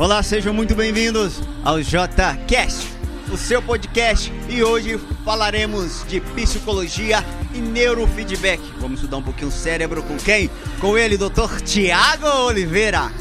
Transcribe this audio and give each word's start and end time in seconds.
Olá, 0.00 0.22
sejam 0.22 0.54
muito 0.54 0.74
bem-vindos 0.74 1.42
ao 1.62 1.78
JCast, 1.78 2.88
o 3.30 3.36
seu 3.36 3.60
podcast, 3.60 4.32
e 4.48 4.62
hoje 4.62 4.96
falaremos 5.26 6.06
de 6.08 6.22
psicologia 6.22 7.18
e 7.54 7.58
neurofeedback. 7.58 8.62
Vamos 8.80 9.00
estudar 9.00 9.18
um 9.18 9.22
pouquinho 9.22 9.48
o 9.48 9.52
cérebro 9.52 10.02
com 10.02 10.16
quem? 10.16 10.48
Com 10.80 10.96
ele, 10.96 11.18
Dr. 11.18 11.60
Tiago 11.62 12.26
Oliveira. 12.46 13.12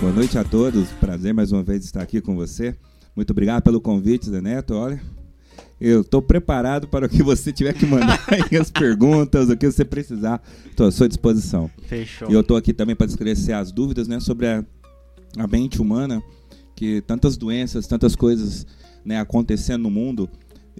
Boa 0.00 0.12
noite 0.12 0.36
a 0.36 0.42
todos, 0.42 0.88
prazer 0.98 1.32
mais 1.32 1.52
uma 1.52 1.62
vez 1.62 1.84
estar 1.84 2.02
aqui 2.02 2.20
com 2.20 2.34
você. 2.34 2.74
Muito 3.14 3.30
obrigado 3.30 3.62
pelo 3.62 3.80
convite, 3.80 4.28
Zé 4.28 4.40
Neto. 4.40 4.74
Olha, 4.74 5.00
eu 5.80 6.00
estou 6.00 6.20
preparado 6.20 6.88
para 6.88 7.06
o 7.06 7.08
que 7.08 7.22
você 7.22 7.52
tiver 7.52 7.74
que 7.74 7.86
mandar 7.86 8.20
aí, 8.26 8.58
as 8.58 8.72
perguntas, 8.72 9.48
o 9.48 9.56
que 9.56 9.70
você 9.70 9.84
precisar. 9.84 10.42
Estou 10.68 10.88
à 10.88 10.90
sua 10.90 11.06
disposição. 11.06 11.70
Fechou. 11.86 12.28
E 12.28 12.34
eu 12.34 12.40
estou 12.40 12.56
aqui 12.56 12.72
também 12.72 12.96
para 12.96 13.06
esclarecer 13.06 13.56
as 13.56 13.70
dúvidas 13.70 14.08
né, 14.08 14.18
sobre 14.18 14.48
a, 14.48 14.64
a 15.36 15.46
mente 15.46 15.80
humana, 15.80 16.22
que 16.74 17.00
tantas 17.02 17.36
doenças, 17.36 17.86
tantas 17.86 18.16
coisas 18.16 18.66
né, 19.04 19.18
acontecendo 19.18 19.82
no 19.82 19.90
mundo. 19.90 20.28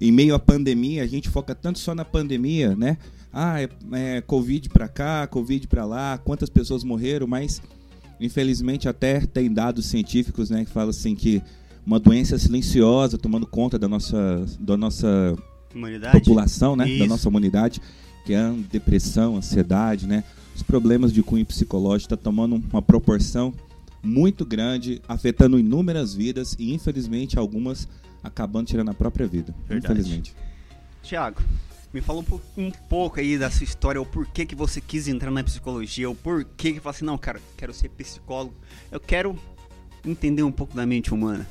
Em 0.00 0.10
meio 0.10 0.34
à 0.34 0.38
pandemia, 0.38 1.02
a 1.02 1.06
gente 1.06 1.28
foca 1.28 1.54
tanto 1.54 1.78
só 1.78 1.95
na 1.95 2.04
pandemia, 2.04 2.74
né? 2.74 2.98
Ah, 3.32 3.60
é, 3.60 3.68
é 3.92 4.20
Covid 4.20 4.68
para 4.68 4.88
cá, 4.88 5.26
Covid 5.26 5.66
para 5.68 5.84
lá, 5.84 6.18
quantas 6.18 6.48
pessoas 6.48 6.84
morreram, 6.84 7.26
mas 7.26 7.60
infelizmente 8.20 8.88
até 8.88 9.20
tem 9.20 9.52
dados 9.52 9.86
científicos 9.86 10.50
né, 10.50 10.64
que 10.64 10.70
falam 10.70 10.90
assim 10.90 11.16
que 11.16 11.42
uma 11.84 11.98
doença 11.98 12.38
silenciosa 12.38 13.18
tomando 13.18 13.46
conta 13.46 13.78
da 13.78 13.88
nossa, 13.88 14.46
da 14.59 14.76
nossa 14.76 15.36
Humanidade? 15.74 16.18
população, 16.18 16.76
né? 16.76 16.98
Da 16.98 17.06
nossa 17.06 17.28
humanidade, 17.28 17.80
que 18.24 18.32
é 18.32 18.52
depressão, 18.70 19.36
ansiedade, 19.36 20.06
né? 20.06 20.24
Os 20.54 20.62
problemas 20.62 21.12
de 21.12 21.23
cunho 21.23 21.45
psicológico 21.45 22.14
está 22.14 22.16
tomando 22.16 22.62
uma 22.73 22.80
proporção 22.80 23.52
muito 24.04 24.44
grande, 24.44 25.00
afetando 25.08 25.58
inúmeras 25.58 26.14
vidas 26.14 26.54
e 26.58 26.72
infelizmente 26.72 27.38
algumas 27.38 27.88
acabando 28.22 28.68
tirando 28.68 28.90
a 28.90 28.95
própria 28.95 29.26
vida. 29.26 29.54
Verdade. 29.68 29.92
Infelizmente. 29.92 30.34
Tiago, 31.02 31.42
me 31.92 32.01
fala 32.01 32.20
um, 32.20 32.64
um 32.66 32.70
pouco 32.70 33.20
aí 33.20 33.38
da 33.38 33.51
sua 33.51 33.64
história, 33.64 34.01
o 34.01 34.06
porquê 34.06 34.46
que 34.46 34.54
você 34.54 34.80
quis 34.80 35.09
entrar 35.09 35.30
na 35.30 35.45
psicologia, 35.45 36.09
o 36.09 36.14
porquê 36.14 36.73
que 36.73 36.80
fala 36.80 36.95
assim, 36.95 37.04
não, 37.04 37.18
cara, 37.18 37.40
quero 37.56 37.73
ser 37.73 37.88
psicólogo, 37.90 38.54
eu 38.90 39.01
quero 39.01 39.38
entender 40.04 40.42
um 40.42 40.52
pouco 40.52 40.74
da 40.74 40.86
mente 40.86 41.12
humana. 41.12 41.46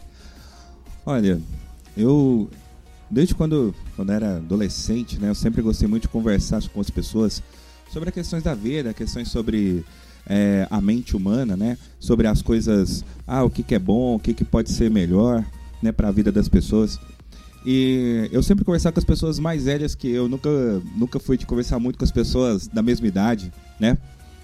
Olha, 1.06 1.42
eu 1.96 2.50
desde 3.10 3.36
quando, 3.36 3.76
quando 3.96 4.12
era 4.12 4.38
adolescente, 4.38 5.20
né, 5.20 5.30
eu 5.30 5.36
sempre 5.36 5.62
gostei 5.62 5.88
muito 5.88 6.04
de 6.04 6.10
conversar 6.10 6.68
com 6.70 6.82
as 6.82 6.90
pessoas 6.90 7.44
sobre 7.92 8.12
questões 8.12 8.42
da 8.42 8.56
vida, 8.56 8.94
questões 8.94 9.30
sobre 9.30 9.86
é, 10.28 10.68
a 10.70 10.80
mente 10.80 11.16
humana, 11.16 11.56
né, 11.56 11.78
sobre 12.00 12.28
as 12.28 12.42
coisas, 12.42 13.04
ah, 13.28 13.44
o 13.44 13.50
que, 13.50 13.64
que 13.64 13.76
é 13.76 13.80
bom, 13.80 14.16
o 14.16 14.20
que, 14.20 14.34
que 14.34 14.44
pode 14.44 14.72
ser 14.72 14.90
melhor, 14.90 15.44
né, 15.82 15.92
para 15.92 16.08
a 16.08 16.12
vida 16.12 16.32
das 16.32 16.48
pessoas. 16.48 17.00
E 17.66 18.30
eu 18.32 18.44
sempre 18.44 18.66
conversava 18.66 18.94
com 18.94 19.00
as 19.00 19.06
pessoas 19.06 19.40
mais 19.40 19.66
velhas 19.66 19.96
que 19.96 20.10
eu, 20.10 20.28
nunca, 20.28 20.50
nunca 20.96 21.20
fui 21.20 21.38
de 21.38 21.46
conversar 21.46 21.80
muito 21.80 21.98
com 21.98 22.04
as 22.04 22.12
pessoas 22.12 22.68
da 22.68 22.82
mesma 22.82 23.08
idade, 23.08 23.52
né? 23.80 23.98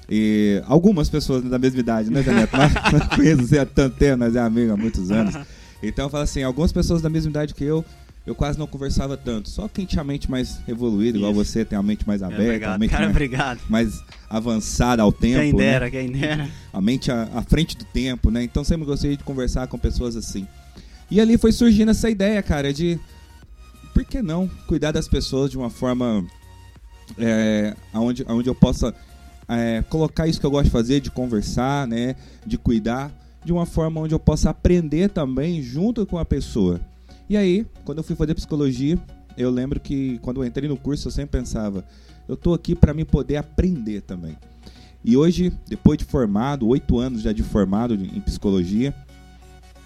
E 0.10 0.64
algumas 0.66 1.10
pessoas 1.10 1.44
da 1.44 1.60
mesma 1.60 1.80
idade, 1.80 2.10
né, 2.10 2.24
Zé 2.24 2.34
Neto? 2.34 2.58
Mas 2.58 2.74
conheço 3.16 3.46
você 3.46 3.60
há 3.60 3.66
tanto 3.66 3.98
tempo, 3.98 4.18
nós 4.18 4.36
é 4.36 4.40
amigo 4.40 4.72
há 4.72 4.78
muitos 4.78 5.12
anos. 5.12 5.36
Então 5.84 6.06
eu 6.06 6.10
falo 6.10 6.24
assim, 6.24 6.44
algumas 6.44 6.72
pessoas 6.72 7.02
da 7.02 7.10
mesma 7.10 7.30
idade 7.30 7.54
que 7.54 7.64
eu, 7.64 7.86
eu 8.30 8.36
quase 8.36 8.60
não 8.60 8.68
conversava 8.68 9.18
tanto. 9.18 9.50
Só 9.50 9.68
quem 9.68 9.88
tinha 9.88 10.02
a 10.02 10.04
mente 10.04 10.30
mais 10.30 10.60
evoluída, 10.68 11.18
igual 11.18 11.32
Isso. 11.32 11.46
você, 11.46 11.66
tem 11.66 11.76
a 11.76 11.82
mente 11.82 12.08
mais 12.08 12.22
aberta, 12.22 12.44
a 12.44 12.46
obrigado, 12.46 12.80
mente 12.80 12.90
cara, 12.92 13.04
mais, 13.06 13.16
obrigado. 13.16 13.60
mais 13.68 14.04
avançada 14.30 15.02
ao 15.02 15.12
tempo. 15.12 15.40
quem 15.40 15.52
né? 15.52 15.58
dera, 15.58 15.90
quem 15.90 16.12
dera. 16.12 16.48
a 16.72 16.80
mente 16.80 17.12
à, 17.12 17.28
à 17.34 17.42
frente 17.42 17.76
do 17.76 17.86
tempo, 17.86 18.30
né? 18.30 18.44
Então 18.44 18.64
sempre 18.64 18.86
gostei 18.86 19.18
de 19.18 19.24
conversar 19.24 19.68
com 19.68 19.80
pessoas 19.80 20.16
assim. 20.16 20.48
E 21.10 21.20
ali 21.20 21.40
foi 21.40 21.52
surgindo 21.52 21.90
essa 21.90 22.08
ideia, 22.08 22.44
cara, 22.44 22.72
de 22.72 23.00
por 23.96 24.06
que 24.06 24.22
não 24.22 24.48
cuidar 24.68 24.92
das 24.92 25.08
pessoas 25.08 25.50
de 25.50 25.58
uma 25.58 25.72
forma 25.72 26.24
é, 27.18 27.76
onde, 27.96 28.24
onde 28.30 28.48
eu 28.48 28.54
possa 28.54 28.94
é, 29.48 29.84
colocar 29.90 30.28
isso 30.28 30.40
que 30.40 30.46
eu 30.46 30.52
gosto 30.52 30.66
de 30.66 30.72
fazer, 30.72 31.00
de 31.00 31.10
conversar, 31.10 31.88
né? 31.88 32.16
De 32.46 32.60
cuidar, 32.60 33.12
de 33.44 33.52
uma 33.52 33.66
forma 33.66 34.02
onde 34.02 34.14
eu 34.14 34.20
possa 34.20 34.52
aprender 34.52 35.10
também 35.10 35.64
junto 35.64 36.06
com 36.06 36.20
a 36.20 36.24
pessoa. 36.26 36.80
E 37.30 37.38
aí, 37.38 37.66
quando 37.86 38.00
eu 38.00 38.04
fui 38.04 38.16
fazer 38.16 38.34
psicologia, 38.34 38.98
eu 39.38 39.52
lembro 39.52 39.80
que 39.80 40.18
quando 40.20 40.42
eu 40.42 40.46
entrei 40.46 40.68
no 40.68 40.76
curso 40.76 41.08
eu 41.08 41.12
sempre 41.12 41.40
pensava, 41.40 41.86
eu 42.28 42.36
tô 42.36 42.54
aqui 42.54 42.74
para 42.74 42.94
me 42.94 43.06
poder 43.06 43.36
aprender 43.36 44.02
também. 44.02 44.36
E 45.06 45.16
hoje, 45.16 45.54
depois 45.68 45.98
de 45.98 46.06
formado, 46.06 46.68
oito 46.68 46.98
anos 46.98 47.22
já 47.22 47.32
de 47.32 47.44
formado 47.44 47.94
em 47.94 48.20
psicologia, 48.20 48.94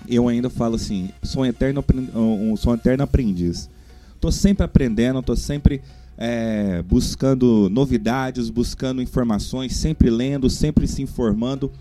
eu 0.07 0.27
ainda 0.27 0.49
falo 0.49 0.75
assim, 0.75 1.09
sou 1.21 1.43
um 1.43 1.45
eterno, 1.45 1.83
um, 2.15 2.55
sou 2.55 2.71
um 2.71 2.75
eterno 2.75 3.03
aprendiz. 3.03 3.69
Tô 4.19 4.31
sempre 4.31 4.63
aprendendo, 4.63 5.21
tô 5.21 5.35
sempre 5.35 5.81
é, 6.17 6.81
buscando 6.81 7.69
novidades, 7.69 8.49
buscando 8.49 9.01
informações, 9.01 9.75
sempre 9.75 10.09
lendo, 10.09 10.49
sempre 10.49 10.87
se 10.87 11.01
informando, 11.01 11.71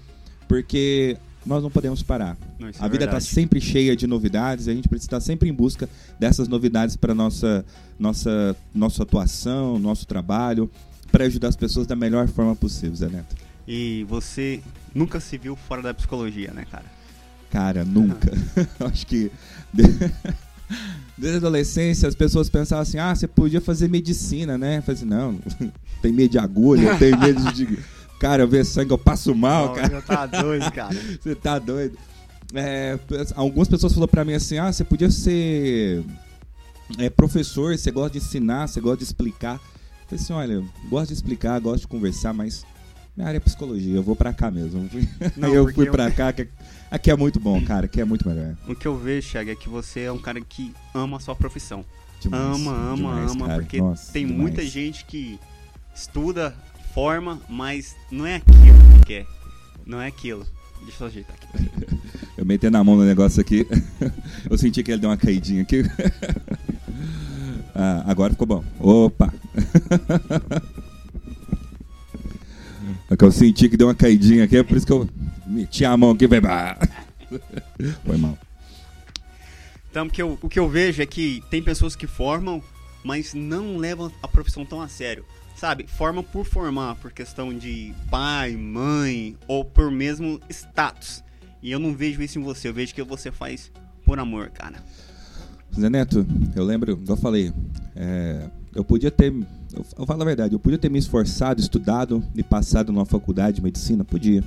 porque 0.48 1.16
nós 1.44 1.62
não 1.62 1.70
podemos 1.70 2.02
parar. 2.02 2.36
Não, 2.58 2.68
é 2.68 2.72
A 2.78 2.88
vida 2.88 3.04
está 3.04 3.18
sempre 3.20 3.60
cheia 3.60 3.96
de 3.96 4.06
novidades, 4.06 4.68
a 4.68 4.72
gente 4.74 4.88
precisa 4.88 5.06
estar 5.08 5.20
sempre 5.20 5.48
em 5.48 5.52
busca 5.52 5.88
dessas 6.18 6.48
novidades 6.48 6.96
para 6.96 7.14
nossa 7.14 7.64
nossa 7.98 8.56
nossa 8.74 9.02
atuação, 9.02 9.78
nosso 9.78 10.06
trabalho, 10.06 10.70
para 11.10 11.24
ajudar 11.24 11.48
as 11.48 11.56
pessoas 11.56 11.86
da 11.86 11.96
melhor 11.96 12.28
forma 12.28 12.54
possível, 12.56 12.96
Zé 12.96 13.08
Neto. 13.08 13.36
E 13.66 14.04
você 14.08 14.60
nunca 14.94 15.20
se 15.20 15.36
viu 15.38 15.54
fora 15.56 15.82
da 15.82 15.94
psicologia, 15.94 16.52
né, 16.52 16.64
cara? 16.70 16.84
Cara, 17.50 17.84
nunca. 17.84 18.32
Acho 18.80 19.06
que 19.06 19.30
de- 19.72 20.10
desde 21.18 21.36
a 21.36 21.38
adolescência 21.38 22.08
as 22.08 22.14
pessoas 22.14 22.48
pensavam 22.48 22.82
assim: 22.82 22.98
ah, 22.98 23.14
você 23.14 23.28
podia 23.28 23.60
fazer 23.60 23.88
medicina, 23.88 24.56
né? 24.56 24.78
Eu 24.78 24.82
falei 24.82 24.96
assim: 24.96 25.08
não, 25.08 25.38
tem 26.00 26.12
medo 26.12 26.30
de 26.32 26.38
agulha, 26.38 26.96
tenho 26.98 27.18
medo 27.18 27.52
de. 27.52 27.78
Cara, 28.22 28.44
eu 28.44 28.48
ver 28.48 28.64
sangue, 28.64 28.92
eu 28.92 28.98
passo 28.98 29.34
mal, 29.34 29.66
Não, 29.66 29.74
cara. 29.74 30.00
você 30.00 30.06
tá 30.06 30.26
doido, 30.26 30.70
cara. 30.72 30.94
Você 31.20 31.34
tá 31.34 31.58
doido? 31.58 31.98
É, 32.54 32.96
algumas 33.34 33.66
pessoas 33.66 33.92
falaram 33.92 34.08
pra 34.12 34.24
mim 34.24 34.34
assim: 34.34 34.58
ah, 34.58 34.72
você 34.72 34.84
podia 34.84 35.10
ser 35.10 36.04
é, 36.98 37.10
professor, 37.10 37.76
você 37.76 37.90
gosta 37.90 38.10
de 38.16 38.24
ensinar, 38.24 38.68
você 38.68 38.80
gosta 38.80 38.98
de 38.98 39.02
explicar. 39.04 39.54
Eu 39.54 39.60
falei 40.08 40.22
assim: 40.22 40.32
olha, 40.34 40.52
eu 40.52 40.64
gosto 40.88 41.08
de 41.08 41.14
explicar, 41.14 41.58
gosto 41.60 41.80
de 41.80 41.88
conversar, 41.88 42.32
mas 42.32 42.64
minha 43.16 43.26
área 43.26 43.38
é 43.38 43.40
psicologia, 43.40 43.96
eu 43.96 44.04
vou 44.04 44.14
pra 44.14 44.32
cá 44.32 44.52
mesmo. 44.52 44.88
Não, 45.36 45.52
eu 45.52 45.72
fui 45.74 45.88
eu- 45.88 45.92
pra 45.92 46.08
cá, 46.12 46.32
que 46.32 46.46
aqui 46.92 47.10
é 47.10 47.16
muito 47.16 47.40
bom, 47.40 47.60
cara, 47.64 47.86
aqui 47.86 48.00
é 48.00 48.04
muito 48.04 48.28
melhor. 48.28 48.54
O 48.68 48.74
que 48.76 48.86
eu 48.86 48.96
vejo, 48.96 49.32
Thiago, 49.32 49.50
é 49.50 49.56
que 49.56 49.68
você 49.68 50.02
é 50.02 50.12
um 50.12 50.18
cara 50.18 50.40
que 50.40 50.72
ama 50.94 51.16
a 51.16 51.20
sua 51.20 51.34
profissão. 51.34 51.84
Demais, 52.20 52.40
ama, 52.54 52.70
ama, 52.72 52.96
demais, 52.96 53.30
ama, 53.32 53.46
cara. 53.48 53.62
porque 53.62 53.78
Nossa, 53.80 54.12
tem 54.12 54.24
demais. 54.24 54.40
muita 54.40 54.64
gente 54.64 55.04
que 55.06 55.40
estuda, 55.92 56.54
forma, 56.94 57.40
mas 57.48 57.96
não 58.10 58.26
é 58.26 58.36
aquilo 58.36 58.78
que 59.00 59.06
quer. 59.06 59.26
Não 59.86 60.00
é 60.00 60.06
aquilo. 60.06 60.46
Deixa 60.84 61.04
eu 61.04 61.06
ajeitar 61.08 61.36
aqui. 61.36 61.46
Eu 62.36 62.46
metendo 62.46 62.76
a 62.78 62.82
mão 62.82 62.96
no 62.96 63.04
negócio 63.04 63.40
aqui. 63.40 63.66
eu 64.50 64.56
senti 64.58 64.82
que 64.82 64.90
ele 64.90 65.00
deu 65.00 65.10
uma 65.10 65.16
caidinha 65.16 65.62
aqui. 65.62 65.82
Ah, 67.74 68.04
agora 68.06 68.32
ficou 68.34 68.46
bom. 68.46 68.62
Opa! 68.78 69.32
É 73.10 73.16
que 73.16 73.24
eu 73.24 73.32
senti 73.32 73.66
que 73.68 73.78
deu 73.78 73.86
uma 73.88 73.94
caidinha 73.94 74.44
aqui, 74.44 74.58
é 74.58 74.62
por 74.62 74.76
isso 74.76 74.86
que 74.86 74.92
eu 74.92 75.08
meti 75.46 75.82
a 75.82 75.96
mão 75.96 76.10
aqui. 76.10 76.26
Foi 78.04 78.16
mal. 78.18 78.38
Então, 79.90 80.06
porque 80.06 80.20
eu- 80.20 80.38
o 80.42 80.48
que 80.50 80.58
eu 80.58 80.68
vejo 80.68 81.02
é 81.02 81.06
que 81.06 81.42
tem 81.50 81.62
pessoas 81.62 81.96
que 81.96 82.06
formam, 82.06 82.62
mas 83.02 83.32
não 83.32 83.78
levam 83.78 84.12
a 84.22 84.28
profissão 84.28 84.64
tão 84.66 84.80
a 84.82 84.88
sério. 84.88 85.24
Sabe? 85.62 85.86
Formam 85.86 86.24
por 86.24 86.44
formar, 86.44 86.96
por 86.96 87.12
questão 87.12 87.56
de 87.56 87.94
pai, 88.10 88.56
mãe, 88.56 89.36
ou 89.46 89.64
por 89.64 89.92
mesmo 89.92 90.40
status. 90.50 91.22
E 91.62 91.70
eu 91.70 91.78
não 91.78 91.94
vejo 91.94 92.20
isso 92.20 92.36
em 92.36 92.42
você, 92.42 92.66
eu 92.66 92.74
vejo 92.74 92.92
que 92.92 93.00
você 93.04 93.30
faz 93.30 93.70
por 94.04 94.18
amor, 94.18 94.50
cara. 94.50 94.82
Zé 95.78 95.88
Neto, 95.88 96.26
eu 96.56 96.64
lembro, 96.64 97.00
eu 97.06 97.16
falei, 97.16 97.52
é, 97.94 98.50
eu 98.74 98.84
podia 98.84 99.08
ter, 99.08 99.32
eu, 99.72 99.86
eu 100.00 100.04
falo 100.04 100.22
a 100.22 100.24
verdade, 100.24 100.52
eu 100.52 100.58
podia 100.58 100.78
ter 100.80 100.88
me 100.90 100.98
esforçado, 100.98 101.60
estudado 101.60 102.24
e 102.34 102.42
passado 102.42 102.92
numa 102.92 103.06
faculdade 103.06 103.58
de 103.58 103.62
medicina, 103.62 104.02
podia, 104.04 104.42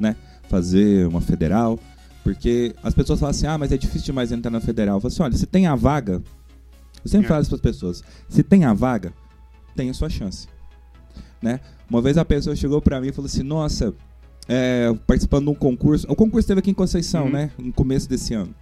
né? 0.00 0.16
Fazer 0.48 1.06
uma 1.06 1.20
federal, 1.20 1.78
porque 2.22 2.74
as 2.82 2.94
pessoas 2.94 3.20
falam 3.20 3.32
assim, 3.32 3.46
ah, 3.46 3.58
mas 3.58 3.70
é 3.70 3.76
difícil 3.76 4.06
demais 4.06 4.32
entrar 4.32 4.50
na 4.50 4.62
federal. 4.62 4.96
Eu 4.96 5.00
falo 5.02 5.12
assim, 5.12 5.22
olha, 5.24 5.36
se 5.36 5.44
tem 5.44 5.66
a 5.66 5.74
vaga, 5.74 6.22
eu 7.04 7.10
sempre 7.10 7.26
É. 7.26 7.28
falo 7.28 7.42
isso 7.42 7.50
para 7.50 7.56
as 7.56 7.60
pessoas, 7.60 8.02
se 8.30 8.42
tem 8.42 8.64
a 8.64 8.72
vaga, 8.72 9.12
tem 9.76 9.90
a 9.90 9.94
sua 9.94 10.08
chance, 10.08 10.48
né? 11.44 11.60
Uma 11.88 12.00
vez 12.00 12.16
a 12.16 12.24
pessoa 12.24 12.56
chegou 12.56 12.80
para 12.80 12.98
mim 13.00 13.08
e 13.08 13.12
falou 13.12 13.26
assim, 13.26 13.42
nossa, 13.42 13.94
é, 14.48 14.92
participando 15.06 15.44
de 15.44 15.50
um 15.50 15.54
concurso, 15.54 16.06
o 16.10 16.16
concurso 16.16 16.48
teve 16.48 16.60
aqui 16.60 16.70
em 16.70 16.74
Conceição, 16.74 17.26
Uhum. 17.26 17.30
né? 17.32 17.50
No 17.58 17.72
começo 17.72 18.08
desse 18.08 18.32
ano. 18.34 18.54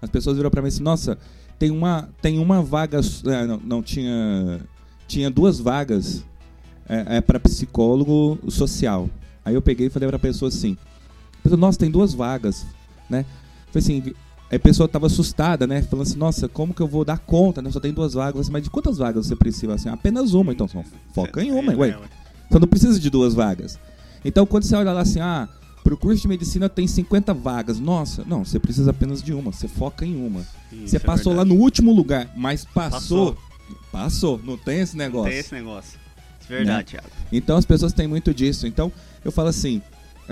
As 0.00 0.08
pessoas 0.08 0.36
viram 0.36 0.50
pra 0.50 0.62
mim 0.62 0.68
assim, 0.68 0.82
nossa, 0.82 1.18
tem 1.58 1.70
uma, 1.70 2.08
tem 2.22 2.38
uma 2.38 2.62
vaga, 2.62 3.00
é, 3.26 3.46
não, 3.46 3.60
não, 3.62 3.82
tinha, 3.82 4.60
tinha 5.06 5.28
duas 5.30 5.58
vagas 5.58 6.24
é, 6.88 7.16
é 7.16 7.20
para 7.20 7.38
psicólogo 7.40 8.38
social. 8.48 9.10
Aí 9.44 9.54
eu 9.54 9.60
peguei 9.60 9.88
e 9.88 9.90
falei 9.90 10.08
pra 10.08 10.18
pessoa 10.18 10.48
assim, 10.48 10.76
nossa, 11.44 11.78
tem 11.78 11.90
duas 11.90 12.14
vagas. 12.14 12.64
né? 13.08 13.26
Foi 13.72 13.80
assim, 13.80 14.14
a 14.56 14.58
pessoa 14.58 14.88
tava 14.88 15.06
assustada, 15.06 15.66
né? 15.66 15.82
Falando 15.82 16.06
assim, 16.06 16.18
nossa, 16.18 16.48
como 16.48 16.74
que 16.74 16.80
eu 16.80 16.88
vou 16.88 17.04
dar 17.04 17.18
conta, 17.18 17.62
né? 17.62 17.70
Só 17.70 17.78
tem 17.80 17.92
duas 17.92 18.14
vagas, 18.14 18.48
mas 18.48 18.62
de 18.64 18.70
quantas 18.70 18.98
vagas 18.98 19.26
você 19.26 19.36
precisa? 19.36 19.74
Assim, 19.74 19.88
apenas 19.88 20.34
uma, 20.34 20.52
então 20.52 20.66
só 20.66 20.82
foca 21.14 21.42
em 21.42 21.52
uma, 21.52 21.72
É, 21.72 21.76
ué. 21.76 21.88
é. 21.90 21.98
Você 22.50 22.58
não 22.58 22.66
precisa 22.68 22.98
de 22.98 23.08
duas 23.10 23.32
vagas. 23.34 23.78
Então 24.24 24.44
quando 24.44 24.64
você 24.64 24.74
olha 24.74 24.92
lá 24.92 25.00
assim, 25.02 25.20
ah, 25.20 25.48
pro 25.84 25.96
curso 25.96 26.22
de 26.22 26.28
medicina 26.28 26.68
tem 26.68 26.86
50 26.86 27.32
vagas. 27.32 27.78
Nossa, 27.78 28.24
não, 28.26 28.44
você 28.44 28.58
precisa 28.58 28.90
apenas 28.90 29.22
de 29.22 29.32
uma, 29.32 29.52
você 29.52 29.68
foca 29.68 30.04
em 30.04 30.16
uma. 30.16 30.40
Isso 30.72 30.88
você 30.88 30.96
é 30.96 31.00
passou 31.00 31.32
lá 31.32 31.38
verdade. 31.42 31.56
no 31.58 31.62
último 31.64 31.92
lugar, 31.94 32.30
mas 32.36 32.64
passou. 32.64 33.36
Passou, 33.92 34.40
não 34.44 34.56
tem 34.56 34.80
esse 34.80 34.96
Não 34.96 35.04
negócio. 35.04 35.30
Tem 35.30 35.38
esse 35.38 35.54
negócio. 35.54 35.98
Isso 36.40 36.52
é 36.52 36.56
verdade, 36.56 36.88
Thiago. 36.90 37.06
Então 37.32 37.56
as 37.56 37.64
pessoas 37.64 37.92
têm 37.92 38.08
muito 38.08 38.34
disso. 38.34 38.66
Então 38.66 38.90
eu 39.24 39.30
falo 39.30 39.48
assim. 39.48 39.80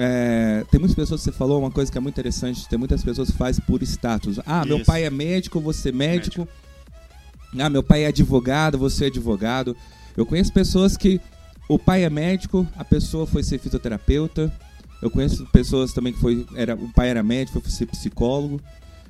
É, 0.00 0.64
tem 0.70 0.78
muitas 0.78 0.94
pessoas, 0.94 1.22
você 1.22 1.32
falou 1.32 1.58
uma 1.58 1.72
coisa 1.72 1.90
que 1.90 1.98
é 1.98 2.00
muito 2.00 2.14
interessante, 2.14 2.68
tem 2.68 2.78
muitas 2.78 3.02
pessoas 3.02 3.32
que 3.32 3.36
fazem 3.36 3.64
por 3.66 3.82
status. 3.82 4.38
Ah, 4.46 4.64
meu 4.64 4.76
Isso. 4.76 4.86
pai 4.86 5.02
é 5.02 5.10
médico, 5.10 5.60
você 5.60 5.88
é 5.88 5.92
médico. 5.92 6.46
Ah, 7.58 7.68
meu 7.68 7.82
pai 7.82 8.04
é 8.04 8.06
advogado, 8.06 8.78
você 8.78 9.06
é 9.06 9.08
advogado. 9.08 9.76
Eu 10.16 10.24
conheço 10.24 10.52
pessoas 10.52 10.96
que 10.96 11.20
o 11.68 11.80
pai 11.80 12.04
é 12.04 12.10
médico, 12.10 12.64
a 12.76 12.84
pessoa 12.84 13.26
foi 13.26 13.42
ser 13.42 13.58
fisioterapeuta. 13.58 14.52
Eu 15.02 15.10
conheço 15.10 15.44
pessoas 15.46 15.92
também 15.92 16.12
que 16.12 16.20
foi, 16.20 16.46
era, 16.54 16.76
o 16.76 16.92
pai 16.92 17.08
era 17.08 17.22
médico, 17.24 17.60
foi 17.60 17.70
ser 17.70 17.86
psicólogo. 17.86 18.60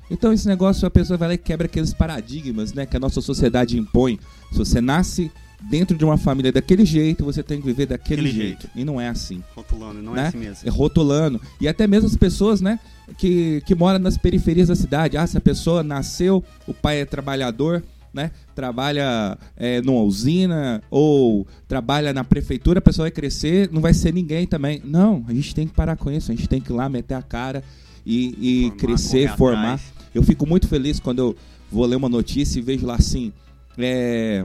Então 0.09 0.33
esse 0.33 0.47
negócio 0.47 0.87
a 0.87 0.89
pessoa 0.89 1.17
vai 1.17 1.27
lá 1.27 1.33
e 1.35 1.37
quebra 1.37 1.67
aqueles 1.67 1.93
paradigmas, 1.93 2.73
né, 2.73 2.87
que 2.87 2.97
a 2.97 2.99
nossa 2.99 3.21
sociedade 3.21 3.77
impõe. 3.77 4.19
Se 4.51 4.57
você 4.57 4.81
nasce 4.81 5.31
dentro 5.61 5.97
de 5.97 6.05
uma 6.05 6.17
família 6.17 6.51
daquele 6.51 6.85
jeito, 6.85 7.23
você 7.25 7.43
tem 7.43 7.59
que 7.59 7.65
viver 7.65 7.85
daquele 7.85 8.23
jeito. 8.23 8.35
jeito. 8.63 8.69
E 8.75 8.85
não 8.85 8.99
é 8.99 9.09
assim 9.09 9.43
Rotulando, 9.55 10.01
não 10.01 10.13
né? 10.13 10.23
é 10.23 10.27
assim 10.27 10.37
mesmo. 10.37 10.67
É 10.67 10.71
rotulando. 10.71 11.41
E 11.59 11.67
até 11.67 11.85
mesmo 11.87 12.07
as 12.07 12.15
pessoas, 12.15 12.61
né, 12.61 12.79
que, 13.17 13.61
que 13.65 13.75
moram 13.75 13.99
nas 13.99 14.17
periferias 14.17 14.67
da 14.69 14.75
cidade. 14.75 15.17
Ah, 15.17 15.27
se 15.27 15.37
a 15.37 15.41
pessoa 15.41 15.83
nasceu, 15.83 16.43
o 16.67 16.73
pai 16.73 17.01
é 17.01 17.05
trabalhador, 17.05 17.83
né? 18.13 18.31
Trabalha 18.55 19.37
é, 19.55 19.81
numa 19.81 20.01
usina 20.01 20.81
ou 20.89 21.45
trabalha 21.67 22.11
na 22.13 22.23
prefeitura, 22.23 22.79
a 22.79 22.81
pessoa 22.81 23.03
vai 23.03 23.11
crescer, 23.11 23.69
não 23.71 23.81
vai 23.81 23.93
ser 23.93 24.13
ninguém 24.13 24.47
também. 24.47 24.81
Não, 24.83 25.23
a 25.27 25.33
gente 25.33 25.53
tem 25.53 25.67
que 25.67 25.73
parar 25.73 25.95
com 25.95 26.09
isso, 26.11 26.31
a 26.31 26.35
gente 26.35 26.47
tem 26.47 26.59
que 26.61 26.71
ir 26.71 26.75
lá 26.75 26.87
meter 26.89 27.13
a 27.15 27.21
cara 27.21 27.63
e, 28.05 28.35
e 28.39 28.61
Formar, 28.69 28.77
crescer, 28.77 29.35
formar. 29.37 29.61
atrás. 29.73 29.81
Eu 30.15 30.23
fico 30.23 30.47
muito 30.47 30.67
feliz 30.67 30.99
quando 30.99 31.19
eu 31.19 31.35
vou 31.71 31.85
ler 31.85 31.97
uma 31.97 32.09
notícia 32.09 32.57
e 32.57 32.61
vejo 32.63 32.85
lá 32.87 32.95
assim. 32.95 33.31
é, 33.77 34.43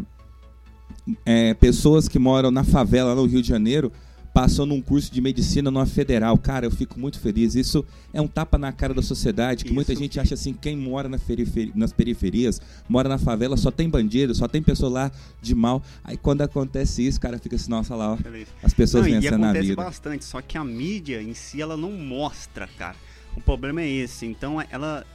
é, 1.25 1.54
pessoas 1.54 2.08
que 2.08 2.19
moram 2.19 2.50
na 2.50 2.64
favela 2.64 3.14
no 3.14 3.25
Rio 3.26 3.42
de 3.42 3.48
Janeiro 3.48 3.92
passou 4.32 4.66
num 4.66 4.81
curso 4.81 5.12
de 5.12 5.20
medicina 5.20 5.70
numa 5.70 5.86
federal. 5.86 6.36
Cara, 6.36 6.66
eu 6.66 6.70
fico 6.70 6.98
muito 6.98 7.20
feliz. 7.20 7.54
Isso 7.54 7.84
é 8.12 8.20
um 8.20 8.26
tapa 8.26 8.58
na 8.58 8.72
cara 8.72 8.92
da 8.92 9.00
sociedade, 9.00 9.64
que 9.64 9.72
muita 9.72 9.92
Isso. 9.92 10.02
gente 10.02 10.19
acha 10.19 10.34
assim, 10.34 10.52
quem 10.52 10.76
mora 10.76 11.08
na 11.08 11.19
periferi- 11.20 11.70
nas 11.72 11.92
periferias, 11.92 12.60
mora 12.88 13.08
na 13.08 13.16
favela, 13.16 13.56
só 13.56 13.70
tem 13.70 13.88
bandido, 13.88 14.34
só 14.34 14.48
tem 14.48 14.60
pessoa 14.60 14.90
lá 14.90 15.12
de 15.40 15.54
mal. 15.54 15.81
Aí 16.02 16.16
quando 16.16 16.42
acontece 16.42 17.06
isso, 17.06 17.20
cara, 17.20 17.38
fica 17.38 17.54
assim, 17.54 17.70
nossa, 17.70 17.94
lá, 17.94 18.14
ó, 18.14 18.19
as 18.60 18.75
pessoas 18.75 19.06
Não, 19.06 19.12
vencendo 19.12 19.38
na 19.38 19.46
acontece 19.50 19.69
vida. 19.69 19.82
bastante, 19.84 20.25
só 20.25 20.42
que 20.42 20.58
a 20.58 20.64
mídia 20.64 21.22
em 21.22 21.32
si 21.32 21.62
ela 21.62 21.76
não 21.76 21.92
mostra, 21.92 22.69
cara. 22.76 22.96
O 23.37 23.40
problema 23.40 23.82
é 23.82 23.88
esse. 23.88 24.26
Então 24.26 24.60
ela, 24.69 25.06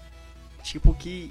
tipo, 0.64 0.94
que 0.94 1.30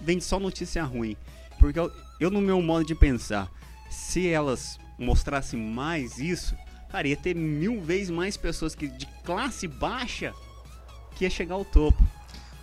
vende 0.00 0.24
só 0.24 0.40
notícia 0.40 0.82
ruim. 0.82 1.16
Porque 1.60 1.78
eu, 1.78 1.92
eu, 2.18 2.28
no 2.28 2.40
meu 2.40 2.60
modo 2.60 2.84
de 2.84 2.94
pensar, 2.96 3.48
se 3.90 4.28
elas 4.28 4.78
mostrassem 4.98 5.60
mais 5.60 6.18
isso, 6.18 6.54
cara, 6.90 7.08
ia 7.08 7.16
ter 7.16 7.34
mil 7.34 7.80
vezes 7.82 8.10
mais 8.10 8.36
pessoas 8.36 8.74
que 8.74 8.88
de 8.88 9.06
classe 9.24 9.66
baixa 9.66 10.32
que 11.16 11.24
ia 11.24 11.30
chegar 11.30 11.54
ao 11.56 11.64
topo. 11.64 12.02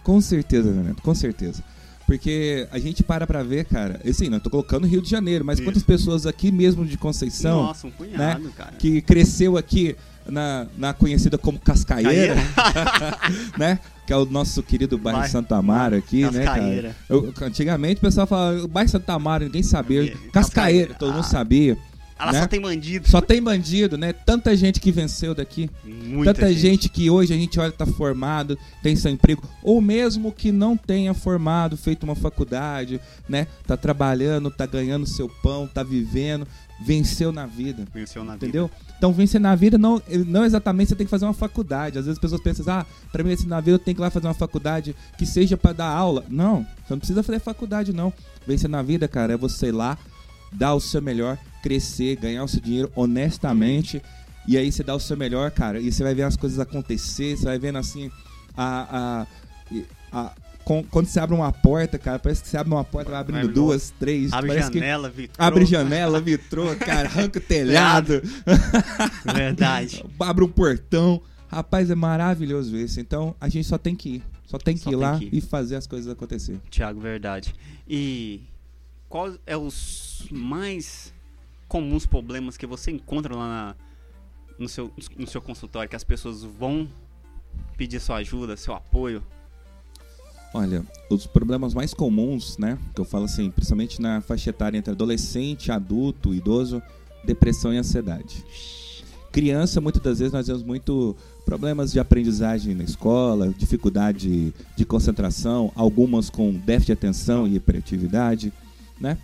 Com 0.03 0.19
certeza, 0.21 0.71
Neneto, 0.71 1.01
com 1.01 1.13
certeza. 1.13 1.63
Porque 2.05 2.65
a 2.71 2.79
gente 2.79 3.03
para 3.03 3.27
pra 3.27 3.43
ver, 3.43 3.65
cara. 3.65 3.99
Assim, 4.07 4.29
não 4.29 4.39
tô 4.39 4.49
colocando 4.49 4.87
Rio 4.87 5.01
de 5.01 5.09
Janeiro, 5.09 5.43
mas 5.43 5.59
Isso. 5.59 5.67
quantas 5.67 5.83
pessoas 5.83 6.25
aqui 6.25 6.53
mesmo 6.53 6.85
de 6.85 6.97
Conceição, 6.97 7.63
Nossa, 7.63 7.85
um 7.85 7.91
punhado, 7.91 8.49
cara. 8.51 8.71
que 8.77 9.01
cresceu 9.01 9.57
aqui 9.57 9.93
na, 10.25 10.67
na 10.77 10.93
conhecida 10.93 11.37
como 11.37 11.59
Cascaeira, 11.59 12.35
né? 13.59 13.79
Que 14.07 14.13
é 14.13 14.15
o 14.17 14.23
nosso 14.25 14.63
querido 14.63 14.97
bairro 14.97 15.19
Bairro- 15.19 15.31
Santo 15.33 15.53
Amaro 15.53 15.97
aqui, 15.97 16.21
né, 16.31 16.45
cara? 16.45 16.95
Eu- 17.09 17.33
antigamente 17.41 17.97
o 17.97 18.01
pessoal 18.01 18.25
falava, 18.25 18.63
o 18.63 18.67
bairro 18.67 18.89
Santo 18.89 19.09
Amaro, 19.09 19.43
ninguém 19.43 19.61
sabia. 19.61 20.03
Cascaeira. 20.07 20.31
Cascaeira, 20.31 20.93
todo 20.93 21.09
mundo 21.09 21.19
Ah. 21.19 21.23
sabia. 21.23 21.77
Ela 22.19 22.31
né? 22.31 22.41
só 22.41 22.47
tem 22.47 22.59
bandido. 22.59 23.07
Só 23.07 23.21
tem 23.21 23.41
bandido, 23.41 23.97
né? 23.97 24.11
Tanta 24.13 24.55
gente 24.55 24.79
que 24.79 24.91
venceu 24.91 25.35
daqui. 25.35 25.69
Muita 25.83 26.33
Tanta 26.33 26.53
gente. 26.53 26.89
que 26.89 27.09
hoje 27.09 27.33
a 27.33 27.37
gente 27.37 27.59
olha 27.59 27.71
tá 27.71 27.85
formado, 27.85 28.57
tem 28.81 28.95
seu 28.95 29.11
emprego, 29.11 29.43
ou 29.61 29.79
mesmo 29.79 30.31
que 30.31 30.51
não 30.51 30.75
tenha 30.75 31.13
formado, 31.13 31.77
feito 31.77 32.03
uma 32.03 32.15
faculdade, 32.15 32.99
né? 33.29 33.47
Tá 33.65 33.77
trabalhando, 33.77 34.49
tá 34.49 34.65
ganhando 34.65 35.05
seu 35.05 35.29
pão, 35.29 35.67
tá 35.67 35.83
vivendo, 35.83 36.47
venceu 36.79 37.31
na 37.31 37.45
vida. 37.45 37.85
Venceu 37.93 38.23
na 38.23 38.33
vida. 38.33 38.45
Entendeu? 38.45 38.71
Então 38.97 39.13
vencer 39.13 39.39
na 39.39 39.53
vida 39.55 39.77
não, 39.77 40.01
não 40.25 40.43
exatamente 40.43 40.89
você 40.89 40.95
tem 40.95 41.05
que 41.05 41.11
fazer 41.11 41.25
uma 41.25 41.33
faculdade. 41.33 41.99
Às 41.99 42.05
vezes 42.05 42.17
as 42.17 42.21
pessoas 42.21 42.41
pensam, 42.41 42.65
ah, 42.73 42.85
pra 43.11 43.23
mim 43.23 43.29
vencer 43.29 43.47
na 43.47 43.59
vida 43.59 43.75
eu 43.75 43.79
tenho 43.79 43.95
que 43.95 44.01
ir 44.01 44.03
lá 44.03 44.09
fazer 44.09 44.27
uma 44.27 44.33
faculdade 44.33 44.95
que 45.17 45.25
seja 45.25 45.55
pra 45.55 45.71
dar 45.71 45.87
aula. 45.87 46.25
Não, 46.29 46.63
você 46.63 46.93
não 46.93 46.99
precisa 46.99 47.21
fazer 47.21 47.39
faculdade, 47.39 47.93
não. 47.93 48.11
Vencer 48.45 48.69
na 48.69 48.81
vida, 48.81 49.07
cara, 49.07 49.33
é 49.33 49.37
você 49.37 49.67
ir 49.67 49.71
lá, 49.71 49.97
dar 50.51 50.73
o 50.73 50.79
seu 50.79 51.01
melhor, 51.01 51.37
crescer, 51.63 52.15
ganhar 52.17 52.43
o 52.43 52.47
seu 52.47 52.59
dinheiro 52.61 52.91
honestamente. 52.95 54.01
E 54.47 54.57
aí 54.57 54.71
você 54.71 54.81
dá 54.83 54.95
o 54.95 54.99
seu 54.99 55.17
melhor, 55.17 55.51
cara, 55.51 55.79
e 55.79 55.91
você 55.91 56.03
vai 56.03 56.15
ver 56.15 56.23
as 56.23 56.37
coisas 56.37 56.57
acontecer, 56.59 57.35
você 57.37 57.45
vai 57.45 57.59
vendo 57.59 57.77
assim 57.77 58.09
a. 58.55 59.25
a, 60.11 60.19
a- 60.25 60.33
quando 60.91 61.05
você 61.07 61.17
abre 61.17 61.33
uma 61.33 61.49
porta, 61.49 61.97
cara, 61.97 62.19
parece 62.19 62.43
que 62.43 62.49
você 62.49 62.57
abre 62.57 62.73
uma 62.73 62.83
porta, 62.83 63.09
vai 63.11 63.21
abrindo 63.21 63.47
duas, 63.47 63.89
três. 63.97 64.33
Abre 64.33 64.53
que 64.53 64.59
janela, 64.73 65.09
Vitor. 65.09 65.35
Abre 65.45 65.65
janela, 65.65 66.19
vitrô, 66.19 66.75
cara, 66.75 67.07
arranca 67.07 67.39
o 67.39 67.41
telhado. 67.41 68.21
Verdade. 69.33 70.03
abre 70.19 70.43
um 70.43 70.49
portão. 70.49 71.21
Rapaz, 71.47 71.89
é 71.89 71.95
maravilhoso 71.95 72.75
isso. 72.75 72.99
Então 72.99 73.33
a 73.39 73.47
gente 73.47 73.65
só 73.65 73.77
tem 73.77 73.95
que 73.95 74.15
ir. 74.15 74.23
Só 74.45 74.57
tem 74.57 74.75
que 74.75 74.81
Só 74.83 74.89
ir 74.89 74.93
tem 74.93 74.99
lá 75.01 75.17
que 75.17 75.25
ir. 75.25 75.29
e 75.35 75.41
fazer 75.41 75.75
as 75.77 75.87
coisas 75.87 76.11
acontecer. 76.11 76.59
Tiago, 76.69 76.99
verdade. 76.99 77.53
E 77.87 78.41
qual 79.09 79.33
é 79.45 79.55
os 79.55 80.25
mais 80.31 81.13
comuns 81.67 82.05
problemas 82.05 82.57
que 82.57 82.65
você 82.65 82.91
encontra 82.91 83.35
lá 83.35 83.47
na- 83.47 83.75
no, 84.57 84.67
seu, 84.67 84.91
no 85.17 85.27
seu 85.27 85.41
consultório, 85.41 85.89
que 85.89 85.95
as 85.95 86.03
pessoas 86.03 86.43
vão 86.43 86.87
pedir 87.77 87.99
sua 87.99 88.17
ajuda, 88.17 88.57
seu 88.57 88.73
apoio? 88.73 89.21
Olha, 90.53 90.83
os 91.09 91.27
problemas 91.27 91.73
mais 91.73 91.93
comuns, 91.93 92.57
né? 92.57 92.77
Que 92.95 93.01
eu 93.01 93.05
falo 93.05 93.25
assim, 93.25 93.51
principalmente 93.51 94.01
na 94.01 94.21
faixa 94.21 94.49
etária 94.49 94.77
entre 94.77 94.91
adolescente, 94.91 95.71
adulto, 95.71 96.33
idoso, 96.33 96.81
depressão 97.23 97.73
e 97.73 97.77
ansiedade. 97.77 98.43
Criança, 99.31 99.79
muitas 99.81 100.01
das 100.01 100.19
vezes 100.19 100.33
nós 100.33 100.47
vemos 100.47 100.63
muito 100.63 101.15
problemas 101.45 101.91
de 101.91 101.99
aprendizagem 101.99 102.73
na 102.73 102.83
escola, 102.83 103.53
dificuldade 103.55 104.53
de 104.75 104.85
concentração, 104.85 105.71
algumas 105.75 106.29
com 106.29 106.51
déficit 106.53 106.87
de 106.87 106.91
atenção 106.93 107.45
e 107.45 107.55
hiperatividade, 107.55 108.51
né? 108.99 109.17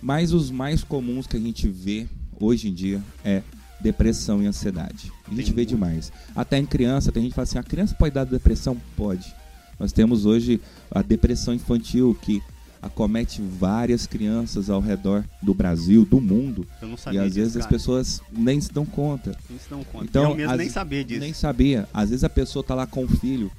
Mas 0.00 0.32
os 0.32 0.50
mais 0.50 0.82
comuns 0.82 1.26
que 1.26 1.36
a 1.36 1.40
gente 1.40 1.68
vê 1.68 2.06
hoje 2.40 2.68
em 2.68 2.74
dia 2.74 3.00
é 3.24 3.42
depressão 3.80 4.42
e 4.42 4.46
ansiedade. 4.46 5.12
A 5.26 5.30
gente 5.30 5.44
Tem 5.46 5.54
vê 5.54 5.60
muito. 5.62 5.68
demais. 5.68 6.12
Até 6.34 6.58
em 6.58 6.66
criança, 6.66 7.10
tem 7.12 7.22
gente 7.22 7.32
que 7.32 7.36
fala 7.36 7.44
assim, 7.44 7.58
a 7.58 7.62
criança 7.62 7.94
pode 7.94 8.14
dar 8.14 8.24
depressão? 8.24 8.76
Pode. 8.96 9.32
Nós 9.78 9.92
temos 9.92 10.24
hoje 10.26 10.60
a 10.90 11.02
depressão 11.02 11.52
infantil 11.54 12.16
que 12.20 12.42
acomete 12.80 13.40
várias 13.40 14.06
crianças 14.06 14.68
ao 14.68 14.80
redor 14.80 15.24
do 15.40 15.54
Brasil, 15.54 16.04
do 16.04 16.20
mundo, 16.20 16.66
Eu 16.80 16.88
não 16.88 16.94
e 16.96 16.98
sabia 16.98 17.20
às 17.22 17.26
disso, 17.28 17.38
vezes 17.38 17.56
as 17.58 17.66
pessoas 17.66 18.20
nem 18.32 18.60
se 18.60 18.72
dão 18.72 18.84
conta. 18.84 19.36
Nem 19.48 19.58
se 19.58 19.70
dão 19.70 19.84
conta. 19.84 20.04
Então, 20.04 20.30
eu 20.30 20.36
mesmo 20.36 20.52
as- 20.52 20.58
nem 20.58 20.68
sabia 20.68 21.04
disso. 21.04 21.20
Nem 21.20 21.32
sabia. 21.32 21.88
Às 21.94 22.10
vezes 22.10 22.24
a 22.24 22.28
pessoa 22.28 22.64
tá 22.64 22.74
lá 22.74 22.84
com 22.86 23.04
o 23.04 23.08
filho, 23.08 23.50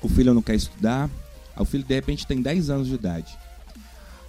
o 0.00 0.08
filho 0.08 0.32
não 0.34 0.42
quer 0.42 0.54
estudar, 0.54 1.10
o 1.56 1.64
filho 1.64 1.84
de 1.84 1.94
repente 1.94 2.26
tem 2.26 2.40
10 2.40 2.70
anos 2.70 2.86
de 2.88 2.94
idade. 2.94 3.36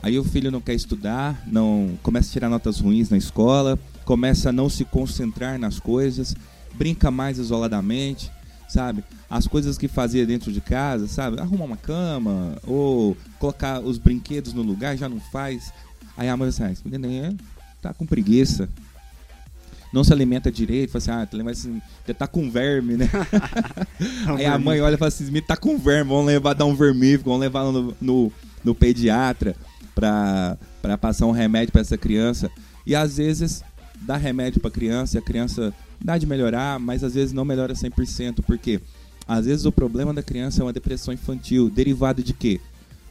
Aí 0.04 0.20
o 0.20 0.24
filho 0.26 0.52
não 0.52 0.60
quer 0.60 0.74
estudar, 0.74 1.42
não 1.48 1.98
começa 2.04 2.28
a 2.28 2.34
tirar 2.34 2.50
notas 2.50 2.78
ruins 2.78 3.10
na 3.10 3.16
escola, 3.16 3.80
começa 4.04 4.50
a 4.50 4.52
não 4.52 4.68
se 4.68 4.84
concentrar 4.84 5.58
nas 5.58 5.80
coisas, 5.80 6.36
brinca 6.74 7.10
mais 7.10 7.38
isoladamente, 7.38 8.30
sabe? 8.68 9.02
As 9.30 9.48
coisas 9.48 9.78
que 9.78 9.88
fazia 9.88 10.26
dentro 10.26 10.52
de 10.52 10.60
casa, 10.60 11.08
sabe? 11.08 11.40
Arrumar 11.40 11.64
uma 11.64 11.78
cama 11.78 12.58
ou 12.68 13.16
colocar 13.40 13.80
os 13.80 13.98
brinquedos 13.98 14.52
no 14.52 14.62
lugar, 14.62 14.98
já 14.98 15.08
não 15.08 15.22
faz. 15.22 15.72
Aí 16.18 16.28
a 16.28 16.36
mãe 16.36 16.52
fala 16.52 16.72
assim, 16.72 17.22
ah, 17.22 17.34
tá 17.82 17.94
com 17.94 18.06
preguiça. 18.06 18.68
Não 19.94 20.04
se 20.04 20.12
alimenta 20.12 20.52
direito, 20.52 20.92
fala 20.92 20.98
assim, 20.98 21.12
ah, 21.12 21.30
ele 21.32 21.44
vai 21.44 21.54
assim, 21.54 21.82
tá 22.18 22.28
com 22.28 22.52
verme, 22.52 22.98
né? 22.98 23.10
Aí 24.38 24.46
a 24.46 24.60
mãe 24.60 24.82
olha 24.82 24.96
e 24.96 24.98
fala 24.98 25.08
assim, 25.08 25.32
tá 25.40 25.56
com 25.56 25.78
verme, 25.78 26.10
vamos 26.10 26.26
levar, 26.26 26.54
dar 26.56 26.66
um 26.66 26.76
vermífugo, 26.76 27.30
vamos 27.30 27.40
levar 27.40 27.64
no, 27.72 27.96
no, 28.02 28.34
no 28.66 28.76
pediatra 28.76 29.56
pra 29.96 30.58
passar 31.00 31.26
um 31.28 31.32
remédio 31.32 31.72
pra 31.72 31.82
essa 31.82 31.98
criança. 31.98 32.50
E 32.86 32.96
às 32.96 33.18
vezes 33.18 33.64
dá 34.02 34.18
remédio 34.18 34.60
pra 34.60 34.70
criança 34.72 35.18
e 35.18 35.20
a 35.20 35.22
criança 35.22 35.74
dá 36.04 36.18
de 36.18 36.26
melhorar, 36.26 36.80
mas 36.80 37.04
às 37.04 37.14
vezes 37.14 37.32
não 37.34 37.46
melhora 37.46 37.74
100%, 37.74 38.42
porque 38.46 38.80
Às 39.26 39.46
vezes 39.46 39.64
o 39.66 39.72
problema 39.72 40.14
da 40.14 40.22
criança 40.22 40.62
é 40.62 40.66
uma 40.66 40.74
depressão 40.74 41.14
infantil, 41.14 41.70
derivado 41.70 42.22
de 42.22 42.34
quê? 42.34 42.60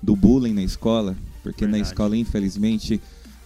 Do 0.03 0.15
bullying 0.15 0.53
na 0.53 0.63
escola, 0.63 1.17
porque 1.43 1.65
na 1.65 1.71
Verdade. 1.73 1.89
escola, 1.91 2.15
infelizmente, 2.19 3.01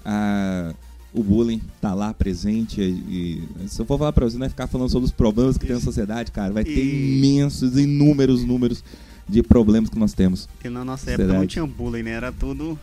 a- 0.05 0.75
o 1.15 1.23
bullying 1.23 1.63
tá 1.81 1.95
lá 1.95 2.13
presente. 2.13 2.81
E, 2.81 3.45
e 3.65 3.69
se 3.69 3.81
eu 3.81 3.87
for 3.87 3.97
falar 3.99 4.13
pra 4.13 4.25
você, 4.25 4.35
não 4.35 4.41
vai 4.41 4.49
ficar 4.49 4.67
falando 4.67 4.91
sobre 4.91 5.07
os 5.07 5.13
problemas 5.13 5.57
que 5.57 5.65
tem 5.65 5.77
na 5.77 5.81
sociedade, 5.81 6.33
cara. 6.33 6.53
Vai 6.53 6.65
ter 6.65 6.73
E- 6.77 7.17
imensos, 7.19 7.77
inúmeros 7.79 8.43
números 8.45 8.83
de 9.29 9.45
problemas 9.45 9.89
que 9.89 9.97
nós 9.99 10.13
temos. 10.13 10.47
Porque 10.47 10.69
na 10.69 10.85
nossa 10.85 11.13
época 11.13 11.33
não 11.33 11.47
tinha 11.47 11.65
bullying, 11.65 12.03
né? 12.03 12.11
Era 12.11 12.33
tudo. 12.33 12.77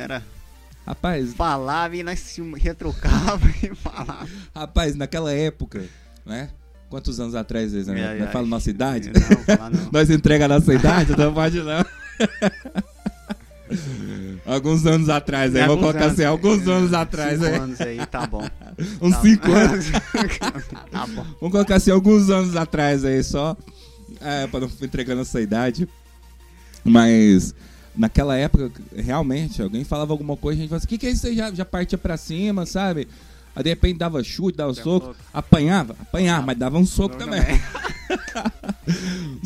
Era. 0.00 0.22
Rapaz, 0.86 1.34
Falava 1.34 1.94
e 1.96 2.02
nós 2.02 2.18
se 2.18 2.40
retrucava 2.56 3.40
e 3.62 3.74
falava. 3.74 4.26
rapaz, 4.54 4.96
naquela 4.96 5.32
época, 5.32 5.82
né? 6.26 6.48
Quantos 6.88 7.20
anos 7.20 7.34
atrás, 7.36 7.72
né? 7.72 8.08
Ai, 8.08 8.18
Não 8.18 8.26
ai. 8.26 8.32
fala 8.32 8.46
nossa 8.46 8.68
idade? 8.70 9.12
Não, 9.14 9.44
falar 9.56 9.70
não. 9.70 9.80
Nós 9.92 10.10
entrega 10.10 10.46
a 10.46 10.48
nossa 10.48 10.74
idade, 10.74 11.16
não 11.16 11.32
pode 11.32 11.62
não. 11.62 11.84
Alguns 14.44 14.84
anos 14.84 15.08
atrás, 15.08 15.54
aí. 15.54 15.64
Vou 15.66 15.78
colocar 15.78 16.06
assim, 16.06 16.24
anos. 16.24 16.44
alguns 16.44 16.66
anos 16.66 16.92
atrás, 16.92 17.34
Cinco 17.34 17.44
aí. 17.46 17.54
anos 17.54 17.80
aí, 17.80 18.06
tá 18.06 18.26
bom. 18.26 18.44
Uns 19.00 19.14
Tá- 19.14 19.20
5 19.22 19.52
anos. 19.52 19.86
tá 20.90 21.06
bom. 21.06 21.22
Vamos 21.40 21.52
colocar 21.52 21.76
assim, 21.76 21.90
alguns 21.92 22.28
anos 22.30 22.56
atrás 22.56 23.04
aí, 23.04 23.22
só. 23.22 23.56
É, 24.20 24.48
pra 24.48 24.58
não 24.60 24.68
ficar 24.68 24.86
entregando 24.86 25.20
essa 25.22 25.40
idade. 25.40 25.88
Mas 26.82 27.54
naquela 27.96 28.36
época, 28.36 28.70
realmente, 28.94 29.60
alguém 29.60 29.84
falava 29.84 30.12
alguma 30.12 30.36
coisa, 30.36 30.58
a 30.58 30.60
gente 30.60 30.68
falava 30.70 30.84
assim, 30.84 30.86
o 30.86 30.88
que, 30.88 30.98
que 30.98 31.06
é 31.06 31.10
isso 31.10 31.26
aí? 31.26 31.36
Já, 31.36 31.52
já 31.52 31.64
partia 31.64 31.98
pra 31.98 32.16
cima, 32.16 32.66
sabe? 32.66 33.08
Aí 33.54 33.64
de 33.64 33.70
repente 33.70 33.98
dava 33.98 34.22
chute, 34.22 34.56
dava 34.56 34.72
soco, 34.74 35.14
apanhava, 35.34 35.96
apanhava, 36.00 36.46
mas 36.46 36.58
dava 36.58 36.78
um 36.78 36.86
soco 36.86 37.16
também. 37.16 37.40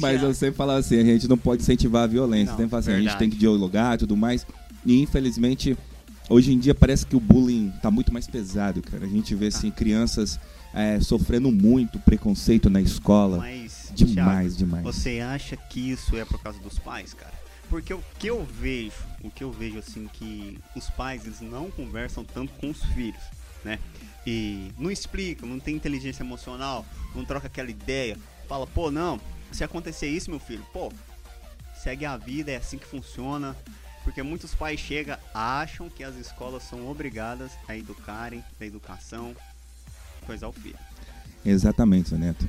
Mas 0.00 0.22
eu 0.22 0.32
sempre 0.32 0.56
falava 0.56 0.78
assim, 0.78 0.98
a 0.98 1.04
gente 1.04 1.28
não 1.28 1.36
pode 1.36 1.62
incentivar 1.62 2.04
a 2.04 2.06
violência. 2.06 2.54
Não, 2.56 2.78
assim, 2.78 2.92
a 2.92 3.00
gente 3.00 3.16
tem 3.18 3.28
que 3.28 3.36
dialogar 3.36 3.94
e 3.94 3.98
tudo 3.98 4.16
mais. 4.16 4.46
E 4.86 5.00
infelizmente, 5.00 5.76
hoje 6.30 6.52
em 6.52 6.58
dia 6.58 6.74
parece 6.74 7.04
que 7.06 7.14
o 7.14 7.20
bullying 7.20 7.70
tá 7.82 7.90
muito 7.90 8.12
mais 8.12 8.26
pesado, 8.26 8.82
cara. 8.82 9.04
A 9.04 9.08
gente 9.08 9.34
vê 9.34 9.48
assim, 9.48 9.70
crianças 9.70 10.40
é, 10.72 10.98
sofrendo 11.00 11.50
muito 11.52 11.98
preconceito 11.98 12.70
na 12.70 12.80
escola. 12.80 13.38
Mas, 13.38 13.90
demais, 13.94 14.56
Thiago, 14.56 14.58
demais. 14.58 14.84
Você 14.84 15.20
acha 15.20 15.56
que 15.56 15.90
isso 15.90 16.16
é 16.16 16.24
por 16.24 16.42
causa 16.42 16.58
dos 16.58 16.78
pais, 16.78 17.14
cara? 17.14 17.43
Porque 17.68 17.92
o 17.92 18.02
que 18.18 18.28
eu 18.28 18.44
vejo, 18.44 18.96
o 19.22 19.30
que 19.30 19.42
eu 19.42 19.50
vejo 19.50 19.78
assim 19.78 20.08
que 20.12 20.58
os 20.76 20.90
pais 20.90 21.24
eles 21.24 21.40
não 21.40 21.70
conversam 21.70 22.24
tanto 22.24 22.52
com 22.54 22.70
os 22.70 22.82
filhos, 22.92 23.22
né? 23.64 23.78
E 24.26 24.70
não 24.78 24.90
explicam, 24.90 25.48
não 25.48 25.58
tem 25.58 25.74
inteligência 25.74 26.22
emocional, 26.22 26.84
não 27.14 27.24
troca 27.24 27.46
aquela 27.46 27.70
ideia, 27.70 28.16
fala, 28.48 28.66
pô, 28.66 28.90
não, 28.90 29.20
se 29.50 29.64
acontecer 29.64 30.08
isso, 30.08 30.30
meu 30.30 30.40
filho, 30.40 30.64
pô, 30.72 30.92
segue 31.82 32.04
a 32.04 32.16
vida, 32.16 32.50
é 32.50 32.56
assim 32.56 32.78
que 32.78 32.86
funciona. 32.86 33.56
Porque 34.02 34.22
muitos 34.22 34.54
pais 34.54 34.78
chegam, 34.78 35.16
acham 35.32 35.88
que 35.88 36.04
as 36.04 36.14
escolas 36.16 36.62
são 36.64 36.86
obrigadas 36.88 37.52
a 37.66 37.74
educarem, 37.74 38.44
da 38.60 38.66
educação, 38.66 39.34
coisa 40.26 40.44
ao 40.44 40.52
filho. 40.52 40.78
Exatamente, 41.44 42.14
Neto. 42.14 42.48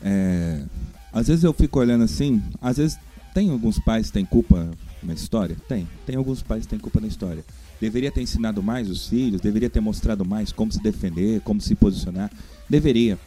É, 0.00 0.64
às 1.12 1.26
vezes 1.26 1.42
eu 1.42 1.52
fico 1.52 1.80
olhando 1.80 2.04
assim, 2.04 2.42
às 2.60 2.76
vezes 2.76 2.98
tem 3.34 3.50
alguns 3.50 3.78
pais 3.78 4.06
que 4.06 4.12
têm 4.12 4.24
culpa 4.24 4.70
na 5.02 5.14
história? 5.14 5.56
Tem. 5.68 5.88
Tem 6.06 6.16
alguns 6.16 6.42
pais 6.42 6.62
que 6.64 6.68
têm 6.68 6.78
culpa 6.78 7.00
na 7.00 7.06
história. 7.06 7.44
Deveria 7.80 8.12
ter 8.12 8.22
ensinado 8.22 8.62
mais 8.62 8.88
os 8.88 9.08
filhos, 9.08 9.40
deveria 9.40 9.68
ter 9.68 9.80
mostrado 9.80 10.24
mais 10.24 10.52
como 10.52 10.70
se 10.70 10.80
defender, 10.82 11.40
como 11.40 11.60
se 11.60 11.74
posicionar. 11.74 12.30
Deveria. 12.68 13.18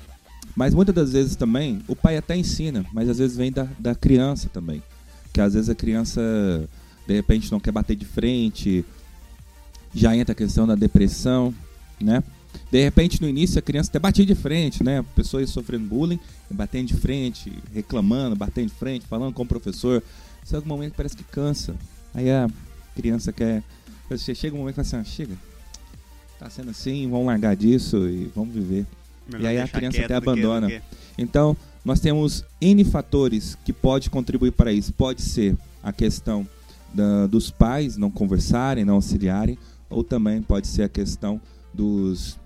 Mas 0.56 0.74
muitas 0.74 0.96
das 0.96 1.12
vezes 1.12 1.36
também, 1.36 1.82
o 1.88 1.96
pai 1.96 2.18
até 2.18 2.38
ensina, 2.38 2.86
mas 2.94 3.10
às 3.10 3.18
vezes 3.18 3.36
vem 3.36 3.52
da, 3.52 3.68
da 3.78 3.94
criança 3.94 4.48
também. 4.48 4.82
Que 5.34 5.42
às 5.42 5.54
vezes 5.54 5.70
a 5.70 5.76
criança, 5.76 6.22
de 7.06 7.14
repente, 7.14 7.52
não 7.52 7.60
quer 7.60 7.72
bater 7.72 7.96
de 7.96 8.06
frente, 8.06 8.86
já 9.94 10.16
entra 10.16 10.32
a 10.32 10.36
questão 10.36 10.66
da 10.66 10.76
depressão, 10.76 11.54
né? 12.00 12.24
De 12.72 12.84
repente, 12.84 13.22
no 13.22 13.28
início, 13.28 13.60
a 13.60 13.62
criança 13.62 13.90
até 13.90 14.00
batia 14.00 14.26
de 14.26 14.36
frente, 14.36 14.84
né? 14.84 15.00
A 15.00 15.04
pessoa 15.04 15.42
ia 15.42 15.48
sofrendo 15.48 15.86
bullying, 15.88 16.20
batendo 16.50 16.88
de 16.88 16.94
frente, 16.96 17.52
reclamando, 17.74 18.36
batendo 18.36 18.68
de 18.68 18.74
frente, 18.76 19.06
falando 19.06 19.34
com 19.34 19.44
o 19.44 19.46
professor. 19.46 20.02
Só 20.44 20.60
que 20.60 20.66
um 20.66 20.70
momento 20.70 20.94
parece 20.96 21.16
que 21.18 21.24
cansa. 21.24 21.76
Aí 22.14 22.30
a 22.30 22.48
criança 22.96 23.32
quer. 23.34 23.64
Você 24.10 24.36
chega 24.36 24.56
um 24.56 24.60
momento 24.60 24.76
que 24.76 24.84
fala 24.84 25.02
assim: 25.02 25.10
ah, 25.12 25.16
chega, 25.16 25.36
tá 26.40 26.50
sendo 26.50 26.70
assim, 26.72 27.10
vamos 27.10 27.26
largar 27.28 27.56
disso 27.56 28.08
e 28.08 28.32
vamos 28.36 28.54
viver. 28.54 28.86
E 29.40 29.48
aí 29.48 29.58
a 29.60 29.68
criança 29.68 29.98
até 30.06 30.16
do 30.20 30.22
que- 30.22 30.30
abandona. 30.30 30.68
que- 30.68 30.82
Então, 31.18 31.58
nós 31.84 32.00
temos 32.00 32.44
N 32.62 32.84
fatores 32.84 33.58
que 33.66 33.74
pode 33.74 34.10
contribuir 34.10 34.52
para 34.52 34.72
isso. 34.72 34.94
Pode 34.94 35.22
ser 35.22 35.58
a 35.82 35.92
questão 35.92 36.48
da- 36.94 37.26
dos 37.28 37.50
pais 37.50 37.98
não 37.98 38.12
conversarem, 38.12 38.86
não 38.86 38.96
auxiliarem, 38.96 39.58
ou 39.90 40.04
também 40.04 40.42
pode 40.42 40.68
ser 40.68 40.84
a 40.84 40.90
questão 40.90 41.42
dos 41.74 42.38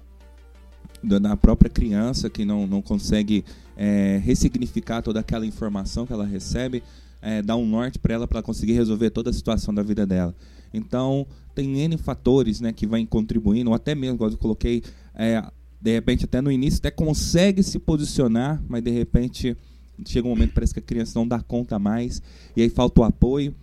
da, 1.03 1.36
própria 1.38 1.70
criança 1.70 2.29
que 2.29 2.44
não, 2.46 2.68
não 2.68 2.82
consegue 2.82 3.44
é, 3.77 4.22
ressignificar 4.24 5.01
toda 5.01 5.20
aquela 5.20 5.46
informação 5.46 6.06
que 6.06 6.13
ela 6.13 6.25
recebe, 6.25 6.84
é, 7.22 7.41
dar 7.41 7.56
um 7.56 7.65
norte 7.65 8.00
para 8.00 8.13
ela 8.13 8.27
para 8.27 8.41
conseguir 8.41 8.74
resolver 8.74 9.10
toda 9.10 9.29
a 9.29 9.34
situação 9.34 9.74
da 9.74 9.84
vida 9.84 10.06
dela. 10.06 10.36
Então, 10.74 11.25
tem 11.56 11.79
N 11.79 11.98
fatores 11.98 12.62
né, 12.62 12.72
que 12.72 12.86
vêm 12.86 13.06
contribuindo, 13.06 13.70
ou 13.70 13.75
até 13.75 13.96
mesmo, 13.96 14.18
como 14.18 14.32
eu 14.32 14.38
coloquei, 14.38 14.84
é, 15.15 15.44
de 15.82 15.91
repente 15.91 16.25
até 16.25 16.41
no 16.41 16.51
início 16.51 16.79
até 16.79 16.91
consegue 16.91 17.63
se 17.63 17.79
posicionar, 17.79 18.62
mas 18.68 18.84
de 18.84 18.91
repente 18.91 19.58
chega 20.06 20.27
um 20.27 20.32
momento 20.32 20.53
parece 20.53 20.74
que 20.74 20.79
a 20.79 20.84
criança 20.84 21.18
não 21.18 21.27
dá 21.27 21.41
conta 21.41 21.77
mais, 21.77 22.22
e 22.56 22.62
aí 22.62 22.70
falta 22.70 23.01
o 23.01 23.03
apoio, 23.03 23.53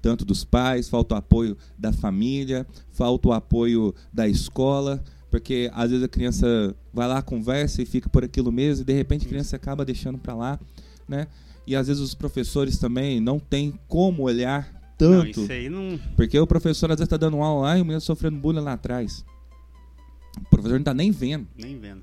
tanto 0.00 0.24
dos 0.24 0.44
pais, 0.44 0.88
falta 0.88 1.14
o 1.14 1.18
apoio 1.18 1.56
da 1.78 1.92
família, 1.92 2.66
falta 2.92 3.28
o 3.28 3.32
apoio 3.32 3.94
da 4.12 4.28
escola, 4.28 5.02
porque 5.30 5.70
às 5.72 5.90
vezes 5.90 6.04
a 6.04 6.08
criança 6.08 6.74
vai 6.92 7.06
lá, 7.06 7.22
conversa 7.22 7.80
e 7.82 7.86
fica 7.86 8.08
por 8.08 8.24
aquilo 8.24 8.50
mesmo, 8.50 8.82
e 8.82 8.84
de 8.84 8.92
repente 8.92 9.26
a 9.26 9.28
criança 9.28 9.56
acaba 9.56 9.84
deixando 9.84 10.18
para 10.18 10.34
lá, 10.34 10.60
né? 11.08 11.26
E 11.66 11.76
às 11.76 11.86
vezes 11.86 12.02
os 12.02 12.14
professores 12.14 12.78
também 12.78 13.20
não 13.20 13.38
têm 13.38 13.78
como 13.86 14.22
olhar 14.22 14.72
Não, 14.72 15.22
tanto, 15.22 15.42
isso 15.42 15.52
aí 15.52 15.68
não. 15.68 15.98
porque 16.16 16.38
o 16.38 16.46
professor 16.46 16.90
às 16.90 16.96
vezes 16.96 17.06
está 17.06 17.16
dando 17.16 17.36
aula 17.38 17.62
lá 17.62 17.78
e 17.78 17.82
o 17.82 17.84
menino 17.84 18.00
sofrendo 18.00 18.38
bullying 18.38 18.60
lá 18.60 18.72
atrás. 18.72 19.24
O 20.38 20.48
professor 20.50 20.76
não 20.76 20.84
tá 20.84 20.94
nem 20.94 21.10
vendo. 21.10 21.46
Nem 21.56 21.78
vendo. 21.78 22.02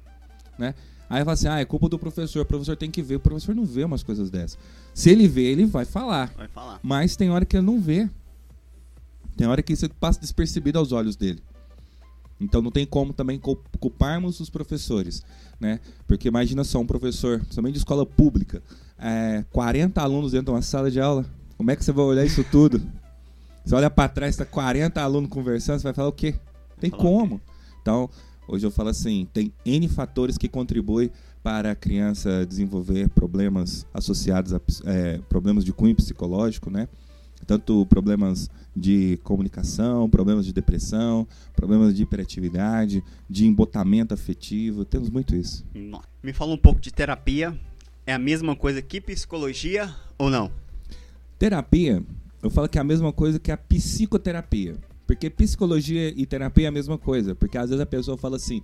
Aí 1.10 1.20
fala 1.22 1.34
assim, 1.34 1.48
ah, 1.48 1.60
é 1.60 1.66
culpa 1.66 1.88
do 1.88 1.98
professor, 1.98 2.42
o 2.42 2.46
professor 2.46 2.76
tem 2.76 2.92
que 2.92 3.02
ver. 3.02 3.16
O 3.16 3.20
professor 3.20 3.56
não 3.56 3.66
vê 3.66 3.84
umas 3.84 4.04
coisas 4.04 4.30
dessas. 4.30 4.58
Se 4.94 5.10
ele 5.10 5.28
vê, 5.28 5.44
ele 5.44 5.66
vai 5.66 5.86
falar. 5.86 6.34
Vai 6.36 6.48
falar. 6.50 6.80
Mas 6.84 7.16
tem 7.16 7.30
hora 7.30 7.46
que 7.46 7.56
ele 7.56 7.66
não 7.66 7.80
vê. 7.80 8.10
Tem 9.38 9.48
hora 9.48 9.62
que 9.62 9.72
isso 9.72 9.88
passa 10.00 10.20
despercebido 10.20 10.78
aos 10.78 10.92
olhos 10.92 11.16
dele. 11.16 11.42
Então 12.40 12.62
não 12.62 12.72
tem 12.72 12.86
como 12.86 13.14
também 13.14 13.40
cul- 13.40 13.62
culparmos 13.80 14.40
os 14.40 14.50
professores, 14.50 15.24
né? 15.60 15.80
Porque 16.08 16.28
imagina 16.28 16.64
só 16.64 16.80
um 16.80 16.86
professor, 16.86 17.42
somente 17.50 17.74
de 17.74 17.80
escola 17.80 18.06
pública, 18.06 18.62
é, 19.00 19.44
40 19.52 20.02
alunos 20.02 20.32
dentro 20.32 20.46
de 20.48 20.52
uma 20.52 20.62
sala 20.62 20.92
de 20.92 21.00
aula. 21.00 21.26
Como 21.58 21.72
é 21.72 21.76
que 21.76 21.84
você 21.84 21.92
vai 21.92 22.06
olhar 22.06 22.26
isso 22.26 22.44
tudo? 22.52 22.82
Você 23.66 23.76
olha 23.76 23.90
pra 23.90 24.08
trás, 24.08 24.34
tá 24.38 24.46
40 24.46 25.02
alunos 25.02 25.30
conversando, 25.30 25.80
você 25.80 25.84
vai 25.84 25.94
falar 25.94 26.08
o 26.08 26.14
quê? 26.14 26.36
Tem 26.80 26.90
como. 26.90 27.42
Então, 27.82 28.10
hoje 28.48 28.66
eu 28.66 28.72
falo 28.72 28.88
assim, 28.88 29.28
tem 29.34 29.52
N 29.66 29.90
fatores 29.90 30.38
que 30.38 30.48
contribuem 30.48 31.12
para 31.44 31.72
a 31.72 31.76
criança 31.76 32.46
desenvolver 32.46 33.10
problemas 33.10 33.86
associados 33.94 34.54
a 34.54 34.62
é, 34.86 35.18
problemas 35.28 35.66
de 35.66 35.74
cunho 35.74 35.94
psicológico, 35.94 36.70
né? 36.70 36.88
Tanto 37.48 37.86
problemas 37.86 38.50
de 38.76 39.18
comunicação, 39.24 40.10
problemas 40.10 40.46
de 40.46 40.52
depressão, 40.52 41.26
problemas 41.56 41.96
de 41.96 42.04
hiperatividade, 42.04 43.02
de 43.30 43.48
embotamento 43.48 44.14
afetivo, 44.14 44.84
temos 44.84 45.10
muito 45.10 45.34
isso. 45.36 45.66
Me 46.22 46.34
fala 46.34 46.54
um 46.54 46.58
pouco 46.58 46.82
de 46.82 46.92
terapia. 46.92 47.58
É 48.06 48.14
a 48.14 48.20
mesma 48.20 48.56
coisa 48.56 48.82
que 48.82 49.02
psicologia 49.02 49.94
ou 50.18 50.30
não? 50.30 50.52
Terapia, 51.40 52.04
eu 52.42 52.50
falo 52.50 52.70
que 52.70 52.78
é 52.78 52.82
a 52.82 52.84
mesma 52.84 53.12
coisa 53.12 53.40
que 53.40 53.52
a 53.52 53.58
psicoterapia. 53.58 54.76
Porque 55.06 55.30
psicologia 55.30 56.14
e 56.16 56.26
terapia 56.26 56.66
é 56.66 56.68
a 56.68 56.72
mesma 56.72 56.98
coisa. 56.98 57.34
Porque 57.34 57.58
às 57.58 57.70
vezes 57.70 57.82
a 57.82 57.86
pessoa 57.86 58.18
fala 58.18 58.36
assim: 58.36 58.62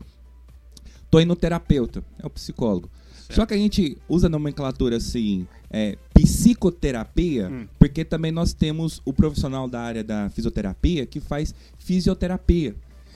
tô 1.09 1.19
indo 1.19 1.29
no 1.29 1.35
terapeuta, 1.35 2.03
é 2.19 2.27
o 2.27 2.29
psicólogo. 2.29 2.89
Só 3.29 3.45
que 3.45 3.53
a 3.53 3.57
gente 3.57 3.97
usa 4.07 4.27
a 4.27 4.29
nomenclatura 4.29 4.97
assim, 4.97 5.47
é, 5.69 5.97
psicoterapia, 6.13 7.49
Hum. 7.49 7.67
porque 7.79 8.03
também 8.05 8.31
nós 8.31 8.53
temos 8.53 9.01
o 9.05 9.13
profissional 9.13 9.67
da 9.67 9.81
área 9.81 10.03
da 10.03 10.29
fisioterapia 10.29 11.05
que 11.05 11.19
faz 11.19 11.53
fisioterapia. 11.79 12.75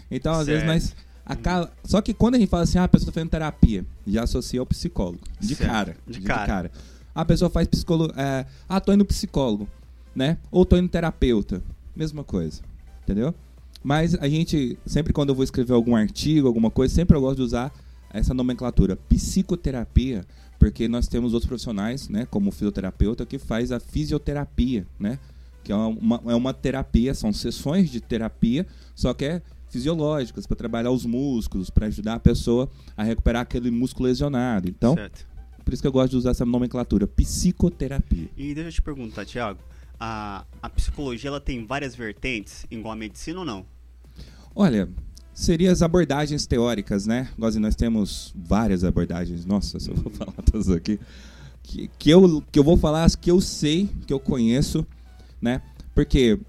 Então, 0.09 0.33
às 0.33 0.47
vezes, 0.47 0.63
Certo. 0.63 0.73
nós. 0.73 0.95
acaba- 1.25 1.69
Só 1.83 2.01
que 2.01 2.13
quando 2.13 2.35
a 2.35 2.39
gente 2.39 2.47
fala 2.49 2.63
assim, 2.63 2.77
ah, 2.77 2.85
a 2.85 2.87
pessoa 2.87 3.09
está 3.09 3.11
fazendo 3.19 3.29
terapia, 3.29 3.85
já 4.07 4.23
associa 4.23 4.61
ao 4.61 4.65
psicólogo. 4.65 5.19
De 5.39 5.55
Certo. 5.55 5.69
cara. 5.69 5.97
De 6.07 6.21
cara. 6.21 6.71
A 7.13 7.25
pessoa 7.25 7.49
faz 7.49 7.67
psicólogo. 7.67 8.13
É, 8.17 8.45
ah, 8.69 8.79
tô 8.79 8.93
indo 8.93 9.03
psicólogo, 9.03 9.67
né? 10.15 10.37
Ou 10.49 10.65
tô 10.65 10.77
indo 10.77 10.87
terapeuta. 10.87 11.61
Mesma 11.93 12.23
coisa. 12.23 12.61
Entendeu? 13.03 13.35
Mas 13.83 14.15
a 14.15 14.29
gente, 14.29 14.77
sempre 14.85 15.11
quando 15.11 15.29
eu 15.29 15.35
vou 15.35 15.43
escrever 15.43 15.73
algum 15.73 15.95
artigo, 15.97 16.47
alguma 16.47 16.71
coisa, 16.71 16.93
sempre 16.93 17.17
eu 17.17 17.21
gosto 17.21 17.37
de 17.37 17.43
usar 17.43 17.73
essa 18.11 18.33
nomenclatura, 18.33 18.95
psicoterapia, 18.95 20.25
porque 20.59 20.87
nós 20.87 21.07
temos 21.07 21.33
outros 21.33 21.47
profissionais, 21.47 22.09
né, 22.09 22.25
como 22.29 22.49
o 22.49 22.51
fisioterapeuta, 22.51 23.25
que 23.25 23.37
faz 23.37 23.71
a 23.71 23.79
fisioterapia, 23.79 24.87
né, 24.99 25.19
que 25.63 25.71
é 25.71 25.75
uma, 25.75 26.21
é 26.25 26.35
uma 26.35 26.53
terapia, 26.53 27.13
são 27.13 27.33
sessões 27.33 27.89
de 27.89 27.99
terapia, 27.99 28.65
só 28.95 29.13
que 29.13 29.25
é 29.25 29.41
fisiológicas 29.69 30.47
para 30.47 30.55
trabalhar 30.55 30.91
os 30.91 31.05
músculos, 31.05 31.69
para 31.69 31.87
ajudar 31.87 32.15
a 32.15 32.19
pessoa 32.19 32.69
a 32.95 33.03
recuperar 33.03 33.41
aquele 33.41 33.69
músculo 33.69 34.07
lesionado. 34.07 34.69
Então, 34.69 34.95
certo. 34.95 35.27
por 35.63 35.73
isso 35.73 35.83
que 35.83 35.87
eu 35.87 35.91
gosto 35.91 36.11
de 36.11 36.17
usar 36.17 36.31
essa 36.31 36.45
nomenclatura, 36.45 37.05
psicoterapia. 37.05 38.29
E 38.37 38.53
deixa 38.53 38.69
eu 38.69 38.71
te 38.71 38.81
perguntar, 38.81 39.25
Tiago, 39.25 39.59
a, 39.99 40.45
a 40.61 40.69
psicologia 40.69 41.29
ela 41.29 41.41
tem 41.41 41.65
várias 41.65 41.95
vertentes, 41.95 42.65
igual 42.71 42.93
a 42.93 42.95
medicina 42.95 43.39
ou 43.39 43.45
não? 43.45 43.65
Olha, 44.55 44.89
seriam 45.37 45.71
as 45.71 45.83
abordagens 45.83 46.47
teóricas, 46.47 47.05
né? 47.05 47.29
Nós, 47.37 47.55
nós 47.57 47.75
temos 47.75 48.33
várias 48.35 48.83
abordagens. 48.83 49.45
Nossa, 49.45 49.79
se 49.79 49.91
eu 49.91 49.95
vou 49.95 50.09
falar 50.11 50.33
todas 50.51 50.67
aqui. 50.67 50.99
Que, 51.61 51.89
que, 51.99 52.09
eu, 52.09 52.43
que 52.51 52.57
eu 52.57 52.63
vou 52.63 52.75
falar 52.75 53.03
as 53.03 53.15
que 53.15 53.29
eu 53.29 53.39
sei, 53.39 53.87
que 54.07 54.11
eu 54.11 54.19
conheço, 54.19 54.85
né? 55.39 55.61
Porque 55.93 56.39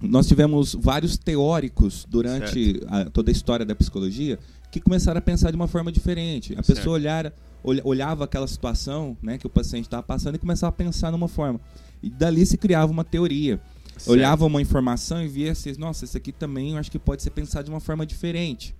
nós 0.00 0.28
tivemos 0.28 0.74
vários 0.74 1.18
teóricos 1.18 2.06
durante 2.08 2.80
a, 2.86 3.06
toda 3.06 3.30
a 3.30 3.32
história 3.32 3.66
da 3.66 3.74
psicologia 3.74 4.38
que 4.70 4.80
começaram 4.80 5.18
a 5.18 5.22
pensar 5.22 5.50
de 5.50 5.56
uma 5.56 5.66
forma 5.66 5.90
diferente. 5.90 6.52
A 6.52 6.62
certo. 6.62 6.78
pessoa 6.78 6.94
olhara, 6.94 7.34
olhava 7.64 8.22
aquela 8.22 8.46
situação 8.46 9.16
né, 9.20 9.36
que 9.36 9.48
o 9.48 9.50
paciente 9.50 9.86
estava 9.86 10.02
passando 10.02 10.36
e 10.36 10.38
começava 10.38 10.68
a 10.68 10.72
pensar 10.72 11.10
numa 11.10 11.26
forma. 11.26 11.60
E 12.00 12.08
dali 12.08 12.46
se 12.46 12.56
criava 12.56 12.92
uma 12.92 13.04
teoria. 13.04 13.60
Certo. 14.00 14.12
Olhava 14.12 14.46
uma 14.46 14.62
informação 14.62 15.22
e 15.22 15.28
via 15.28 15.52
assim, 15.52 15.74
nossa, 15.76 16.06
isso 16.06 16.16
aqui 16.16 16.32
também 16.32 16.72
eu 16.72 16.78
acho 16.78 16.90
que 16.90 16.98
pode 16.98 17.22
ser 17.22 17.30
pensado 17.30 17.66
de 17.66 17.70
uma 17.70 17.80
forma 17.80 18.06
diferente. 18.06 18.74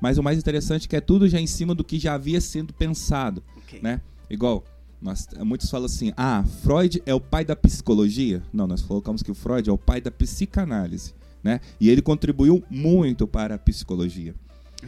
Mas 0.00 0.18
o 0.18 0.22
mais 0.22 0.36
interessante 0.36 0.86
é 0.86 0.88
que 0.88 0.96
é 0.96 1.00
tudo 1.00 1.28
já 1.28 1.40
em 1.40 1.46
cima 1.46 1.76
do 1.76 1.84
que 1.84 1.96
já 1.96 2.14
havia 2.14 2.40
sido 2.40 2.72
pensado. 2.72 3.40
Okay. 3.58 3.80
Né? 3.80 4.00
Igual, 4.28 4.64
nós, 5.00 5.28
muitos 5.44 5.70
falam 5.70 5.86
assim, 5.86 6.12
ah, 6.16 6.44
Freud 6.62 7.00
é 7.06 7.14
o 7.14 7.20
pai 7.20 7.44
da 7.44 7.54
psicologia. 7.54 8.42
Não, 8.52 8.66
nós 8.66 8.82
colocamos 8.82 9.22
que 9.22 9.30
o 9.30 9.34
Freud 9.34 9.70
é 9.70 9.72
o 9.72 9.78
pai 9.78 10.00
da 10.00 10.10
psicanálise. 10.10 11.14
Né? 11.42 11.60
E 11.80 11.88
ele 11.88 12.02
contribuiu 12.02 12.62
muito 12.68 13.28
para 13.28 13.54
a 13.54 13.58
psicologia. 13.58 14.34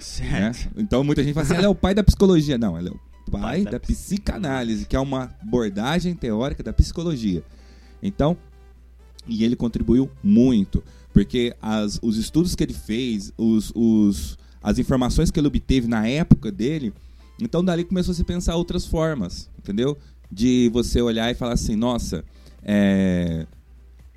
Certo. 0.00 0.64
Né? 0.64 0.70
Então 0.78 1.04
muita 1.04 1.22
gente 1.22 1.34
fala 1.34 1.46
assim, 1.46 1.54
ele 1.54 1.66
é 1.66 1.68
o 1.68 1.76
pai 1.76 1.94
da 1.94 2.02
psicologia. 2.02 2.58
Não, 2.58 2.76
ele 2.76 2.88
é 2.88 2.92
o 2.92 3.30
pai, 3.30 3.40
pai 3.40 3.64
da, 3.64 3.70
da 3.70 3.80
psicanálise, 3.80 4.84
que 4.84 4.96
é 4.96 5.00
uma 5.00 5.32
abordagem 5.40 6.12
teórica 6.12 6.60
da 6.60 6.72
psicologia. 6.72 7.44
Então, 8.02 8.36
e 9.26 9.44
ele 9.44 9.56
contribuiu 9.56 10.10
muito, 10.22 10.82
porque 11.12 11.54
as, 11.60 11.98
os 12.02 12.16
estudos 12.16 12.54
que 12.54 12.62
ele 12.62 12.74
fez, 12.74 13.32
os, 13.36 13.72
os, 13.74 14.38
as 14.62 14.78
informações 14.78 15.30
que 15.30 15.38
ele 15.38 15.48
obteve 15.48 15.86
na 15.86 16.06
época 16.06 16.50
dele, 16.50 16.92
então 17.40 17.64
dali 17.64 17.84
começou 17.84 18.12
a 18.12 18.14
se 18.14 18.24
pensar 18.24 18.56
outras 18.56 18.86
formas, 18.86 19.48
entendeu? 19.58 19.96
De 20.30 20.70
você 20.72 21.00
olhar 21.00 21.30
e 21.30 21.34
falar 21.34 21.54
assim, 21.54 21.74
nossa, 21.74 22.24
é, 22.62 23.46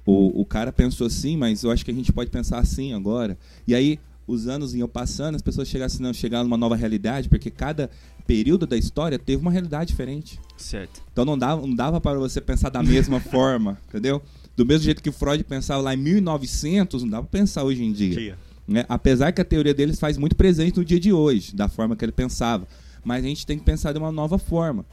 o, 0.05 0.41
o 0.41 0.45
cara 0.45 0.71
pensou 0.71 1.07
assim, 1.07 1.37
mas 1.37 1.63
eu 1.63 1.71
acho 1.71 1.83
que 1.83 1.91
a 1.91 1.93
gente 1.93 2.11
pode 2.11 2.29
pensar 2.29 2.59
assim 2.59 2.93
agora. 2.93 3.37
E 3.67 3.73
aí 3.73 3.99
os 4.27 4.47
anos 4.47 4.73
iam 4.73 4.87
passando, 4.87 5.35
as 5.35 5.41
pessoas 5.41 5.67
chegassem 5.67 6.01
não 6.01 6.13
chegar 6.13 6.43
numa 6.43 6.57
nova 6.57 6.75
realidade, 6.75 7.29
porque 7.29 7.49
cada 7.49 7.89
período 8.25 8.65
da 8.65 8.77
história 8.77 9.19
teve 9.19 9.41
uma 9.41 9.51
realidade 9.51 9.91
diferente. 9.91 10.39
Certo. 10.57 11.01
Então 11.11 11.25
não 11.25 11.37
dava, 11.37 11.65
não 11.65 11.75
dava 11.75 11.99
para 11.99 12.17
você 12.17 12.39
pensar 12.39 12.69
da 12.69 12.81
mesma 12.81 13.19
forma, 13.21 13.77
entendeu? 13.87 14.21
Do 14.55 14.65
mesmo 14.65 14.83
jeito 14.83 15.01
que 15.01 15.11
Freud 15.11 15.43
pensava 15.43 15.81
lá 15.81 15.93
em 15.93 15.97
1900, 15.97 17.03
não 17.03 17.09
dá 17.09 17.17
para 17.21 17.29
pensar 17.29 17.63
hoje 17.63 17.83
em 17.83 17.91
dia. 17.91 18.15
dia. 18.15 18.37
Né? 18.67 18.85
Apesar 18.87 19.31
que 19.31 19.41
a 19.41 19.45
teoria 19.45 19.73
deles 19.73 19.99
faz 19.99 20.17
muito 20.17 20.35
presente 20.35 20.77
no 20.77 20.85
dia 20.85 20.99
de 20.99 21.11
hoje, 21.11 21.55
da 21.55 21.67
forma 21.67 21.95
que 21.95 22.05
ele 22.05 22.11
pensava. 22.11 22.67
Mas 23.03 23.23
a 23.23 23.27
gente 23.27 23.45
tem 23.45 23.57
que 23.57 23.65
pensar 23.65 23.91
de 23.91 23.99
uma 23.99 24.11
nova 24.11 24.37
forma. 24.37 24.85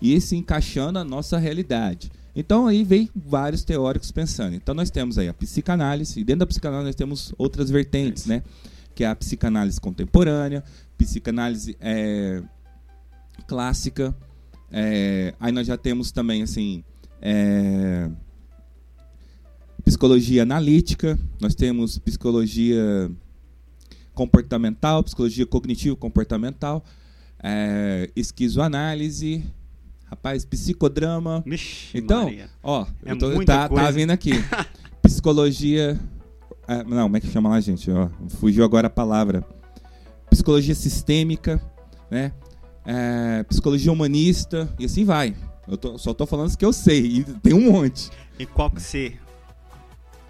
E 0.00 0.20
se 0.20 0.36
encaixando 0.36 0.92
na 0.92 1.04
nossa 1.04 1.38
realidade. 1.38 2.10
Então 2.34 2.66
aí 2.66 2.84
vem 2.84 3.08
vários 3.14 3.64
teóricos 3.64 4.12
pensando. 4.12 4.54
Então 4.54 4.74
nós 4.74 4.90
temos 4.90 5.16
aí 5.16 5.26
a 5.28 5.34
psicanálise, 5.34 6.20
e 6.20 6.24
dentro 6.24 6.40
da 6.40 6.46
psicanálise 6.46 6.86
nós 6.86 6.94
temos 6.94 7.34
outras 7.38 7.70
vertentes, 7.70 8.26
né? 8.26 8.42
Que 8.94 9.04
é 9.04 9.06
a 9.08 9.16
psicanálise 9.16 9.80
contemporânea, 9.80 10.62
psicanálise 10.98 11.76
é, 11.80 12.42
clássica. 13.48 14.14
É, 14.70 15.34
aí 15.40 15.50
nós 15.50 15.66
já 15.66 15.78
temos 15.78 16.12
também 16.12 16.42
assim. 16.42 16.84
É, 17.22 18.10
psicologia 19.86 20.42
analítica, 20.42 21.16
nós 21.40 21.54
temos 21.54 21.96
psicologia 21.96 23.08
comportamental, 24.12 25.04
psicologia 25.04 25.46
cognitivo-comportamental, 25.46 26.84
é, 27.40 28.10
esquizoanálise, 28.16 29.44
rapaz, 30.06 30.44
psicodrama. 30.44 31.44
Então, 31.94 32.24
Maria. 32.24 32.50
ó, 32.64 32.84
é 33.04 33.12
eu 33.12 33.18
tô, 33.18 33.44
tá, 33.44 33.68
tá 33.68 33.90
vindo 33.92 34.10
aqui. 34.10 34.32
Psicologia. 35.00 36.00
É, 36.66 36.82
não, 36.82 37.04
como 37.04 37.16
é 37.16 37.20
que 37.20 37.28
chama 37.30 37.48
lá, 37.48 37.60
gente? 37.60 37.88
Ó, 37.88 38.08
fugiu 38.40 38.64
agora 38.64 38.88
a 38.88 38.90
palavra. 38.90 39.46
Psicologia 40.28 40.74
sistêmica, 40.74 41.62
né? 42.10 42.32
É, 42.84 43.44
psicologia 43.44 43.92
humanista, 43.92 44.68
e 44.80 44.84
assim 44.84 45.04
vai. 45.04 45.36
Eu 45.68 45.76
tô, 45.76 45.96
só 45.96 46.12
tô 46.12 46.26
falando 46.26 46.48
isso 46.48 46.58
que 46.58 46.64
eu 46.64 46.72
sei, 46.72 47.18
e 47.18 47.24
tem 47.24 47.54
um 47.54 47.70
monte. 47.70 48.10
E 48.36 48.44
qual 48.44 48.68
que 48.68 48.82
você 48.82 49.14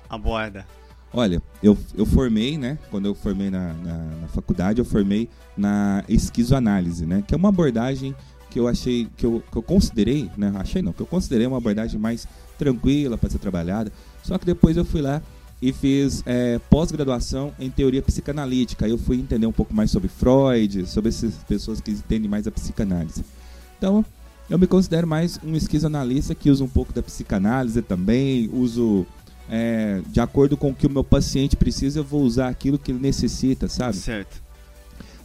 aborda? 0.09 0.67
Olha, 1.13 1.43
eu, 1.63 1.79
eu 1.97 2.05
formei, 2.05 2.59
né? 2.59 2.79
Quando 2.91 3.07
eu 3.07 3.15
formei 3.15 3.49
na, 3.49 3.73
na, 3.75 3.99
na, 4.21 4.29
faculdade, 4.29 4.81
eu 4.81 4.85
formei 4.85 5.29
na 5.57 6.05
esquizoanálise, 6.09 7.07
né? 7.07 7.23
Que 7.27 7.35
é 7.35 7.37
uma 7.37 7.49
abordagem 7.49 8.15
que 8.51 8.59
eu 8.59 8.69
achei, 8.69 9.09
que 9.17 9.25
eu, 9.25 9.43
que 9.51 9.57
eu 9.57 9.63
considerei, 9.63 10.31
né? 10.37 10.53
Achei 10.57 10.83
não, 10.83 10.93
que 10.93 11.01
eu 11.01 11.07
considerei 11.07 11.47
uma 11.47 11.57
abordagem 11.57 11.99
mais 11.99 12.27
tranquila 12.59 13.17
para 13.17 13.31
ser 13.31 13.39
trabalhada. 13.39 13.93
Só 14.23 14.37
que 14.37 14.45
depois 14.45 14.77
eu 14.77 14.85
fui 14.85 15.01
lá 15.01 15.23
e 15.61 15.73
fiz 15.73 16.23
é, 16.27 16.59
pós-graduação 16.69 17.53
em 17.59 17.71
teoria 17.71 18.03
psicanalítica. 18.03 18.87
Eu 18.87 18.99
fui 18.99 19.17
entender 19.17 19.47
um 19.47 19.53
pouco 19.53 19.73
mais 19.73 19.91
sobre 19.91 20.09
Freud, 20.09 20.87
sobre 20.87 21.09
essas 21.09 21.35
pessoas 21.45 21.81
que 21.81 21.93
entendem 21.93 22.29
mais 22.29 22.47
a 22.47 22.51
psicanálise. 22.51 23.25
Então, 23.79 24.05
eu 24.51 24.59
me 24.59 24.67
considero 24.67 25.07
mais 25.07 25.41
um 25.43 25.57
esquizoanalista 25.57 26.35
que 26.35 26.51
usa 26.51 26.63
um 26.63 26.69
pouco 26.69 26.93
da 26.93 27.03
psicanálise 27.03 27.83
também, 27.83 28.51
uso 28.53 29.07
é, 29.51 30.01
de 30.09 30.21
acordo 30.21 30.57
com 30.57 30.71
o 30.71 30.75
que 30.75 30.87
o 30.87 30.91
meu 30.91 31.05
paciente 31.05 31.57
precisa, 31.57 32.01
eu 32.01 32.05
vou 32.05 32.23
usar 32.23 32.49
aquilo 32.49 32.79
que 32.79 32.91
ele 32.91 32.99
necessita, 32.99 33.69
sabe? 33.69 33.97
Certo. 33.97 34.43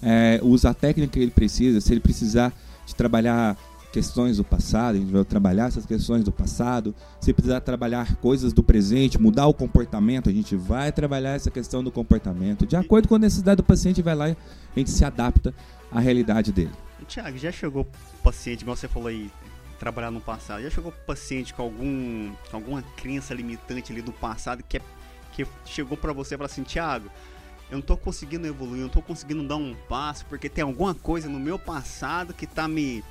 É, 0.01 0.39
usa 0.43 0.69
a 0.69 0.73
técnica 0.73 1.13
que 1.13 1.19
ele 1.19 1.31
precisa. 1.31 1.81
Se 1.81 1.93
ele 1.93 1.99
precisar 1.99 2.53
de 2.85 2.95
trabalhar 2.95 3.57
questões 3.91 4.37
do 4.37 4.43
passado, 4.43 4.95
a 4.95 4.99
gente 4.99 5.11
vai 5.11 5.25
trabalhar 5.25 5.67
essas 5.67 5.85
questões 5.85 6.23
do 6.23 6.31
passado. 6.31 6.95
Se 7.19 7.33
precisar 7.33 7.61
trabalhar 7.61 8.15
coisas 8.17 8.53
do 8.53 8.63
presente, 8.63 9.21
mudar 9.21 9.47
o 9.47 9.53
comportamento, 9.53 10.29
a 10.29 10.33
gente 10.33 10.55
vai 10.55 10.91
trabalhar 10.91 11.35
essa 11.35 11.51
questão 11.51 11.83
do 11.83 11.91
comportamento. 11.91 12.65
De 12.65 12.75
acordo 12.75 13.07
com 13.07 13.15
a 13.15 13.19
necessidade 13.19 13.57
do 13.57 13.63
paciente, 13.63 14.01
vai 14.01 14.15
lá 14.15 14.29
e 14.29 14.31
a 14.31 14.79
gente 14.79 14.91
se 14.91 15.03
adapta 15.03 15.53
à 15.91 15.99
realidade 15.99 16.51
dele. 16.51 16.71
Tiago, 17.07 17.37
já 17.37 17.51
chegou 17.51 17.85
paciente, 18.23 18.61
igual 18.61 18.77
você 18.77 18.87
falou 18.87 19.09
aí, 19.09 19.29
trabalhar 19.81 20.11
no 20.11 20.21
passado? 20.21 20.61
Já 20.61 20.69
chegou 20.69 20.91
paciente 20.91 21.55
com 21.55 21.63
algum 21.63 22.31
com 22.51 22.57
alguma 22.57 22.83
crença 22.95 23.33
limitante 23.33 23.91
ali 23.91 23.99
do 23.99 24.13
passado 24.13 24.61
que, 24.61 24.77
é, 24.77 24.81
que 25.33 25.43
chegou 25.65 25.97
para 25.97 26.13
você 26.13 26.35
e 26.35 26.37
falou 26.37 26.51
assim, 26.51 26.61
Thiago, 26.61 27.09
eu 27.71 27.77
não 27.77 27.81
tô 27.81 27.97
conseguindo 27.97 28.45
evoluir, 28.45 28.81
eu 28.81 28.83
não 28.83 28.93
tô 28.93 29.01
conseguindo 29.01 29.47
dar 29.47 29.55
um 29.55 29.75
passo 29.89 30.23
porque 30.27 30.47
tem 30.47 30.63
alguma 30.63 30.93
coisa 30.93 31.27
no 31.27 31.39
meu 31.39 31.57
passado 31.57 32.31
que 32.31 32.45
tá 32.45 32.67
me 32.67 33.03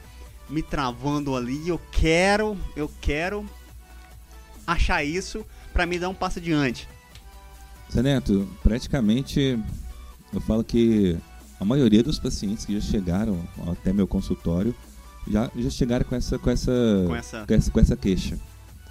me 0.49 0.63
travando 0.63 1.37
ali, 1.37 1.69
eu 1.69 1.81
quero, 1.93 2.57
eu 2.77 2.91
quero 3.01 3.45
achar 4.67 5.05
isso 5.05 5.45
para 5.73 5.87
me 5.87 5.99
dar 5.99 6.09
um 6.09 6.15
passo 6.15 6.39
adiante. 6.39 6.89
Zé 7.93 8.03
Neto, 8.03 8.49
praticamente 8.63 9.59
eu 10.33 10.41
falo 10.41 10.63
que 10.63 11.17
a 11.59 11.65
maioria 11.65 12.03
dos 12.03 12.19
pacientes 12.19 12.65
que 12.65 12.79
já 12.79 12.81
chegaram 12.81 13.41
até 13.71 13.93
meu 13.93 14.07
consultório 14.07 14.75
já, 15.31 15.51
já 15.57 15.71
chegaram 15.71 16.05
com 16.05 16.15
essa, 16.15 16.39
com 16.39 16.51
essa, 16.51 16.73
com 17.07 17.17
essa... 17.17 17.45
Com 17.47 17.55
essa, 17.55 17.71
com 17.71 17.81
essa 17.81 17.97
queixa, 17.97 18.39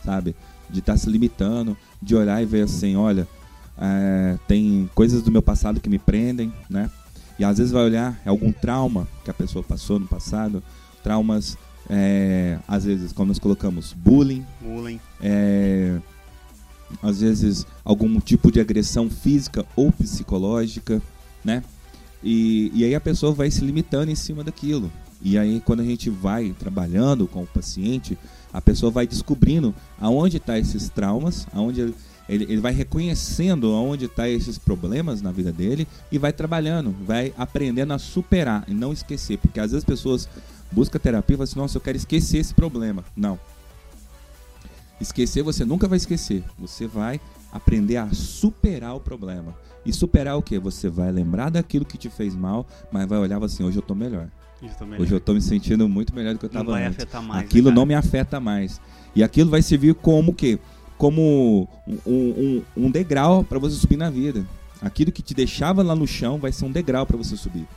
sabe? 0.04 0.36
De 0.70 0.80
estar 0.80 0.94
tá 0.94 0.98
se 0.98 1.10
limitando, 1.10 1.78
de 2.02 2.16
olhar 2.16 2.42
e 2.42 2.46
ver 2.46 2.64
assim, 2.64 2.96
olha, 2.96 3.28
é, 3.78 4.38
tem 4.48 4.90
coisas 4.94 5.22
do 5.22 5.32
meu 5.32 5.42
passado 5.42 5.80
que 5.80 5.90
me 5.90 6.00
prendem, 6.00 6.54
né? 6.70 6.90
E 7.38 7.44
às 7.44 7.58
vezes 7.58 7.72
vai 7.72 7.84
olhar 7.84 8.20
é 8.26 8.30
algum 8.30 8.52
trauma 8.52 9.08
que 9.24 9.32
a 9.32 9.34
pessoa 9.34 9.64
passou 9.64 9.98
no 9.98 10.08
passado, 10.08 10.62
traumas, 11.02 11.58
é, 11.90 12.60
às 12.68 12.84
vezes, 12.84 13.14
como 13.14 13.30
nós 13.30 13.40
colocamos, 13.40 13.94
bullying, 13.94 14.46
bullying. 14.62 15.00
É, 15.22 15.98
às 17.02 17.22
vezes 17.22 17.66
algum 17.84 18.20
tipo 18.20 18.52
de 18.52 18.60
agressão 18.60 19.10
física 19.10 19.66
ou 19.76 19.92
psicológica, 19.92 21.02
né? 21.44 21.64
E, 22.22 22.72
e 22.74 22.84
aí 22.84 22.94
a 22.94 23.00
pessoa 23.00 23.32
vai 23.32 23.50
se 23.50 23.64
limitando 23.64 24.12
em 24.12 24.16
cima 24.16 24.44
daquilo. 24.44 24.92
E 25.22 25.38
aí, 25.38 25.62
quando 25.64 25.82
a 25.82 25.86
gente 25.86 26.10
vai 26.10 26.56
trabalhando 26.58 27.28
com 27.28 27.44
o 27.44 27.48
paciente, 27.48 28.18
a 28.54 28.62
pessoa 28.62 28.92
vai 28.92 29.06
descobrindo 29.06 29.74
aonde 30.00 30.38
estão 30.38 30.56
tá 30.56 30.60
esses 30.60 30.90
traumas, 30.90 31.46
aonde 31.54 31.82
ele, 31.82 31.96
ele, 32.46 32.58
vai 32.58 32.72
reconhecendo 32.72 33.74
aonde 33.74 34.06
estão 34.06 34.24
tá 34.24 34.30
esses 34.30 34.58
problemas 34.58 35.22
na 35.22 35.32
vida 35.32 35.52
dele 35.52 35.88
e 36.12 36.18
vai 36.18 36.32
trabalhando, 36.32 36.96
vai 37.06 37.34
aprendendo 37.38 37.92
a 37.92 38.00
superar 38.00 38.64
e 38.68 38.74
não 38.74 38.94
esquecer, 38.94 39.38
porque 39.38 39.60
às 39.60 39.72
vezes 39.72 39.84
as 39.84 39.84
pessoas 39.84 40.30
busca 40.72 41.00
terapia 41.00 41.34
e 41.34 41.38
fala 41.38 41.44
assim, 41.44 41.60
nossa, 41.60 41.78
eu 41.78 41.82
quero 41.82 41.98
esquecer 41.98 42.38
esse 42.38 42.54
problema. 42.54 43.04
Não. 43.16 43.40
Esquecer 45.02 45.44
você 45.44 45.66
nunca 45.66 45.88
vai 45.88 45.98
esquecer. 45.98 46.44
Você 46.60 46.86
vai 46.86 47.20
aprender 47.52 47.98
a 47.98 48.14
superar 48.14 48.96
o 48.96 49.00
problema. 49.00 49.56
E 49.86 49.94
superar 49.94 50.38
o 50.38 50.42
que? 50.42 50.60
Você 50.60 50.90
vai 50.90 51.12
lembrar 51.12 51.50
daquilo 51.50 51.86
que 51.86 51.98
te 51.98 52.10
fez 52.10 52.36
mal, 52.36 52.68
mas 52.92 53.08
vai 53.08 53.18
olhar 53.18 53.42
assim, 53.44 53.64
hoje 53.64 53.78
eu 53.78 53.82
tô 53.82 53.96
melhor. 53.96 54.28
Hoje 55.00 55.14
eu 55.14 55.20
tô 55.20 55.34
me 55.34 55.42
sentindo 55.42 55.88
muito 55.88 56.14
melhor 56.14 56.34
do 56.34 56.40
que 56.40 56.46
eu 56.46 56.50
estava 56.50 56.78
antes. 56.78 56.98
afetar 56.98 57.22
mais, 57.22 57.46
aquilo 57.46 57.70
né, 57.70 57.76
não 57.76 57.86
me 57.86 57.94
afeta 57.94 58.40
mais. 58.40 58.82
E 59.16 59.24
aquilo 59.24 59.50
vai 59.50 59.62
servir 59.62 59.96
como 59.96 60.32
o 60.32 60.36
quê? 60.36 60.60
Como 60.98 61.68
um, 61.88 62.00
um, 62.06 62.64
um 62.76 62.92
degrau 62.92 63.44
para 63.44 63.58
você 63.58 63.76
subir 63.76 63.98
na 63.98 64.10
vida. 64.10 64.46
Aquilo 64.82 65.12
que 65.12 65.22
te 65.22 65.34
deixava 65.34 65.82
lá 65.82 65.96
no 65.96 66.08
chão 66.08 66.38
vai 66.38 66.52
ser 66.52 66.66
um 66.66 66.72
degrau 66.72 67.06
para 67.06 67.18
você 67.18 67.36
subir. 67.36 67.68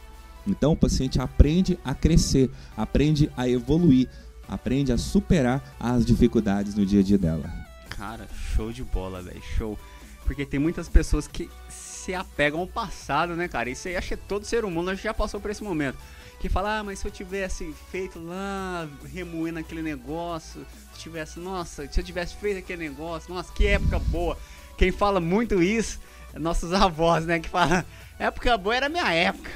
Então 0.46 0.72
o 0.72 0.76
paciente 0.76 1.20
aprende 1.20 1.78
a 1.84 1.94
crescer, 1.94 2.50
aprende 2.76 3.30
a 3.36 3.48
evoluir, 3.48 4.08
aprende 4.48 4.92
a 4.92 4.98
superar 4.98 5.76
as 5.78 6.04
dificuldades 6.04 6.74
no 6.74 6.84
dia 6.84 7.00
a 7.00 7.02
dia 7.02 7.18
dela. 7.18 7.44
Cara, 7.88 8.26
show 8.54 8.72
de 8.72 8.82
bola, 8.82 9.22
velho, 9.22 9.42
show. 9.56 9.78
Porque 10.24 10.44
tem 10.44 10.58
muitas 10.58 10.88
pessoas 10.88 11.26
que 11.26 11.48
se 11.68 12.14
apegam 12.14 12.60
ao 12.60 12.66
passado, 12.66 13.34
né, 13.34 13.48
cara? 13.48 13.70
Isso 13.70 13.88
aí 13.88 13.96
acho 13.96 14.08
que 14.08 14.16
todo 14.16 14.44
ser 14.44 14.64
humano 14.64 14.94
já 14.96 15.14
passou 15.14 15.40
por 15.40 15.50
esse 15.50 15.62
momento. 15.62 15.98
Que 16.42 16.48
fala, 16.48 16.80
ah, 16.80 16.82
mas 16.82 16.98
se 16.98 17.06
eu 17.06 17.10
tivesse 17.12 17.72
feito 17.92 18.18
lá, 18.18 18.88
remoendo 19.14 19.60
aquele 19.60 19.80
negócio, 19.80 20.66
se 20.92 20.98
tivesse, 20.98 21.38
nossa, 21.38 21.86
se 21.88 22.00
eu 22.00 22.02
tivesse 22.02 22.34
feito 22.34 22.58
aquele 22.58 22.88
negócio, 22.88 23.32
nossa, 23.32 23.52
que 23.52 23.64
época 23.64 24.00
boa. 24.00 24.36
Quem 24.76 24.90
fala 24.90 25.20
muito 25.20 25.62
isso 25.62 26.00
é 26.34 26.40
nossos 26.40 26.72
avós, 26.72 27.24
né? 27.24 27.38
Que 27.38 27.48
fala, 27.48 27.86
época 28.18 28.58
boa 28.58 28.74
era 28.74 28.88
minha 28.88 29.08
época, 29.12 29.52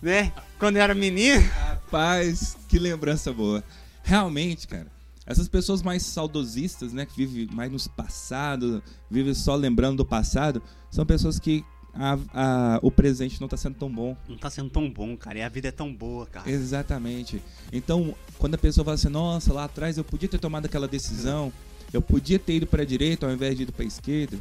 né? 0.00 0.32
Quando 0.58 0.76
eu 0.76 0.82
era 0.82 0.94
menino. 0.94 1.46
Rapaz, 1.46 2.56
que 2.70 2.78
lembrança 2.78 3.30
boa. 3.30 3.62
Realmente, 4.02 4.66
cara, 4.66 4.86
essas 5.26 5.46
pessoas 5.46 5.82
mais 5.82 6.04
saudosistas, 6.04 6.94
né, 6.94 7.04
que 7.04 7.26
vivem 7.26 7.54
mais 7.54 7.70
no 7.70 7.90
passado, 7.90 8.82
vivem 9.10 9.34
só 9.34 9.54
lembrando 9.54 9.98
do 9.98 10.06
passado, 10.06 10.62
são 10.90 11.04
pessoas 11.04 11.38
que 11.38 11.62
a- 11.96 12.18
a- 12.34 12.78
o 12.82 12.90
presente 12.90 13.40
não 13.40 13.46
está 13.46 13.56
sendo 13.56 13.74
tão 13.76 13.90
bom. 13.90 14.16
Não 14.28 14.36
tá 14.36 14.50
sendo 14.50 14.70
tão 14.70 14.90
bom, 14.90 15.16
cara. 15.16 15.38
E 15.38 15.42
a 15.42 15.48
vida 15.48 15.68
é 15.68 15.72
tão 15.72 15.92
boa, 15.92 16.26
cara. 16.26 16.50
Exatamente. 16.50 17.42
Então, 17.72 18.14
quando 18.38 18.54
a 18.54 18.58
pessoa 18.58 18.84
fala 18.84 18.94
assim, 18.94 19.08
nossa, 19.08 19.52
lá 19.52 19.64
atrás 19.64 19.96
eu 19.98 20.04
podia 20.04 20.28
ter 20.28 20.38
tomado 20.38 20.66
aquela 20.66 20.88
decisão, 20.88 21.52
eu 21.92 22.02
podia 22.02 22.38
ter 22.38 22.54
ido 22.56 22.66
para 22.66 22.82
a 22.82 22.86
direita 22.86 23.26
ao 23.26 23.32
invés 23.32 23.56
de 23.56 23.62
ir 23.62 23.72
para 23.72 23.84
a 23.84 23.88
esquerda, 23.88 24.36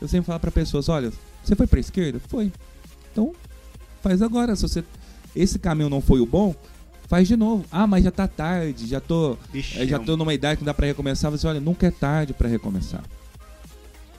eu 0.00 0.08
sempre 0.08 0.26
falo 0.26 0.40
para 0.40 0.50
pessoas, 0.50 0.88
olha, 0.88 1.12
você 1.44 1.54
foi 1.54 1.66
para 1.66 1.78
a 1.78 1.80
esquerda? 1.80 2.20
Foi. 2.28 2.52
Então, 3.12 3.32
faz 4.02 4.20
agora. 4.22 4.54
Se 4.56 4.62
você 4.62 4.84
esse 5.36 5.58
caminho 5.58 5.88
não 5.88 6.00
foi 6.00 6.20
o 6.20 6.26
bom, 6.26 6.54
faz 7.06 7.28
de 7.28 7.36
novo. 7.36 7.64
Ah, 7.70 7.86
mas 7.86 8.02
já 8.04 8.10
tá 8.10 8.26
tarde, 8.26 8.86
já 8.88 9.00
tô, 9.00 9.36
Vixe, 9.52 9.78
eh, 9.78 9.86
já 9.86 9.98
tô 9.98 10.16
numa 10.16 10.34
idade 10.34 10.56
que 10.58 10.62
não 10.64 10.66
dá 10.66 10.74
para 10.74 10.86
recomeçar. 10.86 11.30
Você 11.30 11.46
olha, 11.46 11.60
nunca 11.60 11.86
é 11.86 11.90
tarde 11.90 12.32
para 12.32 12.48
recomeçar. 12.48 13.04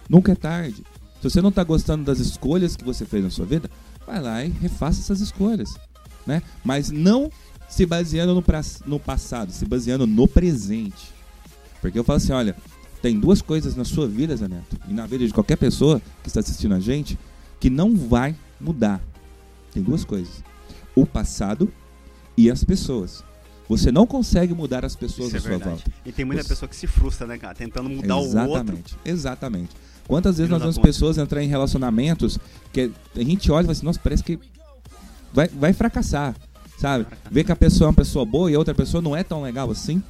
Nunca 0.10 0.32
é 0.32 0.36
tarde. 0.36 0.84
Se 1.22 1.30
você 1.30 1.42
não 1.42 1.52
tá 1.52 1.64
gostando 1.64 2.04
das 2.04 2.20
escolhas 2.20 2.76
que 2.76 2.84
você 2.84 3.06
fez 3.06 3.24
na 3.24 3.30
sua 3.30 3.46
vida, 3.46 3.70
vai 4.06 4.20
lá 4.22 4.44
e 4.44 4.50
refaça 4.50 5.00
essas 5.00 5.22
escolhas, 5.22 5.70
né? 6.26 6.42
Mas 6.64 6.90
não 6.90 7.32
se 7.70 7.86
baseando 7.86 8.34
no, 8.34 8.42
pra- 8.42 8.62
no 8.86 9.00
passado, 9.00 9.52
se 9.52 9.64
baseando 9.66 10.08
no 10.08 10.28
presente. 10.28 11.12
Porque 11.80 11.98
eu 11.98 12.04
falo 12.04 12.18
assim, 12.18 12.32
olha, 12.34 12.56
tem 13.02 13.20
duas 13.20 13.42
coisas 13.42 13.76
na 13.76 13.86
sua 13.86 14.08
vida, 14.08 14.36
Zé 14.36 14.48
Neto, 14.48 14.78
e 14.90 14.94
na 14.94 15.06
vida 15.06 15.26
de 15.26 15.34
qualquer 15.34 15.58
pessoa 15.58 16.02
que 16.24 16.28
está 16.28 16.40
assistindo 16.40 16.74
a 16.76 16.80
gente, 16.80 17.18
que 17.60 17.70
não 17.70 17.96
vai 17.96 18.36
mudar. 18.60 19.00
Tem 19.72 19.82
duas 19.82 20.04
coisas: 20.04 20.44
o 20.96 21.06
passado 21.06 21.72
e 22.36 22.50
as 22.50 22.64
pessoas. 22.64 23.24
Você 23.70 23.90
não 23.92 24.06
consegue 24.06 24.54
mudar 24.54 24.84
as 24.84 24.96
pessoas 24.98 25.28
Isso 25.30 25.36
é 25.38 25.40
à 25.40 25.42
sua 25.42 25.50
verdade. 25.52 25.70
volta. 25.84 25.92
E 26.06 26.12
tem 26.12 26.26
muita 26.26 26.44
Você- 26.44 26.50
pessoa 26.50 26.68
que 26.68 26.76
se 26.76 26.88
frustra, 26.88 27.26
né, 27.26 27.38
cara? 27.38 27.56
Tentando 27.56 27.90
mudar 27.90 28.18
o 28.18 28.20
outro. 28.20 28.40
Exatamente, 28.42 28.98
exatamente. 29.06 29.70
Quantas 30.12 30.36
vezes 30.36 30.48
Filho 30.50 30.56
nós 30.56 30.62
vemos 30.62 30.76
puta. 30.76 30.88
pessoas 30.90 31.18
entrar 31.18 31.42
em 31.42 31.48
relacionamentos 31.48 32.38
que 32.74 32.92
a 33.16 33.24
gente 33.24 33.50
olha 33.50 33.62
e 33.62 33.66
fala 33.68 33.72
assim, 33.72 33.86
nossa, 33.86 34.00
parece 34.04 34.22
que 34.22 34.38
vai, 35.34 35.48
vai 35.48 35.72
fracassar, 35.72 36.36
sabe? 36.78 37.06
Vê 37.32 37.46
que 37.46 37.52
a 37.54 37.56
pessoa 37.56 37.86
é 37.86 37.90
uma 37.92 37.96
pessoa 37.96 38.26
boa 38.26 38.52
e 38.52 38.56
a 38.56 38.60
outra 38.60 38.76
pessoa 38.76 39.02
não 39.02 39.16
é 39.16 39.24
tão 39.24 39.42
legal 39.42 39.72
assim. 39.72 40.04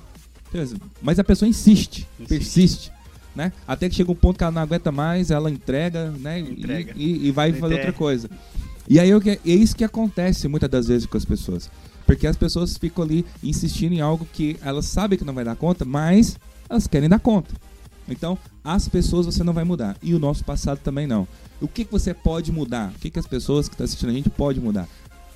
Mas 1.03 1.19
a 1.19 1.23
pessoa 1.23 1.47
insiste, 1.47 2.07
Insiste. 2.19 2.27
persiste. 2.27 2.91
Né? 3.35 3.53
Até 3.67 3.87
que 3.89 3.93
chega 3.95 4.11
um 4.11 4.15
ponto 4.15 4.39
que 4.39 4.43
ela 4.43 4.51
não 4.51 4.63
aguenta 4.63 4.91
mais, 4.91 5.29
ela 5.29 5.51
entrega, 5.51 6.09
né? 6.19 6.41
e- 6.41 6.51
Entrega. 6.51 6.93
E, 6.95 7.27
e 7.27 7.31
vai 7.31 7.51
Não 7.51 7.59
fazer 7.59 7.75
outra 7.75 7.93
coisa. 7.93 8.27
E 8.89 8.99
aí 8.99 9.11
é 9.11 9.39
isso 9.45 9.75
que 9.75 9.83
acontece 9.83 10.47
muitas 10.47 10.67
das 10.67 10.87
vezes 10.87 11.05
com 11.05 11.15
as 11.15 11.25
pessoas. 11.25 11.69
Porque 12.07 12.25
as 12.25 12.35
pessoas 12.35 12.75
ficam 12.75 13.03
ali 13.03 13.23
insistindo 13.43 13.93
em 13.93 14.01
algo 14.01 14.27
que 14.33 14.57
elas 14.63 14.85
sabem 14.85 15.19
que 15.19 15.23
não 15.23 15.35
vai 15.35 15.45
dar 15.45 15.55
conta, 15.55 15.85
mas 15.85 16.39
elas 16.67 16.87
querem 16.87 17.07
dar 17.07 17.19
conta. 17.19 17.53
Então, 18.11 18.37
as 18.63 18.87
pessoas 18.87 19.25
você 19.25 19.43
não 19.43 19.53
vai 19.53 19.63
mudar. 19.63 19.97
E 20.01 20.13
o 20.13 20.19
nosso 20.19 20.43
passado 20.43 20.79
também 20.79 21.07
não. 21.07 21.27
O 21.59 21.67
que, 21.67 21.85
que 21.85 21.91
você 21.91 22.13
pode 22.13 22.51
mudar? 22.51 22.91
O 22.95 22.99
que, 22.99 23.09
que 23.09 23.19
as 23.19 23.27
pessoas 23.27 23.67
que 23.67 23.73
estão 23.73 23.85
assistindo 23.85 24.09
a 24.09 24.13
gente 24.13 24.29
podem 24.29 24.61
mudar? 24.61 24.87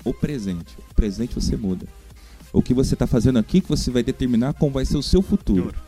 O 0.04 0.12
presente. 0.14 0.76
O 0.90 0.94
presente 0.94 1.34
você 1.34 1.56
muda. 1.56 1.86
O 2.52 2.62
que 2.62 2.72
você 2.72 2.94
está 2.94 3.06
fazendo 3.06 3.38
aqui 3.38 3.60
que 3.60 3.68
você 3.68 3.90
vai 3.90 4.02
determinar 4.02 4.54
como 4.54 4.72
vai 4.72 4.84
ser 4.84 4.96
o 4.96 5.02
seu 5.02 5.22
futuro. 5.22 5.64
Juro. 5.64 5.86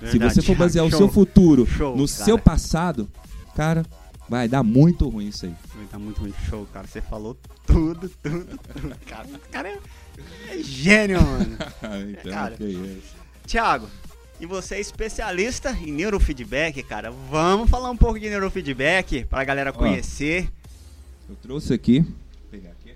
Se 0.00 0.18
Verdade. 0.18 0.34
você 0.34 0.42
for 0.42 0.56
basear 0.56 0.84
o 0.84 0.90
Show. 0.90 0.98
seu 0.98 1.08
futuro 1.08 1.66
Show, 1.66 1.90
no 1.96 2.06
cara. 2.06 2.24
seu 2.24 2.38
passado, 2.38 3.08
cara, 3.54 3.84
vai 4.28 4.48
dar 4.48 4.62
muito 4.62 5.08
ruim 5.08 5.28
isso 5.28 5.44
aí. 5.44 5.54
Tá 5.90 5.98
muito, 5.98 6.20
muito 6.20 6.40
show, 6.48 6.66
cara. 6.72 6.86
Você 6.86 7.00
falou 7.02 7.36
tudo, 7.66 8.08
tudo, 8.22 8.58
tudo. 8.58 8.96
Cara, 9.06 9.28
cara 9.50 9.68
é, 9.68 9.78
é 10.48 10.62
gênio, 10.62 11.20
mano. 11.20 11.56
então, 12.10 12.32
Cara. 12.32 12.56
que 12.56 12.64
isso. 12.64 13.14
Tiago, 13.46 13.88
e 14.40 14.46
você 14.46 14.76
é 14.76 14.80
especialista 14.80 15.70
em 15.72 15.92
neurofeedback, 15.92 16.82
cara. 16.82 17.10
Vamos 17.30 17.68
falar 17.68 17.90
um 17.90 17.96
pouco 17.96 18.18
de 18.18 18.28
neurofeedback 18.28 19.24
pra 19.26 19.44
galera 19.44 19.72
conhecer. 19.72 20.50
Eu 21.28 21.36
trouxe 21.36 21.72
aqui, 21.74 22.00
vou 22.00 22.10
pegar 22.50 22.70
aqui. 22.70 22.92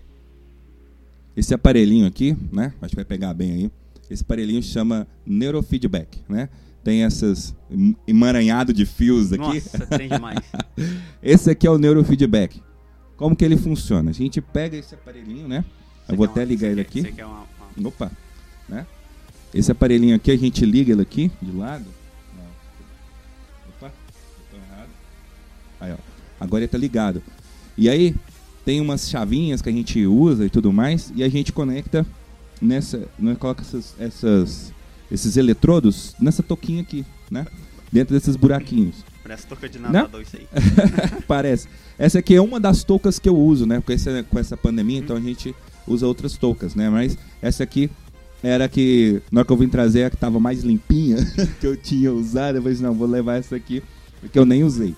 Esse 1.36 1.52
aparelhinho 1.54 2.06
aqui, 2.06 2.36
né? 2.52 2.72
Acho 2.80 2.90
que 2.90 2.96
vai 2.96 3.04
pegar 3.04 3.34
bem 3.34 3.52
aí. 3.52 3.70
Esse 4.10 4.22
aparelhinho 4.22 4.62
chama 4.62 5.06
neurofeedback, 5.26 6.20
né? 6.28 6.48
Tem 6.82 7.02
essas 7.04 7.54
em- 7.70 7.96
emaranhado 8.06 8.72
de 8.72 8.84
fios 8.84 9.32
aqui. 9.32 9.40
Nossa, 9.42 9.86
tem 9.86 10.08
demais. 10.08 10.38
Esse 11.22 11.50
aqui 11.50 11.66
é 11.66 11.70
o 11.70 11.78
neurofeedback. 11.78 12.62
Como 13.16 13.34
que 13.34 13.44
ele 13.44 13.56
funciona? 13.56 14.10
A 14.10 14.14
gente 14.14 14.40
pega 14.40 14.76
esse 14.76 14.94
aparelhinho, 14.94 15.46
né? 15.48 15.64
Eu 16.08 16.16
vou 16.16 16.26
Você 16.26 16.32
quer 16.34 16.40
até 16.40 16.44
ligar 16.44 16.66
você 16.66 16.72
ele 16.72 16.84
quer- 16.84 16.88
aqui. 16.90 17.02
Você 17.02 17.12
quer 17.12 17.24
uma, 17.24 17.44
uma- 17.76 17.88
Opa, 17.88 18.10
né? 18.68 18.86
Esse 19.54 19.70
aparelhinho 19.70 20.16
aqui, 20.16 20.32
a 20.32 20.36
gente 20.36 20.66
liga 20.66 20.92
ele 20.92 21.02
aqui, 21.02 21.30
de 21.40 21.52
lado. 21.52 21.84
Opa, 23.68 23.92
tô 24.50 24.56
errado. 24.56 24.88
Aí, 25.80 25.92
ó. 25.92 25.96
Agora 26.40 26.64
ele 26.64 26.68
tá 26.68 26.76
ligado. 26.76 27.22
E 27.78 27.88
aí, 27.88 28.16
tem 28.64 28.80
umas 28.80 29.08
chavinhas 29.08 29.62
que 29.62 29.68
a 29.68 29.72
gente 29.72 30.04
usa 30.06 30.44
e 30.44 30.50
tudo 30.50 30.72
mais, 30.72 31.12
e 31.14 31.22
a 31.22 31.28
gente 31.28 31.52
conecta 31.52 32.04
nessa, 32.60 33.06
né, 33.18 33.36
coloca 33.38 33.62
essas, 33.62 33.94
essas, 33.98 34.72
esses 35.10 35.36
eletrodos 35.36 36.14
nessa 36.18 36.42
toquinha 36.42 36.82
aqui, 36.82 37.04
né? 37.30 37.46
Dentro 37.92 38.12
desses 38.14 38.34
buraquinhos. 38.34 39.04
Parece 39.22 39.46
touca 39.46 39.68
de 39.68 39.78
Né? 39.78 39.88
nadador 39.88 40.20
isso 40.22 40.36
aí. 40.36 40.48
Parece. 41.28 41.68
Essa 41.96 42.18
aqui 42.18 42.34
é 42.34 42.40
uma 42.42 42.58
das 42.58 42.82
toucas 42.82 43.18
que 43.20 43.28
eu 43.28 43.36
uso, 43.36 43.66
né? 43.66 43.80
Com 43.80 43.92
essa, 43.92 44.22
com 44.24 44.38
essa 44.38 44.56
pandemia, 44.56 44.98
então 44.98 45.16
a 45.16 45.20
gente 45.20 45.54
usa 45.86 46.06
outras 46.06 46.36
toucas, 46.36 46.74
né? 46.74 46.90
Mas 46.90 47.16
essa 47.40 47.62
aqui 47.62 47.88
era 48.48 48.68
que, 48.68 49.22
na 49.30 49.40
hora 49.40 49.46
que 49.46 49.52
eu 49.52 49.56
vim 49.56 49.68
trazer, 49.68 50.04
a 50.04 50.10
que 50.10 50.16
tava 50.16 50.38
mais 50.40 50.62
limpinha, 50.62 51.16
que 51.60 51.66
eu 51.66 51.76
tinha 51.76 52.12
usado. 52.12 52.56
Eu 52.56 52.62
falei, 52.62 52.74
assim, 52.74 52.82
não, 52.84 52.94
vou 52.94 53.06
levar 53.06 53.36
essa 53.36 53.56
aqui, 53.56 53.82
porque 54.20 54.38
eu 54.38 54.44
nem 54.44 54.64
usei. 54.64 54.94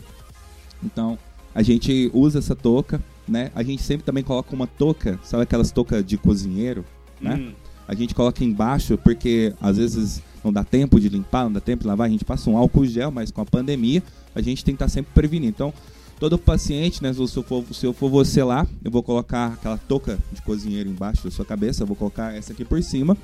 Então, 0.83 1.19
a 1.55 1.63
gente 1.63 2.11
usa 2.13 2.39
essa 2.39 2.55
touca, 2.55 3.03
né? 3.27 3.51
A 3.55 3.63
gente 3.63 3.83
sempre 3.83 4.05
também 4.05 4.23
coloca 4.23 4.55
uma 4.55 4.67
touca, 4.67 5.19
sabe 5.23 5.43
aquelas 5.43 5.71
toucas 5.71 6.05
de 6.05 6.17
cozinheiro, 6.19 6.85
né? 7.21 7.35
Hum, 7.37 7.53
A 7.89 7.95
gente 7.95 8.15
coloca 8.15 8.45
embaixo 8.45 8.99
porque 8.99 9.55
às 9.61 9.77
vezes 9.77 10.23
não 10.45 10.53
dá 10.53 10.63
tempo 10.63 11.01
de 11.01 11.09
limpar, 11.09 11.45
não 11.45 11.53
dá 11.53 11.61
tempo 11.61 11.83
de 11.83 11.89
lavar, 11.89 12.07
a 12.07 12.11
gente 12.11 12.25
passa 12.25 12.51
um 12.51 12.57
álcool 12.57 12.85
gel, 12.85 13.11
mas 13.11 13.31
com 13.31 13.41
a 13.41 13.47
pandemia 13.47 14.03
a 14.35 14.41
gente 14.41 14.65
tem 14.65 14.75
que 14.75 14.83
estar 14.83 14.89
sempre 14.89 15.11
prevenindo. 15.15 15.51
Então, 15.51 15.73
todo 16.19 16.39
paciente, 16.39 17.03
né, 17.03 17.13
se 17.13 17.21
eu 17.21 17.43
for, 17.43 17.65
se 17.73 17.87
eu 17.87 17.93
for 17.93 18.11
você 18.11 18.43
lá, 18.43 18.67
eu 18.85 18.91
vou 18.91 19.03
colocar 19.03 19.53
aquela 19.55 19.77
touca 19.77 20.19
de 20.33 20.41
cozinheiro 20.43 20.89
embaixo 20.89 21.25
da 21.25 21.31
sua 21.31 21.45
cabeça, 21.45 21.85
vou 21.85 21.97
colocar 21.97 22.35
essa 22.35 22.53
aqui 22.53 22.65
por 22.65 22.83
cima 22.83 23.17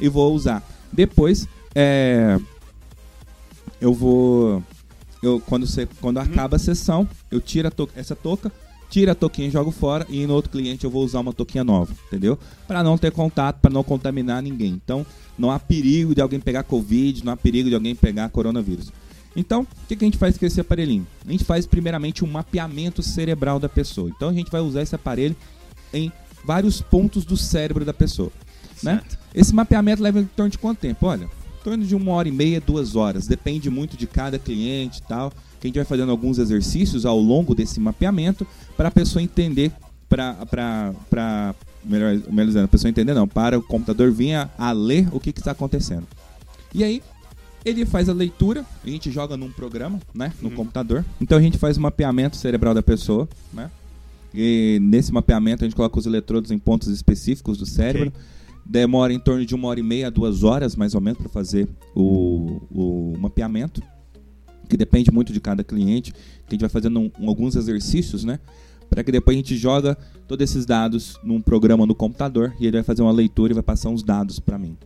e 0.00 0.08
vou 0.08 0.34
usar. 0.34 0.62
Depois, 0.92 1.46
é, 1.74 2.38
eu 3.80 3.92
vou 3.92 4.62
eu 5.22 5.40
quando 5.40 5.66
você 5.66 5.86
quando 6.00 6.18
acaba 6.18 6.56
a 6.56 6.58
sessão, 6.58 7.06
eu 7.30 7.40
tiro 7.40 7.68
a 7.68 7.70
touca- 7.70 7.92
essa 7.98 8.16
touca, 8.16 8.50
tiro 8.88 9.10
a 9.10 9.14
touquinha 9.14 9.48
e 9.48 9.50
jogo 9.50 9.70
fora 9.70 10.06
e 10.08 10.26
no 10.26 10.34
outro 10.34 10.50
cliente 10.50 10.84
eu 10.84 10.90
vou 10.90 11.04
usar 11.04 11.20
uma 11.20 11.32
touquinha 11.32 11.62
nova, 11.62 11.94
entendeu? 12.06 12.38
Para 12.66 12.82
não 12.82 12.96
ter 12.96 13.12
contato, 13.12 13.60
para 13.60 13.70
não 13.70 13.84
contaminar 13.84 14.42
ninguém. 14.42 14.80
Então, 14.82 15.04
não 15.38 15.50
há 15.50 15.58
perigo 15.58 16.14
de 16.14 16.20
alguém 16.20 16.40
pegar 16.40 16.62
covid, 16.64 17.24
não 17.24 17.32
há 17.32 17.36
perigo 17.36 17.68
de 17.68 17.74
alguém 17.74 17.94
pegar 17.94 18.28
coronavírus. 18.30 18.90
Então, 19.36 19.62
o 19.62 19.86
que, 19.86 19.96
que 19.96 20.04
a 20.04 20.06
gente 20.06 20.18
faz 20.18 20.36
com 20.36 20.44
esse 20.44 20.60
aparelhinho? 20.60 21.06
A 21.26 21.30
gente 21.30 21.44
faz 21.44 21.66
primeiramente 21.66 22.24
um 22.24 22.28
mapeamento 22.28 23.02
cerebral 23.02 23.60
da 23.60 23.68
pessoa. 23.68 24.10
Então, 24.10 24.28
a 24.28 24.32
gente 24.32 24.50
vai 24.50 24.60
usar 24.60 24.82
esse 24.82 24.94
aparelho 24.94 25.36
em 25.92 26.12
vários 26.44 26.80
pontos 26.80 27.24
do 27.24 27.36
cérebro 27.36 27.84
da 27.84 27.94
pessoa. 27.94 28.32
né? 28.82 29.02
Esse 29.34 29.54
mapeamento 29.54 30.02
leva 30.02 30.20
em 30.20 30.24
torno 30.24 30.50
de 30.50 30.58
quanto 30.58 30.78
tempo? 30.78 31.06
Olha, 31.06 31.24
em 31.24 31.62
torno 31.62 31.84
de 31.84 31.94
uma 31.94 32.12
hora 32.12 32.28
e 32.28 32.32
meia, 32.32 32.60
duas 32.60 32.96
horas. 32.96 33.26
Depende 33.26 33.70
muito 33.70 33.96
de 33.96 34.06
cada 34.06 34.38
cliente 34.38 34.98
e 34.98 35.02
tal. 35.02 35.30
Que 35.60 35.66
a 35.66 35.68
gente 35.68 35.76
vai 35.76 35.84
fazendo 35.84 36.10
alguns 36.10 36.38
exercícios 36.38 37.04
ao 37.04 37.18
longo 37.18 37.54
desse 37.54 37.78
mapeamento 37.78 38.46
para 38.76 38.88
a 38.88 38.90
pessoa 38.90 39.22
entender, 39.22 39.70
para 40.08 41.54
melhor, 41.84 42.16
melhor 42.30 42.46
dizendo, 42.46 42.64
a 42.64 42.68
pessoa 42.68 42.88
entender 42.88 43.14
não, 43.14 43.28
para 43.28 43.58
o 43.58 43.62
computador 43.62 44.10
vir 44.10 44.34
a, 44.34 44.50
a 44.58 44.72
ler 44.72 45.08
o 45.12 45.20
que 45.20 45.30
está 45.30 45.50
acontecendo. 45.50 46.06
E 46.74 46.82
aí, 46.82 47.02
ele 47.64 47.84
faz 47.84 48.08
a 48.08 48.12
leitura, 48.12 48.64
a 48.84 48.88
gente 48.88 49.10
joga 49.10 49.36
num 49.36 49.50
programa, 49.50 50.00
né, 50.14 50.32
no 50.40 50.48
uhum. 50.48 50.54
computador. 50.54 51.04
Então 51.20 51.38
a 51.38 51.42
gente 51.42 51.58
faz 51.58 51.76
o 51.76 51.80
mapeamento 51.80 52.36
cerebral 52.36 52.74
da 52.74 52.82
pessoa, 52.82 53.28
né? 53.52 53.70
E 54.32 54.78
nesse 54.80 55.12
mapeamento 55.12 55.64
a 55.64 55.66
gente 55.66 55.76
coloca 55.76 55.98
os 55.98 56.06
eletrodos 56.06 56.50
em 56.50 56.58
pontos 56.58 56.88
específicos 56.88 57.58
do 57.58 57.66
cérebro. 57.66 58.08
Okay. 58.08 58.22
Demora 58.64 59.12
em 59.12 59.18
torno 59.18 59.44
de 59.44 59.54
uma 59.54 59.68
hora 59.68 59.80
e 59.80 59.82
meia, 59.82 60.10
duas 60.10 60.44
horas 60.44 60.76
mais 60.76 60.94
ou 60.94 61.00
menos 61.00 61.18
para 61.18 61.28
fazer 61.28 61.68
o, 61.94 62.60
o 62.70 63.16
mapeamento, 63.18 63.82
que 64.68 64.76
depende 64.76 65.10
muito 65.10 65.32
de 65.32 65.40
cada 65.40 65.64
cliente. 65.64 66.12
Que 66.12 66.50
a 66.50 66.52
gente 66.52 66.60
vai 66.60 66.70
fazendo 66.70 67.00
um, 67.00 67.10
alguns 67.26 67.56
exercícios, 67.56 68.22
né? 68.22 68.38
Para 68.88 69.02
que 69.02 69.10
depois 69.10 69.36
a 69.36 69.38
gente 69.38 69.56
joga 69.56 69.96
todos 70.28 70.44
esses 70.44 70.64
dados 70.64 71.18
num 71.24 71.40
programa 71.40 71.84
no 71.84 71.94
computador 71.94 72.54
e 72.60 72.66
ele 72.66 72.76
vai 72.76 72.84
fazer 72.84 73.02
uma 73.02 73.12
leitura 73.12 73.52
e 73.52 73.54
vai 73.54 73.62
passar 73.62 73.88
uns 73.88 74.02
dados 74.02 74.38
para 74.38 74.56
mim. 74.56 74.76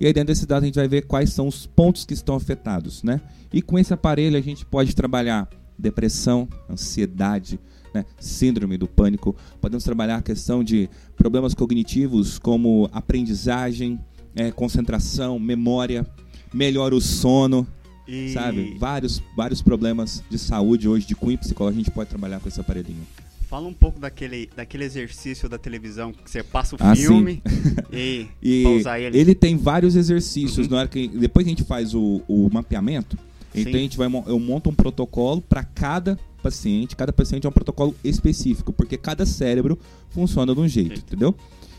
E 0.00 0.06
aí 0.06 0.12
dentro 0.14 0.28
desses 0.28 0.46
dados 0.46 0.62
a 0.64 0.66
gente 0.66 0.76
vai 0.76 0.88
ver 0.88 1.02
quais 1.02 1.30
são 1.30 1.46
os 1.46 1.66
pontos 1.66 2.06
que 2.06 2.14
estão 2.14 2.34
afetados, 2.34 3.02
né? 3.02 3.20
E 3.52 3.60
com 3.60 3.78
esse 3.78 3.92
aparelho 3.92 4.38
a 4.38 4.40
gente 4.40 4.64
pode 4.64 4.96
trabalhar 4.96 5.46
depressão, 5.78 6.48
ansiedade, 6.70 7.60
né? 7.92 8.04
síndrome 8.18 8.78
do 8.78 8.86
pânico. 8.86 9.36
Podemos 9.60 9.84
trabalhar 9.84 10.16
a 10.16 10.22
questão 10.22 10.64
de 10.64 10.88
problemas 11.16 11.54
cognitivos 11.54 12.38
como 12.38 12.88
aprendizagem, 12.92 14.00
é, 14.34 14.50
concentração, 14.50 15.38
memória, 15.38 16.06
melhora 16.52 16.94
o 16.94 17.00
sono, 17.00 17.66
e... 18.06 18.32
sabe? 18.32 18.76
Vários, 18.78 19.22
vários 19.36 19.60
problemas 19.60 20.22
de 20.30 20.38
saúde 20.38 20.88
hoje, 20.88 21.06
de 21.06 21.14
cunho 21.14 21.38
psicológico, 21.38 21.80
a 21.80 21.84
gente 21.84 21.94
pode 21.94 22.08
trabalhar 22.08 22.40
com 22.40 22.48
esse 22.48 22.60
aparelhinho. 22.60 23.06
Fala 23.50 23.66
um 23.66 23.72
pouco 23.72 23.98
daquele, 23.98 24.48
daquele 24.54 24.84
exercício 24.84 25.48
da 25.48 25.58
televisão 25.58 26.12
que 26.12 26.30
você 26.30 26.40
passa 26.40 26.76
o 26.76 26.78
ah, 26.78 26.94
filme 26.94 27.42
e, 27.92 28.28
e 28.40 28.64
ele. 29.04 29.18
Ele 29.18 29.34
tem 29.34 29.56
vários 29.56 29.96
exercícios. 29.96 30.68
Uhum. 30.68 30.72
Na 30.72 30.78
hora 30.78 30.88
que, 30.88 31.08
depois 31.08 31.42
que 31.42 31.50
a 31.50 31.56
gente 31.56 31.64
faz 31.64 31.92
o, 31.92 32.22
o 32.28 32.48
mapeamento, 32.48 33.18
sim. 33.52 33.62
então 33.62 33.74
a 33.74 33.78
gente 33.78 33.98
vai, 33.98 34.06
eu 34.06 34.38
monto 34.38 34.70
um 34.70 34.72
protocolo 34.72 35.42
para 35.42 35.64
cada 35.64 36.16
paciente. 36.40 36.94
Cada 36.94 37.12
paciente 37.12 37.44
é 37.44 37.48
um 37.48 37.52
protocolo 37.52 37.92
específico, 38.04 38.72
porque 38.72 38.96
cada 38.96 39.26
cérebro 39.26 39.76
funciona 40.10 40.54
de 40.54 40.60
um 40.60 40.68
jeito, 40.68 41.00
entendeu? 41.00 41.34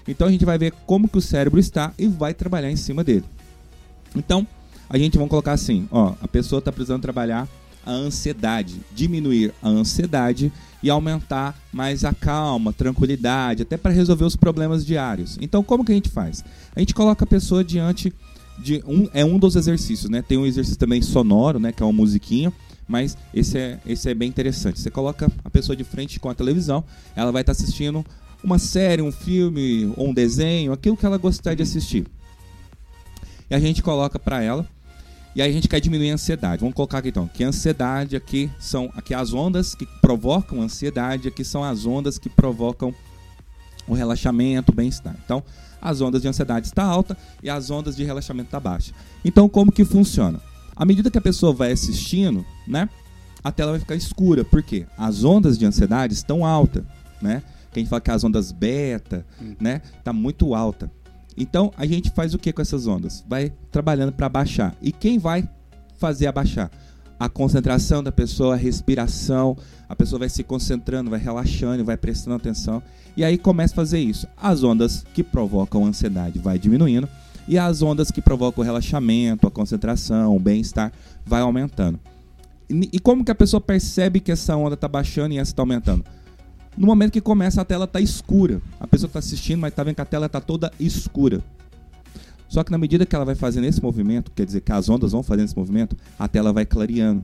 Então 0.06 0.28
a 0.28 0.32
gente 0.32 0.44
vai 0.44 0.58
ver 0.58 0.74
como 0.86 1.08
que 1.08 1.20
o 1.20 1.22
cérebro 1.22 1.58
está 1.58 1.94
e 1.98 2.06
vai 2.06 2.34
trabalhar 2.34 2.70
em 2.70 2.76
cima 2.76 3.02
dele. 3.02 3.24
Então, 4.14 4.46
a 4.90 4.98
gente 4.98 5.18
vai 5.18 5.26
colocar 5.26 5.54
assim, 5.54 5.88
ó, 5.90 6.16
a 6.22 6.28
pessoa 6.28 6.60
está 6.60 6.70
precisando 6.70 7.02
trabalhar 7.02 7.48
a 7.86 7.91
ansiedade, 7.91 8.82
diminuir 8.94 9.54
a 9.62 9.70
ansiedade 9.70 10.52
e 10.84 10.89
aumentar 10.89 11.60
mais 11.72 12.04
a 12.04 12.13
calma, 12.13 12.74
tranquilidade, 12.74 13.63
até 13.63 13.78
para 13.78 13.91
resolver 13.91 14.26
os 14.26 14.36
problemas 14.36 14.86
diários. 14.86 15.38
Então, 15.41 15.63
como 15.63 15.86
que 15.86 15.91
a 15.91 15.96
gente 15.96 16.10
faz? 16.10 16.44
A 16.76 16.80
gente 16.80 16.94
coloca 16.94 17.24
a 17.24 17.28
pessoa 17.28 17.63
diante 17.63 18.13
de 18.58 18.84
um 18.86 19.10
é 19.13 19.26
um 19.26 19.39
dos 19.39 19.56
exercícios, 19.56 20.10
né? 20.10 20.22
Tem 20.22 20.38
um 20.38 20.46
exercício 20.46 20.78
também 20.78 21.02
sonoro, 21.02 21.60
né, 21.60 21.72
que 21.72 21.82
é 21.82 21.86
uma 21.86 21.94
musiquinha 21.94 22.54
mas 22.91 23.17
esse 23.34 23.58
é, 23.58 23.80
esse 23.86 24.10
é 24.10 24.13
bem 24.13 24.28
interessante. 24.28 24.78
Você 24.78 24.91
coloca 24.91 25.32
a 25.46 25.50
pessoa 25.50 25.78
de 25.78 25.84
frente 25.86 26.20
com 26.20 26.30
a 26.30 26.36
televisão, 26.36 26.84
ela 27.15 27.32
vai 27.32 27.41
estar 27.41 27.56
tá 27.56 27.62
assistindo 27.62 28.06
uma 28.44 28.60
série, 28.60 29.02
um 29.02 29.13
filme 29.13 29.94
ou 29.96 30.10
um 30.10 30.13
desenho, 30.13 30.74
aquilo 30.74 30.98
que 30.98 31.06
ela 31.06 31.17
gostar 31.17 31.54
de 31.54 31.63
assistir. 31.63 32.06
E 33.50 33.56
a 33.56 33.60
gente 33.60 33.82
coloca 33.82 34.20
para 34.20 34.44
ela 34.44 34.67
e 35.36 35.41
aí 35.41 35.50
a 35.50 35.54
gente 35.54 35.67
quer 35.67 35.80
diminuir 35.80 36.12
a 36.12 36.13
ansiedade. 36.15 36.60
Vamos 36.60 36.76
colocar 36.76 36.98
aqui 36.98 37.10
então, 37.10 37.28
que 37.28 37.44
a 37.44 37.48
ansiedade 37.48 38.15
aqui 38.15 38.52
são 38.60 38.91
aqui 38.96 39.13
as 39.13 39.34
ondas 39.34 39.74
que 39.74 39.86
provocam 40.02 40.62
ansiedade, 40.62 41.28
aqui 41.28 41.44
são 41.44 41.63
as 41.63 41.86
ondas 41.86 42.17
que 42.17 42.30
provocam 42.30 42.94
o 43.88 43.94
relaxamento, 43.94 44.72
o 44.72 44.76
bem-estar. 44.76 45.15
Então, 45.24 45.44
as 45.82 46.02
ondas 46.02 46.22
de 46.22 46.28
ansiedade 46.28 46.67
está 46.67 46.84
alta 46.84 47.17
e 47.41 47.50
as 47.50 47.72
ondas 47.72 47.96
de 47.96 48.04
relaxamento 48.04 48.48
está 48.48 48.60
baixa. 48.60 48.94
Então, 49.24 49.48
como 49.48 49.72
que 49.72 49.86
funciona? 49.86 50.39
À 50.76 50.86
medida 50.86 51.10
que 51.10 51.17
a 51.17 51.22
pessoa 51.22 51.54
vai 51.54 51.72
assistindo, 51.72 52.46
né, 52.67 52.89
a 53.44 53.52
tela 53.52 53.72
vai 53.72 53.80
ficar 53.80 53.96
escura. 53.96 54.44
Por 54.44 54.62
quê? 54.62 54.86
As 54.98 55.24
ondas 55.24 55.58
de 55.58 55.65
ansiedade 55.65 56.13
estão 56.13 56.46
altas, 56.46 56.84
né? 57.22 57.41
Quem 57.72 57.86
fala 57.86 58.02
que 58.02 58.12
as 58.12 58.24
ondas 58.24 58.52
beta, 58.52 59.26
hum. 59.41 59.56
né, 59.60 59.82
tá 60.04 60.12
muito 60.12 60.54
alta. 60.54 60.91
Então, 61.42 61.72
a 61.76 61.88
gente 61.88 62.12
faz 62.12 62.36
o 62.36 62.38
que 62.38 62.54
com 62.54 62.62
essas 62.62 62.86
ondas? 62.86 63.26
Vai 63.28 63.52
trabalhando 63.72 64.12
para 64.12 64.30
baixar. 64.30 64.76
E 64.80 64.92
quem 64.92 65.18
vai 65.18 65.50
fazer 65.98 66.28
abaixar? 66.28 66.70
A 67.20 67.28
concentração 67.28 68.04
da 68.04 68.12
pessoa, 68.12 68.54
a 68.54 68.58
respiração, 68.58 69.58
a 69.90 69.96
pessoa 69.96 70.20
vai 70.20 70.30
se 70.30 70.44
concentrando, 70.44 71.10
vai 71.10 71.20
relaxando, 71.20 71.84
vai 71.84 71.98
prestando 71.98 72.36
atenção. 72.36 72.82
E 73.18 73.24
aí 73.24 73.40
começa 73.40 73.74
a 73.74 73.76
fazer 73.76 74.00
isso. 74.00 74.28
As 74.38 74.64
ondas 74.64 75.04
que 75.16 75.24
provocam 75.24 75.86
ansiedade 75.86 76.38
vai 76.38 76.60
diminuindo 76.60 77.10
e 77.48 77.58
as 77.58 77.82
ondas 77.82 78.12
que 78.12 78.22
provocam 78.22 78.64
relaxamento, 78.64 79.48
a 79.48 79.52
concentração, 79.52 80.36
o 80.36 80.40
bem-estar 80.40 80.92
vai 81.26 81.42
aumentando. 81.42 82.00
E, 82.70 83.00
como 83.00 83.26
que 83.26 83.32
a 83.32 83.36
pessoa 83.36 83.60
percebe 83.60 84.20
que 84.20 84.32
essa 84.32 84.56
onda 84.56 84.76
está 84.76 84.88
baixando 84.88 85.34
e 85.34 85.40
essa 85.40 85.52
está 85.52 85.62
aumentando? 85.64 86.06
No 86.78 86.88
momento 86.88 87.12
que 87.12 87.22
começa 87.22 87.62
a 87.62 87.66
tela 87.66 87.86
tá 87.86 88.00
escura. 88.00 88.62
A 88.80 88.88
pessoa 88.88 89.08
está 89.08 89.20
assistindo, 89.20 89.60
mas 89.60 89.72
está 89.72 89.84
vendo 89.84 89.96
que 89.96 90.02
a 90.02 90.06
tela 90.06 90.26
está 90.26 90.40
toda 90.40 90.72
escura. 90.80 91.44
Só 92.48 92.64
que 92.64 92.72
na 92.72 92.78
medida 92.78 93.06
que 93.06 93.16
ela 93.16 93.24
vai 93.24 93.36
fazendo 93.36 93.66
esse 93.66 93.82
movimento, 93.82 94.32
quer 94.36 94.46
dizer 94.46 94.62
que 94.62 94.72
as 94.72 94.90
ondas 94.90 95.12
vão 95.12 95.24
fazendo 95.24 95.46
esse 95.46 95.58
movimento, 95.58 95.96
a 96.20 96.28
tela 96.28 96.52
vai 96.52 96.66
clareando. 96.66 97.24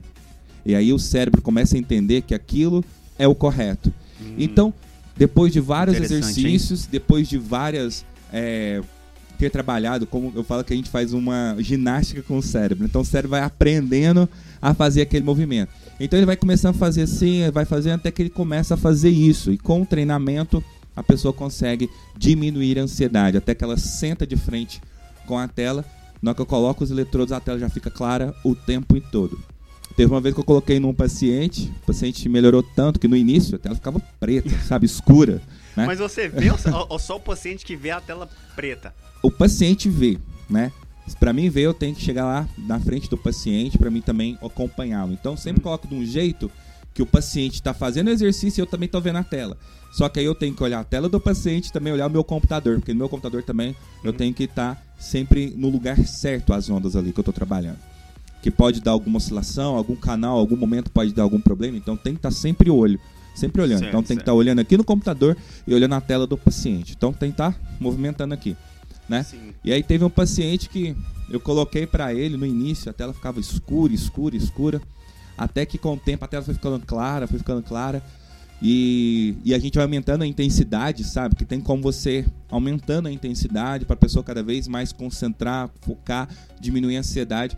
E 0.64 0.74
aí 0.74 0.92
o 0.92 0.98
cérebro 0.98 1.42
começa 1.42 1.76
a 1.76 1.78
entender 1.78 2.22
que 2.22 2.34
aquilo 2.34 2.84
é 3.18 3.28
o 3.28 3.34
correto. 3.34 3.92
Hum, 4.20 4.34
então, 4.38 4.72
depois 5.16 5.52
de 5.52 5.60
vários 5.60 5.96
exercícios, 5.96 6.84
hein? 6.84 6.88
depois 6.92 7.28
de 7.28 7.36
várias 7.36 8.04
é, 8.32 8.82
ter 9.38 9.50
trabalhado, 9.50 10.06
como 10.06 10.32
eu 10.34 10.42
falo 10.42 10.64
que 10.64 10.72
a 10.72 10.76
gente 10.76 10.90
faz 10.90 11.12
uma 11.12 11.56
ginástica 11.60 12.22
com 12.22 12.38
o 12.38 12.42
cérebro. 12.42 12.84
Então 12.84 13.02
o 13.02 13.04
cérebro 13.04 13.30
vai 13.30 13.42
aprendendo 13.42 14.28
a 14.60 14.74
fazer 14.74 15.02
aquele 15.02 15.24
movimento. 15.24 15.70
Então 16.00 16.18
ele 16.18 16.26
vai 16.26 16.36
começando 16.36 16.74
a 16.74 16.78
fazer 16.78 17.02
assim, 17.02 17.48
vai 17.52 17.64
fazendo 17.64 17.96
até 17.96 18.10
que 18.10 18.22
ele 18.22 18.30
começa 18.30 18.74
a 18.74 18.76
fazer 18.76 19.10
isso. 19.10 19.52
E 19.52 19.58
com 19.58 19.82
o 19.82 19.86
treinamento 19.86 20.62
a 20.94 21.02
pessoa 21.02 21.32
consegue 21.32 21.88
diminuir 22.16 22.78
a 22.78 22.82
ansiedade, 22.82 23.36
até 23.36 23.54
que 23.54 23.62
ela 23.62 23.76
senta 23.76 24.26
de 24.26 24.36
frente 24.36 24.80
com 25.26 25.38
a 25.38 25.46
tela. 25.46 25.84
Na 26.20 26.32
hora 26.32 26.34
que 26.34 26.42
eu 26.42 26.46
coloco 26.46 26.82
os 26.82 26.90
eletrodos, 26.90 27.32
a 27.32 27.38
tela 27.38 27.58
já 27.58 27.68
fica 27.68 27.90
clara 27.90 28.34
o 28.44 28.56
tempo 28.56 29.00
todo. 29.00 29.38
Teve 29.96 30.12
uma 30.12 30.20
vez 30.20 30.34
que 30.34 30.40
eu 30.40 30.44
coloquei 30.44 30.80
num 30.80 30.92
paciente, 30.92 31.72
o 31.82 31.86
paciente 31.86 32.28
melhorou 32.28 32.62
tanto 32.62 32.98
que 32.98 33.08
no 33.08 33.16
início 33.16 33.54
a 33.54 33.58
tela 33.58 33.74
ficava 33.74 34.00
preta, 34.18 34.50
sabe, 34.66 34.86
escura. 34.86 35.40
Né? 35.78 35.86
Mas 35.86 36.00
você 36.00 36.28
vê 36.28 36.48
ou 36.88 36.98
só 36.98 37.16
o 37.16 37.20
paciente 37.20 37.64
que 37.64 37.76
vê 37.76 37.90
a 37.90 38.00
tela 38.00 38.28
preta? 38.56 38.92
O 39.22 39.30
paciente 39.30 39.88
vê, 39.88 40.18
né? 40.50 40.72
Para 41.20 41.32
mim 41.32 41.48
ver, 41.48 41.62
eu 41.62 41.72
tenho 41.74 41.94
que 41.94 42.02
chegar 42.02 42.24
lá 42.24 42.48
na 42.58 42.78
frente 42.80 43.08
do 43.08 43.16
paciente, 43.16 43.78
para 43.78 43.90
mim 43.90 44.00
também 44.00 44.36
acompanhá-lo. 44.42 45.12
Então 45.12 45.36
sempre 45.36 45.60
hum. 45.60 45.62
coloco 45.62 45.86
de 45.86 45.94
um 45.94 46.04
jeito 46.04 46.50
que 46.92 47.00
o 47.00 47.06
paciente 47.06 47.54
está 47.54 47.72
fazendo 47.72 48.08
o 48.08 48.10
exercício 48.10 48.60
e 48.60 48.62
eu 48.62 48.66
também 48.66 48.86
estou 48.86 49.00
vendo 49.00 49.18
a 49.18 49.22
tela. 49.22 49.56
Só 49.92 50.08
que 50.08 50.18
aí 50.18 50.26
eu 50.26 50.34
tenho 50.34 50.52
que 50.52 50.62
olhar 50.62 50.80
a 50.80 50.84
tela 50.84 51.08
do 51.08 51.20
paciente 51.20 51.68
e 51.68 51.72
também 51.72 51.92
olhar 51.92 52.08
o 52.08 52.10
meu 52.10 52.24
computador, 52.24 52.76
porque 52.78 52.92
no 52.92 52.98
meu 52.98 53.08
computador 53.08 53.44
também 53.44 53.74
eu 54.02 54.12
tenho 54.12 54.34
que 54.34 54.44
estar 54.44 54.74
tá 54.74 54.82
sempre 54.98 55.54
no 55.56 55.70
lugar 55.70 55.96
certo 56.04 56.52
as 56.52 56.68
ondas 56.68 56.96
ali 56.96 57.12
que 57.12 57.20
eu 57.20 57.22
estou 57.22 57.32
trabalhando. 57.32 57.78
Que 58.42 58.50
pode 58.50 58.80
dar 58.80 58.90
alguma 58.90 59.18
oscilação, 59.18 59.76
algum 59.76 59.94
canal, 59.94 60.36
algum 60.38 60.56
momento 60.56 60.90
pode 60.90 61.14
dar 61.14 61.22
algum 61.22 61.40
problema, 61.40 61.76
então 61.76 61.96
tem 61.96 62.14
que 62.14 62.18
estar 62.18 62.30
tá 62.30 62.34
sempre 62.34 62.68
olho. 62.68 63.00
Sempre 63.38 63.62
olhando. 63.62 63.80
Certo, 63.80 63.90
então 63.90 64.00
tem 64.02 64.08
certo. 64.08 64.18
que 64.18 64.22
estar 64.22 64.32
tá 64.32 64.36
olhando 64.36 64.58
aqui 64.58 64.76
no 64.76 64.84
computador 64.84 65.36
e 65.66 65.72
olhando 65.72 65.94
a 65.94 66.00
tela 66.00 66.26
do 66.26 66.36
paciente. 66.36 66.94
Então 66.96 67.12
tem 67.12 67.30
que 67.30 67.34
estar 67.34 67.52
tá 67.52 67.58
movimentando 67.78 68.34
aqui. 68.34 68.56
Né? 69.08 69.24
E 69.64 69.72
aí 69.72 69.82
teve 69.82 70.04
um 70.04 70.10
paciente 70.10 70.68
que 70.68 70.94
eu 71.30 71.40
coloquei 71.40 71.86
para 71.86 72.12
ele 72.12 72.36
no 72.36 72.44
início, 72.44 72.90
a 72.90 72.92
tela 72.92 73.14
ficava 73.14 73.38
escura, 73.38 73.92
escura, 73.92 74.36
escura. 74.36 74.82
Até 75.36 75.64
que 75.64 75.78
com 75.78 75.94
o 75.94 75.96
tempo 75.96 76.24
a 76.24 76.28
tela 76.28 76.42
foi 76.42 76.54
ficando 76.54 76.84
clara, 76.84 77.28
foi 77.28 77.38
ficando 77.38 77.62
clara. 77.62 78.02
E, 78.60 79.36
e 79.44 79.54
a 79.54 79.58
gente 79.58 79.76
vai 79.76 79.84
aumentando 79.84 80.22
a 80.22 80.26
intensidade, 80.26 81.04
sabe? 81.04 81.36
Que 81.36 81.44
tem 81.44 81.60
como 81.60 81.80
você 81.80 82.26
aumentando 82.50 83.06
a 83.06 83.12
intensidade 83.12 83.84
para 83.84 83.94
a 83.94 83.98
pessoa 83.98 84.24
cada 84.24 84.42
vez 84.42 84.66
mais 84.66 84.92
concentrar, 84.92 85.70
focar, 85.80 86.28
diminuir 86.60 86.96
a 86.96 87.00
ansiedade 87.00 87.56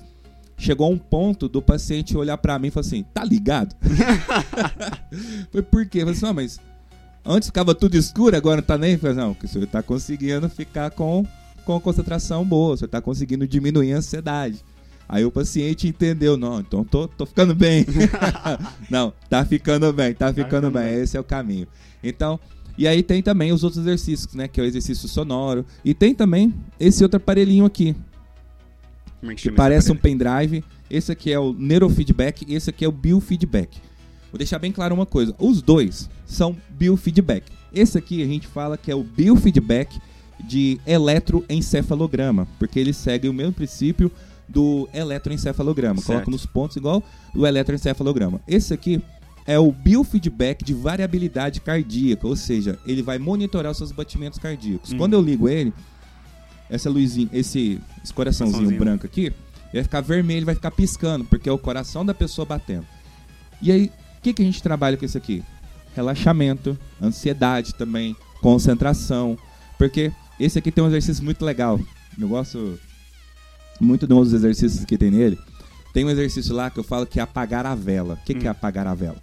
chegou 0.60 0.86
a 0.86 0.90
um 0.90 0.98
ponto 0.98 1.48
do 1.48 1.62
paciente 1.62 2.16
olhar 2.16 2.36
para 2.38 2.58
mim 2.58 2.68
e 2.68 2.70
falar 2.70 2.86
assim: 2.86 3.02
tá 3.14 3.24
ligado? 3.24 3.74
Foi 5.50 5.62
por 5.62 5.86
quê? 5.86 5.98
Eu 5.98 6.02
falei 6.02 6.14
assim: 6.14 6.26
não, 6.26 6.34
mas 6.34 6.60
antes 7.24 7.48
ficava 7.48 7.74
tudo 7.74 7.96
escuro, 7.96 8.36
agora 8.36 8.56
não 8.56 8.62
tá 8.62 8.78
nem. 8.78 8.92
Eu 8.92 8.98
falei, 8.98 9.16
não, 9.16 9.36
o 9.42 9.48
senhor 9.48 9.66
tá 9.66 9.82
conseguindo 9.82 10.48
ficar 10.48 10.90
com, 10.90 11.24
com 11.64 11.76
a 11.76 11.80
concentração 11.80 12.44
boa, 12.44 12.74
o 12.74 12.76
senhor 12.76 12.88
tá 12.88 13.00
conseguindo 13.00 13.48
diminuir 13.48 13.92
a 13.94 13.98
ansiedade. 13.98 14.62
Aí 15.08 15.24
o 15.24 15.30
paciente 15.30 15.88
entendeu, 15.88 16.36
não, 16.36 16.60
então 16.60 16.84
tô, 16.84 17.08
tô 17.08 17.26
ficando 17.26 17.52
bem. 17.52 17.84
não, 18.88 19.12
tá 19.28 19.44
ficando 19.44 19.92
bem, 19.92 20.14
tá 20.14 20.32
ficando 20.32 20.70
tá 20.70 20.78
bem, 20.78 20.88
bem, 20.88 21.02
esse 21.02 21.16
é 21.16 21.20
o 21.20 21.24
caminho. 21.24 21.66
Então, 22.02 22.38
E 22.78 22.86
aí 22.86 23.02
tem 23.02 23.20
também 23.20 23.50
os 23.52 23.64
outros 23.64 23.82
exercícios, 23.82 24.32
né? 24.34 24.46
Que 24.46 24.60
é 24.60 24.62
o 24.62 24.66
exercício 24.66 25.08
sonoro. 25.08 25.66
E 25.84 25.92
tem 25.92 26.14
também 26.14 26.54
esse 26.78 27.02
outro 27.02 27.16
aparelhinho 27.16 27.64
aqui, 27.64 27.96
Como 29.20 29.32
é 29.32 29.34
que 29.34 29.42
que 29.42 29.52
parece 29.52 29.92
um 29.92 29.96
pendrive. 29.96 30.64
Esse 30.90 31.12
aqui 31.12 31.30
é 31.32 31.38
o 31.38 31.52
neurofeedback 31.52 32.44
e 32.48 32.54
esse 32.54 32.70
aqui 32.70 32.84
é 32.84 32.88
o 32.88 32.92
biofeedback. 32.92 33.78
Vou 34.32 34.38
deixar 34.38 34.58
bem 34.58 34.72
claro 34.72 34.94
uma 34.94 35.06
coisa: 35.06 35.34
os 35.38 35.62
dois 35.62 36.08
são 36.26 36.56
biofeedback. 36.70 37.52
Esse 37.72 37.98
aqui 37.98 38.22
a 38.22 38.26
gente 38.26 38.46
fala 38.46 38.76
que 38.76 38.90
é 38.90 38.94
o 38.94 39.04
biofeedback 39.04 40.00
de 40.42 40.80
eletroencefalograma, 40.86 42.48
porque 42.58 42.80
ele 42.80 42.92
segue 42.92 43.28
o 43.28 43.32
mesmo 43.32 43.52
princípio 43.52 44.10
do 44.48 44.88
eletroencefalograma. 44.92 45.96
Certo. 45.96 46.06
Coloca 46.06 46.30
nos 46.30 46.46
pontos 46.46 46.76
igual 46.76 47.02
o 47.34 47.46
eletroencefalograma. 47.46 48.40
Esse 48.48 48.74
aqui 48.74 49.00
é 49.46 49.58
o 49.58 49.70
biofeedback 49.70 50.64
de 50.64 50.74
variabilidade 50.74 51.60
cardíaca, 51.60 52.26
ou 52.26 52.36
seja, 52.36 52.78
ele 52.86 53.02
vai 53.02 53.18
monitorar 53.18 53.70
os 53.72 53.78
seus 53.78 53.92
batimentos 53.92 54.38
cardíacos. 54.38 54.92
Hum. 54.92 54.98
Quando 54.98 55.14
eu 55.14 55.20
ligo 55.20 55.48
ele, 55.48 55.72
essa 56.70 56.88
luzinha, 56.88 57.28
esse, 57.32 57.80
esse 58.02 58.12
coraçãozinho 58.14 58.58
Coraçãozinho. 58.58 58.78
branco 58.80 59.06
aqui, 59.06 59.32
vai 59.72 59.82
ficar 59.82 60.00
vermelho, 60.00 60.46
vai 60.46 60.54
ficar 60.54 60.70
piscando, 60.70 61.24
porque 61.24 61.48
é 61.48 61.52
o 61.52 61.58
coração 61.58 62.04
da 62.06 62.14
pessoa 62.14 62.46
batendo. 62.46 62.86
E 63.60 63.70
aí, 63.72 63.86
o 64.18 64.22
que, 64.22 64.32
que 64.32 64.42
a 64.42 64.44
gente 64.44 64.62
trabalha 64.62 64.96
com 64.96 65.04
isso 65.04 65.18
aqui? 65.18 65.42
Relaxamento, 65.94 66.78
ansiedade 67.02 67.74
também, 67.74 68.16
concentração. 68.40 69.36
Porque 69.76 70.12
esse 70.38 70.58
aqui 70.58 70.70
tem 70.70 70.82
um 70.84 70.86
exercício 70.86 71.24
muito 71.24 71.44
legal. 71.44 71.80
Eu 72.18 72.28
gosto 72.28 72.78
muito 73.80 74.06
de 74.06 74.12
um 74.14 74.22
dos 74.22 74.32
exercícios 74.32 74.84
que 74.84 74.96
tem 74.96 75.10
nele. 75.10 75.38
Tem 75.92 76.04
um 76.04 76.10
exercício 76.10 76.54
lá 76.54 76.70
que 76.70 76.78
eu 76.78 76.84
falo 76.84 77.06
que 77.06 77.18
é 77.18 77.22
apagar 77.22 77.66
a 77.66 77.74
vela. 77.74 78.14
O 78.14 78.24
que, 78.24 78.34
que 78.34 78.46
é 78.46 78.50
Hum. 78.50 78.52
apagar 78.52 78.86
a 78.86 78.94
vela? 78.94 79.16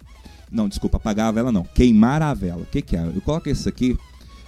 Não, 0.50 0.68
desculpa, 0.68 0.96
apagar 0.98 1.28
a 1.28 1.32
vela 1.32 1.50
não. 1.52 1.62
Queimar 1.64 2.22
a 2.22 2.34
vela. 2.34 2.62
O 2.62 2.66
que, 2.66 2.82
que 2.82 2.96
é? 2.96 3.00
Eu 3.14 3.20
coloco 3.22 3.48
isso 3.48 3.68
aqui 3.68 3.96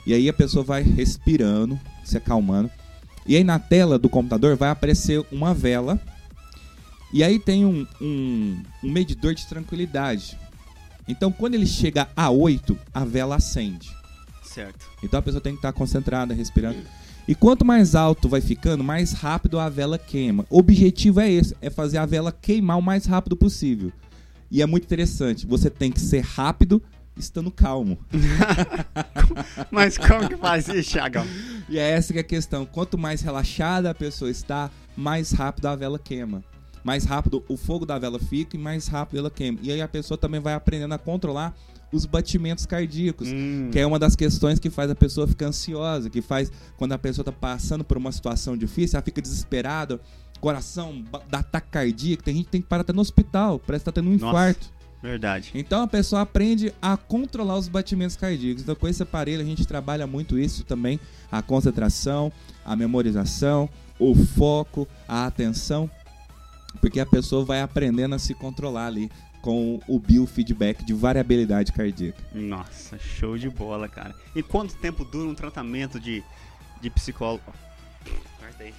e 0.06 0.12
aí 0.14 0.28
a 0.28 0.32
pessoa 0.32 0.64
vai 0.64 0.82
respirando, 0.82 1.78
se 2.04 2.16
acalmando. 2.16 2.70
E 3.30 3.36
aí 3.36 3.44
na 3.44 3.60
tela 3.60 3.96
do 3.96 4.08
computador 4.08 4.56
vai 4.56 4.70
aparecer 4.70 5.24
uma 5.30 5.54
vela. 5.54 6.00
E 7.14 7.22
aí 7.22 7.38
tem 7.38 7.64
um, 7.64 7.86
um, 8.00 8.60
um 8.82 8.90
medidor 8.90 9.36
de 9.36 9.46
tranquilidade. 9.46 10.36
Então 11.06 11.30
quando 11.30 11.54
ele 11.54 11.64
chega 11.64 12.08
a 12.16 12.28
8, 12.28 12.76
a 12.92 13.04
vela 13.04 13.36
acende. 13.36 13.88
Certo. 14.42 14.84
Então 15.00 15.20
a 15.20 15.22
pessoa 15.22 15.40
tem 15.40 15.52
que 15.52 15.58
estar 15.58 15.72
concentrada, 15.72 16.34
respirando. 16.34 16.80
E 17.28 17.32
quanto 17.36 17.64
mais 17.64 17.94
alto 17.94 18.28
vai 18.28 18.40
ficando, 18.40 18.82
mais 18.82 19.12
rápido 19.12 19.60
a 19.60 19.68
vela 19.68 19.96
queima. 19.96 20.44
O 20.50 20.58
objetivo 20.58 21.20
é 21.20 21.30
esse, 21.30 21.54
é 21.62 21.70
fazer 21.70 21.98
a 21.98 22.06
vela 22.06 22.32
queimar 22.32 22.78
o 22.78 22.82
mais 22.82 23.06
rápido 23.06 23.36
possível. 23.36 23.92
E 24.50 24.60
é 24.60 24.66
muito 24.66 24.82
interessante, 24.86 25.46
você 25.46 25.70
tem 25.70 25.92
que 25.92 26.00
ser 26.00 26.24
rápido 26.24 26.82
estando 27.20 27.50
calmo. 27.50 27.98
Mas 29.70 29.96
como 29.96 30.28
que 30.28 30.36
faz 30.36 30.68
isso, 30.68 30.90
Thiagão? 30.92 31.26
E 31.68 31.78
é 31.78 31.90
essa 31.90 32.12
que 32.12 32.18
é 32.18 32.22
a 32.22 32.24
questão. 32.24 32.66
Quanto 32.66 32.98
mais 32.98 33.20
relaxada 33.22 33.90
a 33.90 33.94
pessoa 33.94 34.30
está, 34.30 34.70
mais 34.96 35.32
rápido 35.32 35.66
a 35.66 35.76
vela 35.76 35.98
queima. 35.98 36.42
Mais 36.82 37.04
rápido 37.04 37.44
o 37.48 37.56
fogo 37.56 37.84
da 37.84 37.98
vela 37.98 38.18
fica 38.18 38.56
e 38.56 38.58
mais 38.60 38.88
rápido 38.88 39.18
ela 39.18 39.30
queima. 39.30 39.58
E 39.62 39.70
aí 39.70 39.80
a 39.80 39.88
pessoa 39.88 40.16
também 40.18 40.40
vai 40.40 40.54
aprendendo 40.54 40.92
a 40.94 40.98
controlar 40.98 41.54
os 41.92 42.06
batimentos 42.06 42.64
cardíacos. 42.66 43.28
Hum, 43.28 43.68
Que 43.70 43.78
é 43.80 43.86
uma 43.86 43.98
das 43.98 44.16
questões 44.16 44.58
que 44.58 44.70
faz 44.70 44.90
a 44.90 44.94
pessoa 44.94 45.26
ficar 45.26 45.46
ansiosa, 45.46 46.08
que 46.08 46.22
faz 46.22 46.50
quando 46.76 46.92
a 46.92 46.98
pessoa 46.98 47.24
tá 47.24 47.32
passando 47.32 47.84
por 47.84 47.96
uma 47.96 48.12
situação 48.12 48.56
difícil, 48.56 48.96
ela 48.96 49.04
fica 49.04 49.20
desesperada, 49.20 50.00
coração 50.40 51.04
dá 51.28 51.40
ataque 51.40 51.68
cardíaco, 51.70 52.22
tem 52.22 52.34
gente 52.36 52.46
que 52.46 52.50
tem 52.52 52.62
que 52.62 52.68
parar 52.68 52.80
até 52.82 52.92
no 52.92 53.00
hospital, 53.02 53.58
parece 53.58 53.82
que 53.82 53.90
tá 53.90 53.92
tendo 53.92 54.08
um 54.08 54.12
Nossa. 54.12 54.26
infarto. 54.26 54.79
Verdade. 55.02 55.50
Então 55.54 55.82
a 55.82 55.86
pessoa 55.86 56.22
aprende 56.22 56.72
a 56.80 56.96
controlar 56.96 57.56
os 57.56 57.68
batimentos 57.68 58.16
cardíacos. 58.16 58.62
Então 58.62 58.74
com 58.74 58.88
esse 58.88 59.02
aparelho 59.02 59.42
a 59.42 59.46
gente 59.46 59.66
trabalha 59.66 60.06
muito 60.06 60.38
isso 60.38 60.64
também, 60.64 61.00
a 61.30 61.42
concentração, 61.42 62.32
a 62.64 62.76
memorização, 62.76 63.68
o 63.98 64.14
foco, 64.14 64.88
a 65.06 65.26
atenção, 65.26 65.90
porque 66.80 67.00
a 67.00 67.06
pessoa 67.06 67.44
vai 67.44 67.60
aprendendo 67.60 68.14
a 68.14 68.18
se 68.18 68.34
controlar 68.34 68.86
ali 68.86 69.10
com 69.40 69.80
o 69.88 69.98
biofeedback 69.98 70.84
de 70.84 70.92
variabilidade 70.92 71.72
cardíaca. 71.72 72.22
Nossa, 72.34 72.98
show 72.98 73.38
de 73.38 73.48
bola, 73.48 73.88
cara. 73.88 74.14
E 74.34 74.42
quanto 74.42 74.74
tempo 74.76 75.04
dura 75.04 75.28
um 75.28 75.34
tratamento 75.34 75.98
de, 75.98 76.22
de 76.80 76.90
psicólogo? 76.90 77.42
Corta 78.38 78.64
aí. 78.64 78.74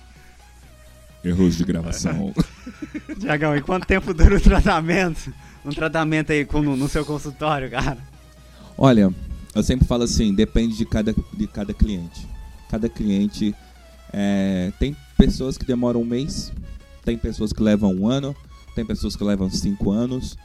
Erros 1.24 1.56
de 1.58 1.64
gravação. 1.64 2.34
Tiagão, 3.20 3.56
e 3.56 3.62
quanto 3.62 3.86
tempo 3.86 4.14
dura 4.14 4.38
o 4.38 4.42
tratamento? 4.42 5.34
Um 5.66 5.70
tratamento 5.70 6.32
aí 6.32 6.46
com- 6.46 6.62
no, 6.62 6.90
seu 6.90 7.06
consultório, 7.06 7.70
cara? 7.70 7.98
Olha, 8.78 9.14
eu 9.54 9.64
sempre 9.64 9.88
falo 9.88 10.04
assim, 10.04 10.34
depende 10.34 10.76
de 10.76 10.86
cada, 10.86 11.14
de 11.34 11.48
cada 11.48 11.74
cliente. 11.74 12.28
Cada 12.70 12.90
cliente 12.90 13.54
é, 14.12 14.72
tem 14.80 14.96
pessoas 15.18 15.58
que 15.58 15.66
demoram 15.66 16.02
um 16.02 16.06
mês, 16.06 16.52
tem 17.04 17.18
pessoas 17.18 17.54
que 17.54 17.62
levam 17.62 17.94
um 17.94 18.08
ano, 18.08 18.36
tem 18.76 18.86
pessoas 18.86 19.16
que 19.16 19.24
levam 19.24 19.50
cinco 19.50 19.92
anos, 19.92 20.38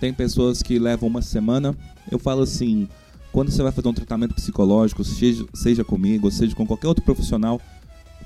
tem 0.00 0.12
pessoas 0.12 0.62
que 0.62 0.78
levam 0.78 1.08
uma 1.08 1.22
semana. 1.22 1.74
Eu 2.10 2.18
falo 2.18 2.42
assim, 2.42 2.88
quando 3.32 3.50
você 3.50 3.62
vai 3.62 3.72
fazer 3.72 3.88
um 3.88 3.94
tratamento 3.94 4.34
psicológico, 4.34 5.04
seja, 5.04 5.46
seja 5.54 5.84
comigo, 5.84 6.30
seja 6.30 6.54
com 6.54 6.66
qualquer 6.66 6.88
outro 6.88 7.04
profissional 7.04 7.60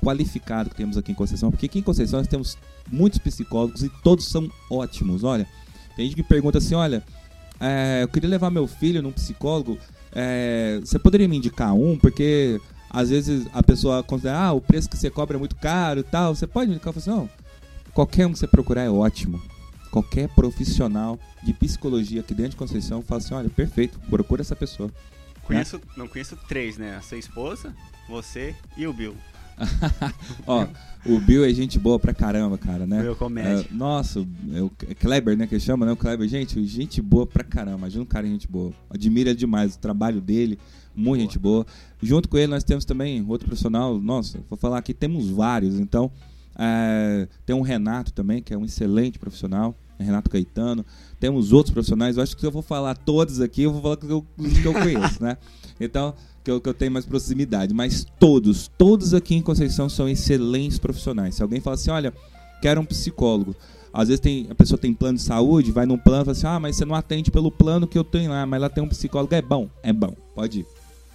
qualificado 0.01 0.69
que 0.69 0.75
temos 0.75 0.97
aqui 0.97 1.11
em 1.11 1.15
Conceição, 1.15 1.49
porque 1.49 1.67
aqui 1.67 1.79
em 1.79 1.83
Conceição 1.83 2.19
nós 2.19 2.27
temos 2.27 2.57
muitos 2.91 3.19
psicólogos 3.19 3.83
e 3.83 3.89
todos 4.03 4.27
são 4.27 4.49
ótimos. 4.69 5.23
Olha, 5.23 5.47
tem 5.95 6.05
gente 6.05 6.15
que 6.15 6.23
pergunta 6.23 6.57
assim, 6.57 6.75
olha, 6.75 7.03
é, 7.59 7.99
eu 8.03 8.07
queria 8.07 8.29
levar 8.29 8.49
meu 8.49 8.67
filho 8.67 9.01
num 9.01 9.11
psicólogo, 9.11 9.77
é, 10.11 10.79
você 10.79 10.99
poderia 10.99 11.27
me 11.27 11.37
indicar 11.37 11.73
um? 11.73 11.97
Porque 11.97 12.59
às 12.89 13.09
vezes 13.09 13.47
a 13.53 13.63
pessoa 13.63 14.03
considera, 14.03 14.37
ah, 14.37 14.53
o 14.53 14.61
preço 14.61 14.89
que 14.89 14.95
você 14.95 15.09
cobra 15.09 15.35
é 15.35 15.39
muito 15.39 15.55
caro 15.55 16.01
e 16.01 16.03
tal. 16.03 16.35
Você 16.35 16.45
pode 16.45 16.67
me 16.67 16.75
indicar? 16.75 16.93
Eu 16.93 17.01
falo 17.01 17.15
assim, 17.15 17.21
não, 17.21 17.29
qualquer 17.93 18.27
um 18.27 18.33
que 18.33 18.39
você 18.39 18.47
procurar 18.47 18.83
é 18.83 18.89
ótimo. 18.89 19.41
Qualquer 19.89 20.27
profissional 20.29 21.19
de 21.43 21.53
psicologia 21.53 22.21
aqui 22.21 22.33
dentro 22.33 22.51
de 22.51 22.57
Conceição 22.57 23.01
fala 23.01 23.19
assim, 23.19 23.33
olha, 23.33 23.49
perfeito, 23.49 23.99
procura 24.09 24.41
essa 24.41 24.55
pessoa. 24.55 24.91
Conheço, 25.43 25.81
não 25.97 26.07
conheço 26.07 26.37
três, 26.47 26.77
né? 26.77 26.95
A 26.95 27.01
sua 27.01 27.17
esposa, 27.17 27.75
você 28.07 28.55
e 28.77 28.87
o 28.87 28.93
Bill. 28.93 29.15
Ó, 30.47 30.67
o 31.05 31.19
Bill 31.19 31.43
é 31.45 31.53
gente 31.53 31.77
boa 31.77 31.99
pra 31.99 32.13
caramba, 32.13 32.57
cara, 32.57 32.87
né? 32.87 33.01
Bill 33.01 33.15
Comédia. 33.15 33.67
É, 33.69 33.73
nossa, 33.73 34.25
é 34.53 34.61
o 34.61 34.71
Kleber, 34.99 35.37
né, 35.37 35.47
que 35.47 35.59
chama, 35.59 35.85
né? 35.85 35.91
O 35.91 35.97
Kleber, 35.97 36.27
gente, 36.27 36.63
gente 36.65 37.01
boa 37.01 37.25
pra 37.25 37.43
caramba. 37.43 37.77
Imagina 37.79 38.03
um 38.03 38.07
cara 38.07 38.27
gente 38.27 38.47
boa. 38.47 38.71
Admira 38.89 39.35
demais 39.35 39.75
o 39.75 39.79
trabalho 39.79 40.21
dele, 40.21 40.57
muita 40.95 41.17
Boa. 41.17 41.19
gente 41.19 41.39
boa. 41.39 41.65
Junto 42.01 42.29
com 42.29 42.37
ele 42.37 42.47
nós 42.47 42.63
temos 42.63 42.85
também 42.85 43.23
outro 43.27 43.47
profissional, 43.47 43.99
nossa, 43.99 44.39
vou 44.49 44.57
falar 44.57 44.77
aqui, 44.77 44.93
temos 44.93 45.29
vários. 45.29 45.79
Então, 45.79 46.11
é, 46.57 47.27
tem 47.45 47.55
um 47.55 47.61
Renato 47.61 48.13
também, 48.13 48.41
que 48.41 48.53
é 48.53 48.57
um 48.57 48.65
excelente 48.65 49.17
profissional. 49.17 49.75
é 49.99 50.03
Renato 50.03 50.29
Caetano. 50.29 50.85
Temos 51.19 51.51
outros 51.53 51.73
profissionais. 51.73 52.17
Eu 52.17 52.23
acho 52.23 52.35
que 52.35 52.41
se 52.41 52.47
eu 52.47 52.51
vou 52.51 52.61
falar 52.61 52.95
todos 52.95 53.41
aqui, 53.41 53.63
eu 53.63 53.71
vou 53.71 53.81
falar 53.81 53.97
que 53.97 54.09
eu, 54.09 54.25
que 54.61 54.65
eu 54.65 54.73
conheço, 54.73 55.21
né? 55.23 55.37
Então, 55.79 56.13
que 56.43 56.51
eu, 56.51 56.59
que 56.61 56.67
eu 56.69 56.73
tenho 56.73 56.91
mais 56.91 57.05
proximidade. 57.05 57.73
Mas 57.73 58.05
todos, 58.19 58.69
todos 58.77 59.13
aqui 59.13 59.35
em 59.35 59.41
Conceição 59.41 59.87
são 59.89 60.07
excelentes 60.09 60.77
profissionais. 60.79 61.35
Se 61.35 61.41
alguém 61.43 61.59
fala 61.61 61.75
assim, 61.75 61.89
olha, 61.91 62.13
quero 62.61 62.81
um 62.81 62.85
psicólogo. 62.85 63.55
Às 63.93 64.07
vezes 64.07 64.19
tem, 64.19 64.47
a 64.49 64.55
pessoa 64.55 64.77
tem 64.77 64.91
plano 64.93 65.17
de 65.17 65.23
saúde, 65.23 65.71
vai 65.71 65.85
num 65.85 65.97
plano 65.99 66.23
e 66.23 66.25
fala 66.25 66.37
assim, 66.37 66.47
ah, 66.47 66.59
mas 66.59 66.75
você 66.75 66.83
não 66.85 66.95
atende 66.95 67.29
pelo 67.29 67.51
plano 67.51 67.87
que 67.87 67.97
eu 67.97 68.03
tenho 68.03 68.31
lá, 68.31 68.43
mas 68.45 68.59
lá 68.59 68.67
tem 68.67 68.83
um 68.83 68.87
psicólogo, 68.89 69.33
é 69.35 69.41
bom, 69.41 69.69
é 69.83 69.93
bom, 69.93 70.15
pode 70.33 70.61
ir. 70.61 70.65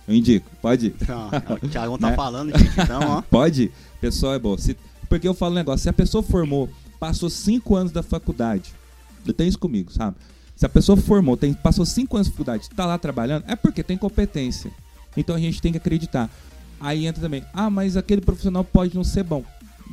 Eu 0.06 0.14
indico, 0.14 0.48
pode 0.62 0.86
ir. 0.86 0.94
Então, 1.02 1.28
o 1.60 1.68
Thiagão 1.68 1.98
tá 1.98 2.10
Né? 2.10 2.16
falando, 2.16 2.56
gente. 2.56 2.80
Então, 2.80 3.00
ó. 3.02 3.22
Pode 3.28 3.64
ir. 3.64 3.72
Pessoal 4.00 4.32
é 4.34 4.38
bom. 4.38 4.56
Se- 4.56 4.76
porque 5.08 5.26
eu 5.28 5.34
falo 5.34 5.52
um 5.52 5.56
negócio, 5.56 5.82
se 5.82 5.88
a 5.88 5.92
pessoa 5.92 6.22
formou, 6.22 6.68
passou 7.00 7.28
cinco 7.28 7.74
anos 7.76 7.92
da 7.92 8.02
faculdade, 8.02 8.72
eu 9.26 9.34
tenho 9.34 9.48
isso 9.48 9.58
comigo, 9.58 9.92
sabe? 9.92 10.16
Se 10.56 10.64
a 10.64 10.68
pessoa 10.68 10.96
formou, 10.96 11.36
tem, 11.36 11.52
passou 11.52 11.84
cinco 11.84 12.16
anos 12.16 12.28
de 12.28 12.32
faculdade, 12.32 12.70
tá 12.70 12.86
lá 12.86 12.96
trabalhando, 12.96 13.44
é 13.48 13.54
porque 13.56 13.82
tem 13.82 13.98
competência. 13.98 14.70
Então 15.20 15.36
a 15.36 15.38
gente 15.38 15.60
tem 15.60 15.72
que 15.72 15.78
acreditar. 15.78 16.30
Aí 16.80 17.06
entra 17.06 17.20
também, 17.20 17.42
ah, 17.52 17.68
mas 17.68 17.96
aquele 17.96 18.20
profissional 18.20 18.62
pode 18.64 18.94
não 18.94 19.02
ser 19.04 19.24
bom. 19.24 19.44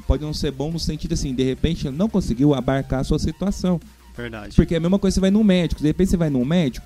Pode 0.07 0.23
não 0.23 0.33
ser 0.33 0.51
bom 0.51 0.71
no 0.71 0.79
sentido 0.79 1.13
assim, 1.13 1.33
de 1.33 1.43
repente 1.43 1.87
ele 1.87 1.97
não 1.97 2.07
conseguiu 2.07 2.53
abarcar 2.53 2.99
a 2.99 3.03
sua 3.03 3.17
situação. 3.17 3.79
Verdade. 4.15 4.55
Porque 4.55 4.75
é 4.75 4.77
a 4.77 4.79
mesma 4.79 4.99
coisa 4.99 5.15
você 5.15 5.19
vai 5.21 5.31
num 5.31 5.43
médico, 5.43 5.81
de 5.81 5.87
repente 5.87 6.11
você 6.11 6.17
vai 6.17 6.29
num 6.29 6.45
médico, 6.45 6.85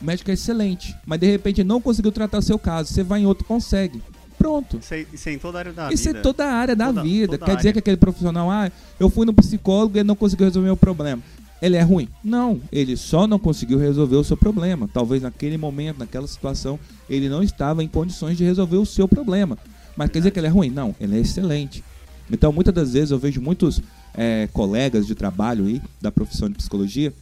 o 0.00 0.04
médico 0.04 0.30
é 0.30 0.34
excelente, 0.34 0.94
mas 1.06 1.18
de 1.18 1.26
repente 1.26 1.60
ele 1.62 1.68
não 1.68 1.80
conseguiu 1.80 2.12
tratar 2.12 2.38
o 2.38 2.42
seu 2.42 2.58
caso, 2.58 2.92
você 2.92 3.02
vai 3.02 3.20
em 3.20 3.26
outro 3.26 3.44
consegue. 3.46 4.02
Pronto. 4.36 4.76
Isso, 4.78 4.92
aí- 4.92 5.06
isso 5.12 5.28
é 5.28 5.32
em 5.32 5.38
toda 5.38 5.58
a 5.58 5.60
área 5.60 5.72
da 5.72 5.92
Isso 5.92 6.04
vida. 6.04 6.18
é 6.18 6.22
toda 6.22 6.44
a 6.44 6.52
área 6.52 6.76
da 6.76 6.86
Toda- 6.86 7.02
vida. 7.02 7.38
toda 7.38 7.46
Quer 7.46 7.56
dizer 7.56 7.68
área. 7.68 7.72
que 7.72 7.78
aquele 7.78 7.96
profissional, 7.96 8.50
ah, 8.50 8.70
eu 9.00 9.08
fui 9.08 9.24
no 9.24 9.32
psicólogo 9.32 9.96
e 9.96 10.00
ele 10.00 10.06
não 10.06 10.16
conseguiu 10.16 10.44
resolver 10.46 10.70
o 10.70 10.76
problema. 10.76 11.22
Ele 11.64 11.76
é 11.78 11.82
ruim? 11.82 12.08
Não, 12.22 12.60
ele 12.70 12.94
só 12.94 13.26
não 13.26 13.38
conseguiu 13.38 13.78
resolver 13.78 14.16
o 14.16 14.22
seu 14.22 14.36
problema. 14.36 14.86
Talvez 14.92 15.22
naquele 15.22 15.56
momento, 15.56 16.00
naquela 16.00 16.26
situação, 16.26 16.78
ele 17.08 17.26
não 17.26 17.42
estava 17.42 17.82
em 17.82 17.88
condições 17.88 18.36
de 18.36 18.44
resolver 18.44 18.76
o 18.76 18.84
seu 18.84 19.08
problema. 19.08 19.56
Mas 19.96 20.10
quer 20.10 20.18
dizer 20.18 20.30
que 20.30 20.38
ele 20.38 20.46
é 20.46 20.50
ruim? 20.50 20.68
Não, 20.68 20.94
ele 21.00 21.16
é 21.16 21.20
excelente. 21.20 21.82
Então, 22.30 22.52
muitas 22.52 22.74
das 22.74 22.92
vezes 22.92 23.12
eu 23.12 23.18
vejo 23.18 23.40
muitos 23.40 23.80
eh, 24.14 24.46
colegas 24.52 25.06
de 25.06 25.14
trabalho 25.14 25.64
aí 25.64 25.80
da 26.02 26.12
profissão 26.12 26.50
de 26.50 26.54
psicologia 26.54 27.14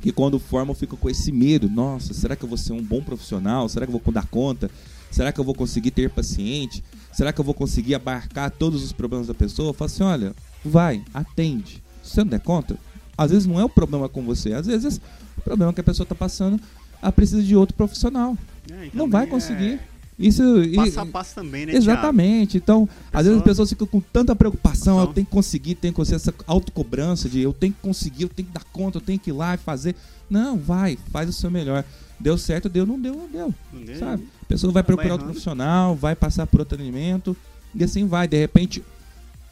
que 0.00 0.12
quando 0.12 0.38
formam 0.38 0.72
ficam 0.72 0.96
com 0.96 1.10
esse 1.10 1.32
medo. 1.32 1.68
Nossa, 1.68 2.14
será 2.14 2.36
que 2.36 2.44
eu 2.44 2.48
vou 2.48 2.58
ser 2.58 2.74
um 2.74 2.82
bom 2.82 3.02
profissional? 3.02 3.68
Será 3.68 3.88
que 3.88 3.92
eu 3.92 4.00
vou 4.00 4.14
dar 4.14 4.26
conta? 4.28 4.70
Será 5.10 5.32
que 5.32 5.40
eu 5.40 5.44
vou 5.44 5.54
conseguir 5.54 5.90
ter 5.90 6.10
paciente? 6.10 6.84
Será 7.12 7.32
que 7.32 7.40
eu 7.40 7.44
vou 7.44 7.54
conseguir 7.54 7.96
abarcar 7.96 8.52
todos 8.52 8.84
os 8.84 8.92
problemas 8.92 9.26
da 9.26 9.34
pessoa? 9.34 9.70
Eu 9.70 9.74
falo 9.74 9.90
assim, 9.90 10.04
olha, 10.04 10.32
vai, 10.64 11.02
atende. 11.12 11.82
Se 12.04 12.14
você 12.14 12.20
não 12.20 12.30
der 12.30 12.40
conta, 12.40 12.78
às 13.16 13.30
vezes 13.30 13.46
não 13.46 13.60
é 13.60 13.64
o 13.64 13.68
problema 13.68 14.08
com 14.08 14.22
você, 14.22 14.52
às 14.52 14.66
vezes 14.66 15.00
o 15.36 15.40
problema 15.42 15.72
que 15.72 15.80
a 15.80 15.84
pessoa 15.84 16.04
está 16.04 16.14
passando, 16.14 16.60
ela 17.00 17.12
precisa 17.12 17.42
de 17.42 17.54
outro 17.54 17.76
profissional. 17.76 18.36
É, 18.70 18.88
não 18.94 19.08
vai 19.08 19.26
conseguir. 19.26 19.74
É... 19.74 19.94
Isso, 20.16 20.42
passo 20.76 21.00
a 21.00 21.06
passo 21.06 21.34
também, 21.34 21.66
né, 21.66 21.74
Exatamente. 21.74 22.56
Então, 22.56 22.86
pessoa... 22.86 23.10
às 23.12 23.26
vezes 23.26 23.38
as 23.38 23.44
pessoas 23.44 23.68
ficam 23.68 23.86
com 23.86 24.00
tanta 24.00 24.34
preocupação, 24.36 25.00
eu 25.00 25.08
tenho 25.08 25.26
que 25.26 25.32
conseguir, 25.32 25.74
tenho 25.74 25.92
que 25.92 25.96
conseguir 25.96 26.16
essa 26.16 26.32
autocobrança 26.46 27.28
de 27.28 27.40
eu 27.40 27.52
tenho 27.52 27.72
que 27.72 27.80
conseguir, 27.80 28.22
eu 28.22 28.28
tenho 28.28 28.46
que 28.46 28.54
dar 28.54 28.64
conta, 28.72 28.98
eu 28.98 29.02
tenho 29.02 29.18
que 29.18 29.30
ir 29.30 29.32
lá 29.32 29.54
e 29.54 29.58
fazer. 29.58 29.96
Não, 30.30 30.56
vai, 30.56 30.96
faz 31.10 31.28
o 31.28 31.32
seu 31.32 31.50
melhor. 31.50 31.84
Deu 32.18 32.38
certo, 32.38 32.68
deu, 32.68 32.86
não 32.86 32.98
deu, 32.98 33.14
não 33.14 33.28
deu. 33.28 33.54
Não 33.72 33.82
deu. 33.82 33.98
Sabe? 33.98 34.28
A 34.42 34.46
pessoa 34.46 34.72
vai 34.72 34.84
procurar 34.84 35.12
outro 35.12 35.26
profissional, 35.26 35.96
vai 35.96 36.14
passar 36.14 36.46
por 36.46 36.60
outro 36.60 36.76
atendimento, 36.76 37.36
e 37.74 37.82
assim 37.82 38.06
vai. 38.06 38.28
De 38.28 38.38
repente, 38.38 38.84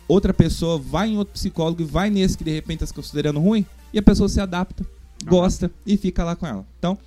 outra 0.08 0.34
pessoa 0.34 0.78
vai 0.78 1.08
em 1.08 1.18
outro 1.18 1.34
psicólogo 1.34 1.82
e 1.82 1.84
vai 1.84 2.10
nesse 2.10 2.36
que 2.36 2.44
de 2.44 2.52
repente 2.52 2.84
está 2.84 2.94
considerando 2.94 3.40
ruim, 3.40 3.64
e 3.92 3.98
a 3.98 4.02
pessoa 4.02 4.28
se 4.28 4.40
adapta, 4.40 4.84
gosta 5.24 5.70
e 5.86 5.96
fica 5.96 6.24
lá 6.24 6.34
com 6.34 6.46
ela. 6.46 6.66
Então, 6.78 6.98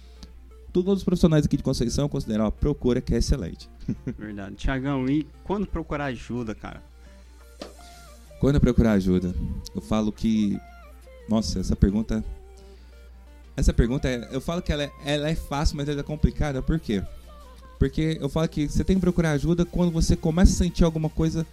todos 0.72 0.98
os 0.98 1.04
profissionais 1.04 1.46
aqui 1.46 1.58
de 1.58 1.64
Conceição 1.64 2.10
consideram 2.10 2.46
a 2.46 2.52
procura 2.52 3.02
que 3.02 3.14
é 3.14 3.18
excelente. 3.18 3.70
Verdade. 4.18 4.56
Tiagão, 4.56 5.08
e 5.08 5.26
quando 5.44 5.66
procurar 5.66 6.06
ajuda, 6.06 6.54
cara? 6.54 6.84
Quando 8.40 8.60
procurar 8.60 8.94
ajuda? 8.94 9.34
Eu 9.74 9.82
falo 9.82 10.12
que. 10.12 10.60
Nossa, 11.30 11.60
essa 11.60 11.76
pergunta. 11.76 12.24
Essa 13.58 13.74
pergunta, 13.74 14.10
é... 14.10 14.28
eu 14.32 14.42
falo 14.42 14.62
que 14.62 14.72
ela 14.72 14.84
é, 14.84 14.92
ela 15.06 15.30
é 15.30 15.36
fácil, 15.36 15.78
mas 15.78 15.88
ela 15.88 16.02
é 16.02 16.04
complicada. 16.04 16.62
Por 16.62 16.80
quê? 16.80 17.02
Porque 17.80 18.18
eu 18.20 18.28
falo 18.28 18.48
que 18.48 18.68
você 18.68 18.84
tem 18.84 18.98
que 18.98 19.02
procurar 19.02 19.32
ajuda 19.32 19.66
quando 19.66 19.92
você 19.92 20.16
começa 20.16 20.52
a 20.52 20.56
sentir 20.56 20.84
alguma 20.84 21.10
coisa 21.10 21.46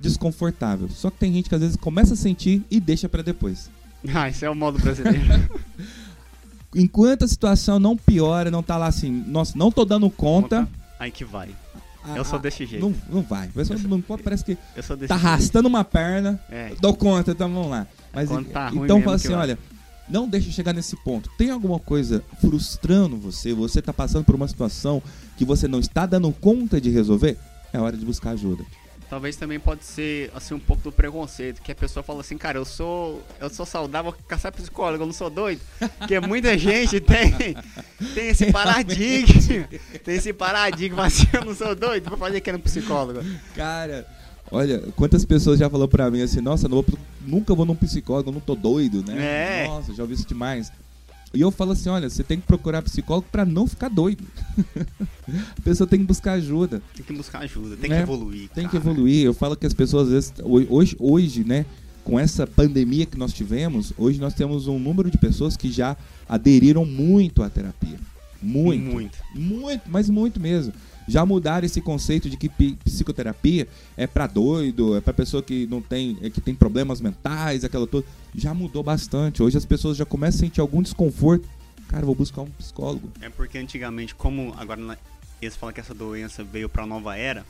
desconfortável. 0.00 0.88
Só 0.88 1.10
que 1.10 1.18
tem 1.18 1.32
gente 1.32 1.48
que 1.48 1.54
às 1.54 1.60
vezes 1.60 1.76
começa 1.76 2.14
a 2.14 2.16
sentir 2.16 2.62
e 2.70 2.80
deixa 2.80 3.08
para 3.08 3.22
depois. 3.22 3.70
Ah, 4.14 4.28
esse 4.28 4.44
é 4.44 4.50
o 4.50 4.54
modo 4.54 4.78
brasileiro. 4.78 5.18
enquanto 6.74 7.24
a 7.24 7.28
situação 7.28 7.78
não 7.78 7.96
piora, 7.96 8.50
não 8.50 8.62
tá 8.62 8.76
lá 8.76 8.86
assim, 8.86 9.24
nossa, 9.26 9.56
não 9.56 9.72
tô 9.72 9.82
dando 9.82 10.10
conta. 10.10 10.68
Aí 10.98 11.10
que 11.10 11.24
vai. 11.24 11.48
eu 12.14 12.22
sou 12.22 12.38
desse 12.38 12.66
jeito. 12.66 12.84
Não, 12.84 12.94
não 13.08 13.22
vai. 13.22 13.48
Sou, 13.64 13.76
não, 13.88 14.02
parece 14.02 14.44
que 14.44 14.58
tá 15.08 15.14
arrastando 15.14 15.68
uma 15.68 15.82
perna. 15.84 16.38
É. 16.50 16.74
Dou 16.82 16.94
conta, 16.94 17.30
então 17.30 17.50
vamos 17.50 17.70
lá. 17.70 17.86
Mas 18.12 18.28
tá 18.52 18.70
então 18.74 19.00
fala 19.00 19.16
assim, 19.16 19.32
olha, 19.32 19.58
não 20.06 20.28
deixe 20.28 20.52
chegar 20.52 20.74
nesse 20.74 20.96
ponto. 20.96 21.30
Tem 21.38 21.50
alguma 21.50 21.78
coisa 21.78 22.22
frustrando 22.42 23.16
você? 23.16 23.54
Você 23.54 23.80
tá 23.80 23.92
passando 23.92 24.24
por 24.24 24.34
uma 24.34 24.48
situação 24.48 25.02
que 25.38 25.46
você 25.46 25.66
não 25.66 25.80
está 25.80 26.04
dando 26.04 26.30
conta 26.30 26.78
de 26.78 26.90
resolver? 26.90 27.38
É 27.72 27.80
hora 27.80 27.96
de 27.96 28.04
buscar 28.04 28.32
ajuda 28.32 28.64
talvez 29.08 29.36
também 29.36 29.58
pode 29.60 29.84
ser 29.84 30.30
assim 30.34 30.54
um 30.54 30.58
pouco 30.58 30.82
do 30.82 30.92
preconceito, 30.92 31.62
que 31.62 31.72
a 31.72 31.74
pessoa 31.74 32.02
fala 32.02 32.20
assim, 32.20 32.36
cara, 32.36 32.58
eu 32.58 32.64
sou 32.64 33.22
eu 33.40 33.50
sou 33.50 33.66
saudável, 33.66 34.14
caçar 34.26 34.52
psicólogo, 34.52 35.02
eu 35.02 35.06
não 35.06 35.12
sou 35.12 35.30
doido. 35.30 35.60
Porque 35.98 36.18
muita 36.20 36.56
gente 36.58 37.00
tem 37.00 37.32
tem 38.14 38.28
esse 38.28 38.50
paradigma, 38.52 39.68
tem 40.04 40.16
esse 40.16 40.32
paradigma 40.32 41.06
assim, 41.06 41.26
eu 41.32 41.44
não 41.44 41.54
sou 41.54 41.74
doido, 41.74 42.08
vou 42.08 42.18
fazer 42.18 42.40
que 42.40 42.52
no 42.52 42.58
psicólogo. 42.58 43.20
Cara, 43.54 44.06
olha, 44.50 44.80
quantas 44.96 45.24
pessoas 45.24 45.58
já 45.58 45.68
falou 45.68 45.88
pra 45.88 46.10
mim 46.10 46.22
assim, 46.22 46.40
nossa, 46.40 46.68
não 46.68 46.84
nunca 47.26 47.54
vou 47.54 47.64
num 47.64 47.76
psicólogo, 47.76 48.30
eu 48.30 48.34
não 48.34 48.40
tô 48.40 48.54
doido, 48.54 49.04
né? 49.04 49.64
É. 49.64 49.68
Nossa, 49.68 49.94
já 49.94 50.02
ouvi 50.02 50.14
isso 50.14 50.26
demais. 50.26 50.70
E 51.34 51.40
eu 51.40 51.50
falo 51.50 51.72
assim, 51.72 51.88
olha, 51.88 52.08
você 52.08 52.22
tem 52.22 52.38
que 52.38 52.46
procurar 52.46 52.82
psicólogo 52.82 53.26
para 53.30 53.44
não 53.44 53.66
ficar 53.66 53.88
doido. 53.88 54.24
a 55.58 55.60
pessoa 55.62 55.86
tem 55.86 55.98
que 55.98 56.06
buscar 56.06 56.32
ajuda. 56.32 56.80
Tem 56.94 57.04
que 57.04 57.12
buscar 57.12 57.40
ajuda, 57.40 57.76
tem 57.76 57.90
né? 57.90 57.96
que 57.96 58.02
evoluir. 58.02 58.48
Tem 58.50 58.64
cara. 58.64 58.68
que 58.68 58.76
evoluir. 58.76 59.24
Eu 59.24 59.34
falo 59.34 59.56
que 59.56 59.66
as 59.66 59.74
pessoas 59.74 60.06
às 60.06 60.12
vezes 60.12 60.34
hoje, 60.44 60.96
hoje, 60.98 61.44
né, 61.44 61.66
com 62.04 62.18
essa 62.18 62.46
pandemia 62.46 63.06
que 63.06 63.18
nós 63.18 63.32
tivemos, 63.32 63.92
hoje 63.98 64.20
nós 64.20 64.34
temos 64.34 64.68
um 64.68 64.78
número 64.78 65.10
de 65.10 65.18
pessoas 65.18 65.56
que 65.56 65.72
já 65.72 65.96
aderiram 66.28 66.84
muito 66.84 67.42
à 67.42 67.50
terapia. 67.50 67.98
Muito. 68.44 68.84
Muito. 68.84 69.18
Muito, 69.34 69.82
mas 69.86 70.08
muito 70.08 70.38
mesmo 70.38 70.72
já 71.06 71.24
mudaram 71.24 71.66
esse 71.66 71.80
conceito 71.80 72.28
de 72.28 72.36
que 72.36 72.48
psicoterapia 72.48 73.68
é 73.96 74.06
para 74.06 74.26
doido, 74.26 74.96
é 74.96 75.00
para 75.00 75.12
pessoa 75.12 75.42
que 75.42 75.66
não 75.66 75.80
tem, 75.80 76.18
é, 76.22 76.30
que 76.30 76.40
tem 76.40 76.54
problemas 76.54 77.00
mentais, 77.00 77.64
aquela 77.64 77.86
toda. 77.86 78.06
Já 78.34 78.54
mudou 78.54 78.82
bastante. 78.82 79.42
Hoje 79.42 79.56
as 79.56 79.64
pessoas 79.64 79.96
já 79.96 80.04
começam 80.04 80.38
a 80.38 80.40
sentir 80.40 80.60
algum 80.60 80.82
desconforto. 80.82 81.48
Cara, 81.88 82.06
vou 82.06 82.14
buscar 82.14 82.42
um 82.42 82.50
psicólogo. 82.50 83.12
É 83.20 83.28
porque 83.28 83.58
antigamente, 83.58 84.14
como 84.14 84.54
agora 84.56 84.98
eles 85.40 85.56
falam 85.56 85.72
que 85.72 85.80
essa 85.80 85.94
doença 85.94 86.42
veio 86.42 86.68
para 86.68 86.84
a 86.84 86.86
nova 86.86 87.16
era, 87.16 87.44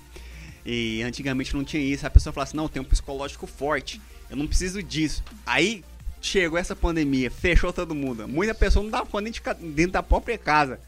e 0.67 1.03
antigamente 1.03 1.55
não 1.55 1.63
tinha 1.63 1.83
isso, 1.83 2.07
a 2.07 2.11
pessoa 2.11 2.33
fala 2.33 2.45
assim: 2.45 2.57
"Não, 2.57 2.69
tem 2.69 2.83
um 2.83 2.85
psicológico 2.85 3.47
forte. 3.47 4.01
Eu 4.29 4.37
não 4.37 4.47
preciso 4.47 4.83
disso". 4.83 5.23
Aí 5.47 5.85
chegou 6.25 6.59
essa 6.59 6.75
pandemia, 6.75 7.31
fechou 7.31 7.73
todo 7.73 7.95
mundo. 7.95 8.27
Muita 8.27 8.55
pessoa 8.55 8.83
não 8.83 8.91
dava 8.91 9.07
conta 9.07 9.55
dentro 9.55 9.93
da 9.93 10.03
própria 10.03 10.39
casa 10.39 10.79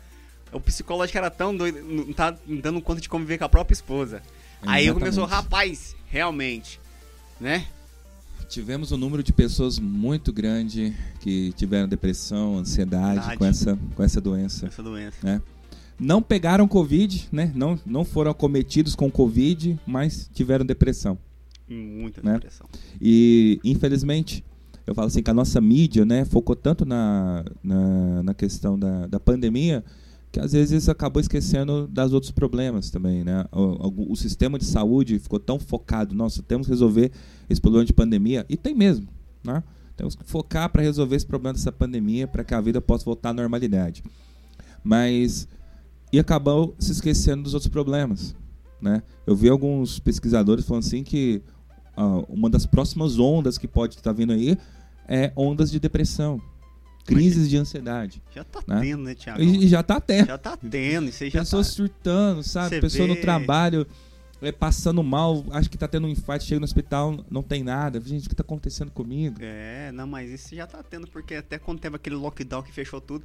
o 0.53 0.61
psicológico 0.61 1.18
era 1.18 1.30
tão 1.30 1.57
doido, 1.57 1.82
não 1.82 2.12
tá 2.12 2.37
dando 2.47 2.80
conta 2.80 3.01
de 3.01 3.09
conviver 3.09 3.39
com 3.39 3.45
a 3.45 3.49
própria 3.49 3.74
esposa. 3.74 4.22
Exatamente. 4.62 4.89
Aí 4.89 4.93
começou, 4.93 5.24
rapaz, 5.24 5.95
realmente, 6.07 6.80
né? 7.41 7.66
Tivemos 8.49 8.93
um 8.93 8.97
número 8.97 9.22
de 9.22 9.32
pessoas 9.32 9.78
muito 9.78 10.32
grande 10.32 10.95
que 11.20 11.53
tiveram 11.57 11.89
depressão, 11.89 12.59
ansiedade 12.59 13.37
com 13.37 13.45
essa, 13.45 13.78
com 13.95 14.03
essa 14.03 14.20
doença. 14.20 14.66
Essa 14.66 14.82
doença. 14.82 15.16
Né? 15.22 15.43
Não 15.99 16.22
pegaram 16.22 16.68
Covid, 16.68 17.28
né? 17.32 17.51
Não, 17.55 17.78
não 17.84 18.05
foram 18.05 18.30
acometidos 18.30 18.95
com 18.95 19.11
Covid, 19.11 19.78
mas 19.84 20.30
tiveram 20.32 20.64
depressão. 20.64 21.18
Muita 21.68 22.22
né? 22.22 22.34
depressão. 22.34 22.68
E, 23.01 23.59
infelizmente, 23.64 24.45
eu 24.87 24.95
falo 24.95 25.09
assim 25.09 25.22
que 25.22 25.30
a 25.30 25.34
nossa 25.34 25.61
mídia, 25.61 26.05
né, 26.05 26.24
focou 26.24 26.55
tanto 26.55 26.84
na, 26.84 27.45
na, 27.62 28.22
na 28.22 28.34
questão 28.34 28.78
da, 28.78 29.07
da 29.07 29.18
pandemia 29.18 29.84
que 30.30 30.41
às 30.41 30.53
vezes 30.53 30.89
acabou 30.89 31.20
esquecendo 31.20 31.87
das 31.89 32.12
outros 32.12 32.30
problemas 32.30 32.91
também, 32.91 33.24
né? 33.24 33.47
O, 33.51 33.89
o, 33.89 34.12
o, 34.12 34.16
sistema 34.16 34.59
de 34.59 34.66
saúde 34.66 35.18
ficou 35.18 35.41
tão 35.41 35.59
focado, 35.59 36.14
nossa, 36.14 36.43
temos 36.43 36.66
que 36.66 36.72
resolver 36.72 37.11
esse 37.49 37.59
problema 37.59 37.87
de 37.87 37.93
pandemia, 37.95 38.45
e 38.47 38.55
tem 38.55 38.74
mesmo, 38.74 39.09
né? 39.43 39.62
Temos 39.97 40.14
que 40.14 40.24
focar 40.24 40.68
para 40.70 40.82
resolver 40.82 41.16
esse 41.16 41.24
problema 41.24 41.55
dessa 41.55 41.72
pandemia 41.72 42.28
para 42.28 42.45
que 42.45 42.53
a 42.53 42.61
vida 42.61 42.82
possa 42.82 43.05
voltar 43.05 43.30
à 43.30 43.32
normalidade. 43.32 44.03
Mas 44.84 45.49
e 46.12 46.18
acabou 46.18 46.74
se 46.78 46.93
esquecendo 46.93 47.45
dos 47.45 47.55
outros 47.55 47.70
problemas, 47.70 48.37
né? 48.80 49.03
Eu 49.26 49.34
vi 49.34 49.49
alguns 49.49 49.99
pesquisadores 49.99 50.66
falando 50.66 50.84
assim 50.84 51.03
que 51.03 51.41
uh, 51.97 52.26
uma 52.28 52.51
das 52.51 52.66
próximas 52.66 53.18
ondas 53.18 53.57
que 53.57 53.66
pode 53.66 53.95
estar 53.95 54.12
vindo 54.12 54.34
aí 54.34 54.59
é 55.09 55.32
ondas 55.36 55.70
de 55.70 55.78
depressão 55.78 56.40
crises 57.04 57.48
de 57.48 57.57
ansiedade. 57.57 58.22
Já 58.34 58.44
tá 58.44 58.61
né? 58.66 58.80
tendo, 58.80 59.02
né, 59.04 59.14
Tiago? 59.14 59.40
E, 59.40 59.68
já 59.68 59.82
tá 59.82 60.00
tendo. 60.00 60.26
Já 60.26 60.38
tá 60.38 60.57
tendo, 60.57 61.09
isso 61.09 61.22
aí 61.22 61.30
já 61.30 61.40
Pessoas 61.40 61.68
tá... 61.68 61.72
surtando, 61.72 62.42
sabe? 62.42 62.80
Pessoa 62.80 63.07
vê... 63.07 63.14
no 63.14 63.20
trabalho 63.20 63.86
é, 64.42 64.52
passando 64.52 65.02
mal, 65.02 65.44
acho 65.50 65.70
que 65.70 65.78
tá 65.78 65.88
tendo 65.88 66.07
um 66.07 66.11
infarto, 66.11 66.44
chega 66.44 66.61
no 66.61 66.64
hospital, 66.64 67.24
não 67.30 67.42
tem 67.42 67.62
nada. 67.62 68.00
Gente, 68.00 68.26
o 68.26 68.28
que 68.28 68.34
tá 68.34 68.42
acontecendo 68.42 68.90
comigo? 68.90 69.36
É, 69.40 69.90
não, 69.92 70.07
mas 70.07 70.30
isso 70.30 70.54
já 70.54 70.66
tá 70.66 70.82
tendo, 70.82 71.07
porque 71.07 71.36
até 71.36 71.59
quando 71.59 71.78
teve 71.78 71.96
aquele 71.96 72.16
lockdown 72.16 72.62
que 72.62 72.72
fechou 72.72 73.00
tudo, 73.00 73.24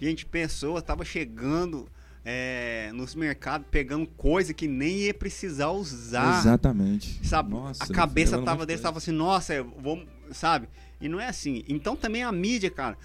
gente, 0.00 0.26
pessoa 0.26 0.80
tava 0.80 1.04
chegando 1.04 1.88
é, 2.24 2.90
nos 2.94 3.14
mercados 3.14 3.66
pegando 3.70 4.06
coisa 4.06 4.54
que 4.54 4.68
nem 4.68 4.98
ia 4.98 5.14
precisar 5.14 5.70
usar. 5.70 6.38
Exatamente. 6.38 7.26
Sabe? 7.26 7.50
Nossa, 7.50 7.82
a 7.82 7.88
cabeça 7.88 8.40
tava 8.42 8.64
dele, 8.64 8.80
tava 8.80 8.98
assim, 8.98 9.10
nossa, 9.10 9.62
vamos, 9.62 10.06
sabe? 10.30 10.68
E 11.02 11.08
não 11.08 11.20
é 11.20 11.26
assim. 11.26 11.64
Então 11.68 11.96
também 11.96 12.22
a 12.22 12.32
mídia, 12.32 12.70
cara, 12.70 12.96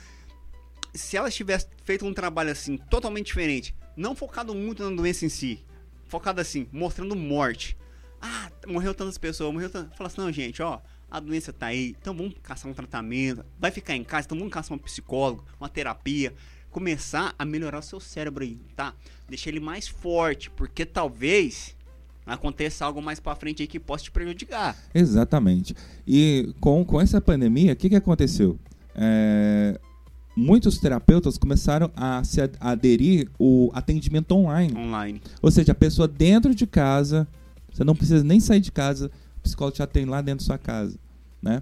se 0.93 1.17
ela 1.17 1.29
tivesse 1.29 1.67
feito 1.83 2.05
um 2.05 2.13
trabalho 2.13 2.51
assim, 2.51 2.77
totalmente 2.77 3.25
diferente, 3.25 3.75
não 3.95 4.15
focado 4.15 4.53
muito 4.53 4.87
na 4.87 4.95
doença 4.95 5.25
em 5.25 5.29
si, 5.29 5.65
focado 6.05 6.39
assim, 6.39 6.67
mostrando 6.71 7.15
morte. 7.15 7.75
Ah, 8.21 8.51
morreu 8.67 8.93
tantas 8.93 9.17
pessoas, 9.17 9.51
morreu 9.51 9.69
tantas. 9.69 9.97
Fala 9.97 10.07
assim, 10.07 10.21
não, 10.21 10.31
gente, 10.31 10.61
ó, 10.61 10.79
a 11.09 11.19
doença 11.19 11.53
tá 11.53 11.67
aí, 11.67 11.95
então 11.99 12.15
vamos 12.15 12.35
caçar 12.41 12.69
um 12.69 12.73
tratamento, 12.73 13.45
vai 13.59 13.71
ficar 13.71 13.95
em 13.95 14.03
casa, 14.03 14.25
então 14.27 14.37
vamos 14.37 14.53
caçar 14.53 14.75
um 14.75 14.79
psicólogo, 14.79 15.45
uma 15.59 15.69
terapia, 15.69 16.33
começar 16.69 17.33
a 17.37 17.45
melhorar 17.45 17.79
o 17.79 17.83
seu 17.83 17.99
cérebro 17.99 18.43
aí, 18.43 18.57
tá? 18.75 18.93
Deixar 19.27 19.49
ele 19.49 19.59
mais 19.59 19.87
forte, 19.87 20.49
porque 20.49 20.85
talvez 20.85 21.76
aconteça 22.27 22.85
algo 22.85 23.01
mais 23.01 23.19
para 23.19 23.35
frente 23.35 23.61
aí 23.61 23.67
que 23.67 23.79
possa 23.79 24.05
te 24.05 24.11
prejudicar. 24.11 24.75
Exatamente. 24.93 25.75
E 26.05 26.53
com, 26.59 26.83
com 26.83 26.99
essa 26.99 27.21
pandemia, 27.21 27.73
o 27.73 27.75
que, 27.75 27.89
que 27.89 27.95
aconteceu? 27.95 28.57
É, 28.95 29.79
muitos 30.35 30.77
terapeutas 30.77 31.37
começaram 31.37 31.91
a 31.95 32.23
se 32.23 32.41
aderir 32.59 33.29
o 33.39 33.71
atendimento 33.73 34.33
online. 34.33 34.77
Online. 34.77 35.21
Ou 35.41 35.49
seja, 35.49 35.71
a 35.71 35.75
pessoa 35.75 36.07
dentro 36.07 36.53
de 36.53 36.67
casa, 36.67 37.27
você 37.71 37.83
não 37.83 37.95
precisa 37.95 38.23
nem 38.23 38.39
sair 38.39 38.59
de 38.59 38.71
casa, 38.71 39.09
o 39.37 39.41
psicólogo 39.41 39.75
te 39.75 39.81
atende 39.81 40.09
lá 40.09 40.21
dentro 40.21 40.45
da 40.45 40.47
sua 40.47 40.57
casa, 40.57 40.97
né? 41.41 41.61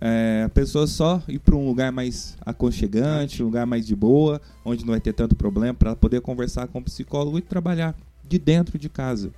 é, 0.00 0.42
a 0.44 0.48
pessoa 0.48 0.86
só 0.86 1.22
ir 1.26 1.38
para 1.38 1.56
um 1.56 1.66
lugar 1.66 1.90
mais 1.90 2.36
aconchegante, 2.44 3.42
um 3.42 3.46
lugar 3.46 3.66
mais 3.66 3.86
de 3.86 3.96
boa, 3.96 4.40
onde 4.64 4.84
não 4.84 4.92
vai 4.92 5.00
ter 5.00 5.12
tanto 5.12 5.34
problema, 5.34 5.74
para 5.74 5.96
poder 5.96 6.20
conversar 6.20 6.66
com 6.68 6.78
o 6.78 6.82
psicólogo 6.82 7.38
e 7.38 7.42
trabalhar 7.42 7.94
de 8.26 8.38
dentro 8.38 8.78
de 8.78 8.88
casa. 8.88 9.30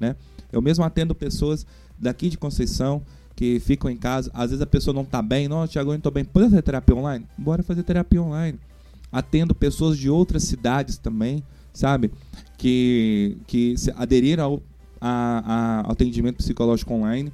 Né? 0.00 0.16
Eu 0.50 0.60
mesmo 0.62 0.82
atendo 0.82 1.14
pessoas 1.14 1.66
daqui 1.98 2.28
de 2.28 2.38
Conceição 2.38 3.02
que 3.36 3.60
ficam 3.60 3.90
em 3.90 3.96
casa. 3.96 4.30
Às 4.34 4.50
vezes 4.50 4.62
a 4.62 4.66
pessoa 4.66 4.94
não 4.94 5.02
está 5.02 5.22
bem, 5.22 5.46
não, 5.46 5.66
Tiago, 5.66 5.90
eu 5.90 5.92
não 5.92 5.98
estou 5.98 6.12
bem. 6.12 6.24
Pode 6.24 6.48
fazer 6.48 6.62
terapia 6.62 6.96
online? 6.96 7.26
Bora 7.36 7.62
fazer 7.62 7.82
terapia 7.82 8.22
online. 8.22 8.58
Atendo 9.12 9.54
pessoas 9.54 9.98
de 9.98 10.08
outras 10.08 10.44
cidades 10.44 10.96
também, 10.96 11.42
sabe? 11.72 12.10
Que, 12.56 13.38
que 13.46 13.74
aderiram 13.96 14.44
ao 14.44 14.62
a, 15.00 15.84
a 15.86 15.92
atendimento 15.92 16.36
psicológico 16.36 16.92
online 16.92 17.32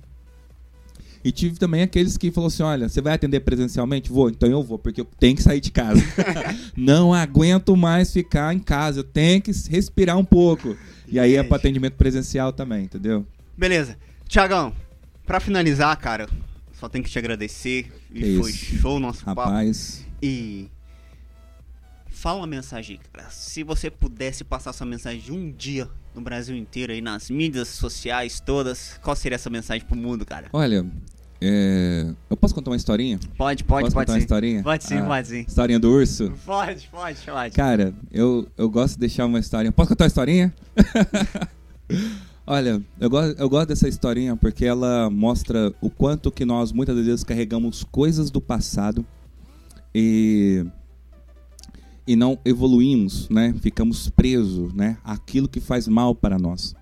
e 1.27 1.33
tive 1.33 1.59
também 1.59 1.83
aqueles 1.83 2.17
que 2.17 2.31
falou 2.31 2.47
assim: 2.47 2.63
olha, 2.63 2.89
você 2.89 3.01
vai 3.01 3.15
atender 3.15 3.41
presencialmente? 3.41 4.13
Vou, 4.13 4.31
então 4.31 4.49
eu 4.49 4.63
vou, 4.63 4.79
porque 4.79 5.01
eu 5.01 5.05
tenho 5.05 5.35
que 5.35 5.43
sair 5.43 5.61
de 5.61 5.73
casa. 5.73 6.01
não 6.77 7.13
aguento 7.13 7.77
mais 7.77 8.13
ficar 8.13 8.55
em 8.55 8.61
casa, 8.61 9.01
eu 9.01 9.05
tenho 9.05 9.43
que 9.43 9.51
respirar 9.69 10.17
um 10.17 10.25
pouco. 10.25 10.77
E 11.09 11.19
aí 11.19 11.35
é 11.35 11.43
para 11.43 11.57
atendimento 11.57 11.95
presencial 11.95 12.53
também, 12.53 12.85
entendeu? 12.85 13.27
Beleza. 13.59 13.99
Tiagão, 14.29 14.73
para 15.27 15.41
finalizar, 15.41 15.97
cara, 15.97 16.29
só 16.73 16.89
tenho 16.89 17.03
que 17.03 17.11
te 17.11 17.19
agradecer. 17.19 17.93
Que 18.13 18.25
e 18.25 18.39
foi 18.41 18.51
isso. 18.53 18.77
show 18.77 18.97
o 18.97 19.01
nosso 19.01 19.25
Rapaz. 19.25 19.97
papo. 19.97 20.11
E 20.23 20.71
fala 22.09 22.39
uma 22.39 22.47
mensagem, 22.47 23.01
cara. 23.13 23.29
Se 23.31 23.65
você 23.65 23.91
pudesse 23.91 24.45
passar 24.45 24.71
essa 24.71 24.87
mensagem 24.87 25.35
um 25.35 25.51
dia 25.51 25.89
no 26.15 26.23
Brasil 26.23 26.57
inteiro 26.57 26.93
aí 26.93 27.01
nas 27.01 27.29
mídias 27.29 27.67
sociais 27.67 28.39
todas, 28.39 28.99
qual 29.03 29.17
seria 29.17 29.35
essa 29.35 29.51
mensagem 29.51 29.85
pro 29.85 29.97
mundo, 29.97 30.25
cara? 30.25 30.49
Olha, 30.53 30.87
é... 31.41 32.13
Eu 32.31 32.37
posso 32.37 32.55
contar 32.55 32.71
uma 32.71 32.77
historinha? 32.77 33.19
Pode, 33.37 33.65
pode, 33.65 33.85
posso 33.85 33.95
pode 33.95 34.07
contar 34.07 34.07
sim. 34.07 34.13
uma 34.13 34.19
historinha? 34.19 34.63
Pode 34.63 34.85
sim, 34.85 34.97
ah, 34.97 35.05
pode 35.05 35.29
sim. 35.29 35.45
Historinha 35.47 35.79
do 35.79 35.91
urso? 35.91 36.33
Pode, 36.45 36.89
pode, 36.91 37.19
pode. 37.25 37.55
Cara, 37.55 37.95
eu, 38.11 38.47
eu 38.57 38.69
gosto 38.71 38.95
de 38.95 39.01
deixar 39.01 39.27
uma 39.27 39.39
historinha. 39.39 39.73
Posso 39.73 39.89
contar 39.89 40.05
uma 40.05 40.09
historinha? 40.09 40.55
Olha, 42.47 42.81
eu 43.01 43.11
gosto, 43.11 43.41
eu 43.41 43.49
gosto 43.49 43.69
dessa 43.69 43.89
historinha 43.89 44.37
porque 44.37 44.65
ela 44.65 45.11
mostra 45.11 45.75
o 45.81 45.91
quanto 45.91 46.31
que 46.31 46.45
nós 46.45 46.71
muitas 46.73 46.95
vezes 47.05 47.25
carregamos 47.25 47.83
coisas 47.83 48.31
do 48.31 48.41
passado 48.41 49.05
e 49.95 50.65
e 52.07 52.15
não 52.15 52.39
evoluímos, 52.45 53.29
né? 53.29 53.53
Ficamos 53.61 54.09
presos, 54.09 54.73
né? 54.73 54.97
Aquilo 55.03 55.49
que 55.49 55.59
faz 55.59 55.89
mal 55.89 56.15
para 56.15 56.39
nós. 56.39 56.73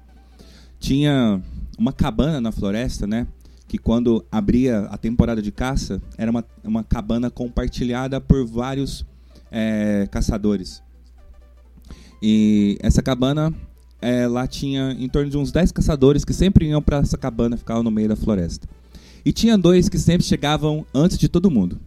Tinha 0.79 1.41
uma 1.79 1.95
cabana 1.95 2.43
na 2.43 2.53
floresta, 2.53 3.07
né? 3.07 3.27
Que 3.75 3.79
quando 3.79 4.25
abria 4.31 4.83
a 4.83 4.97
temporada 4.97 5.43
de 5.43 5.51
caça, 5.51 6.01
era 6.17 6.31
uma, 6.31 6.45
uma 6.63 6.85
cabana 6.85 7.29
compartilhada 7.29 8.21
por 8.21 8.47
vários 8.47 9.05
é, 9.51 10.07
caçadores. 10.13 10.81
E 12.23 12.79
essa 12.81 13.03
cabana, 13.03 13.53
é, 14.01 14.29
lá 14.29 14.47
tinha 14.47 14.93
em 14.97 15.09
torno 15.09 15.29
de 15.29 15.37
uns 15.37 15.51
10 15.51 15.73
caçadores 15.73 16.25
que 16.25 16.33
sempre 16.33 16.69
iam 16.69 16.81
para 16.81 16.99
essa 16.99 17.19
cabana, 17.19 17.57
ficavam 17.57 17.83
no 17.83 17.91
meio 17.91 18.09
da 18.09 18.15
floresta. 18.15 18.69
E 19.25 19.33
tinha 19.33 19.59
dois 19.59 19.89
que 19.89 19.99
sempre 19.99 20.25
chegavam 20.25 20.87
antes 20.95 21.19
de 21.19 21.29
todo 21.29 21.51
mundo. 21.51 21.81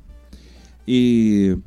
E 0.86 1.58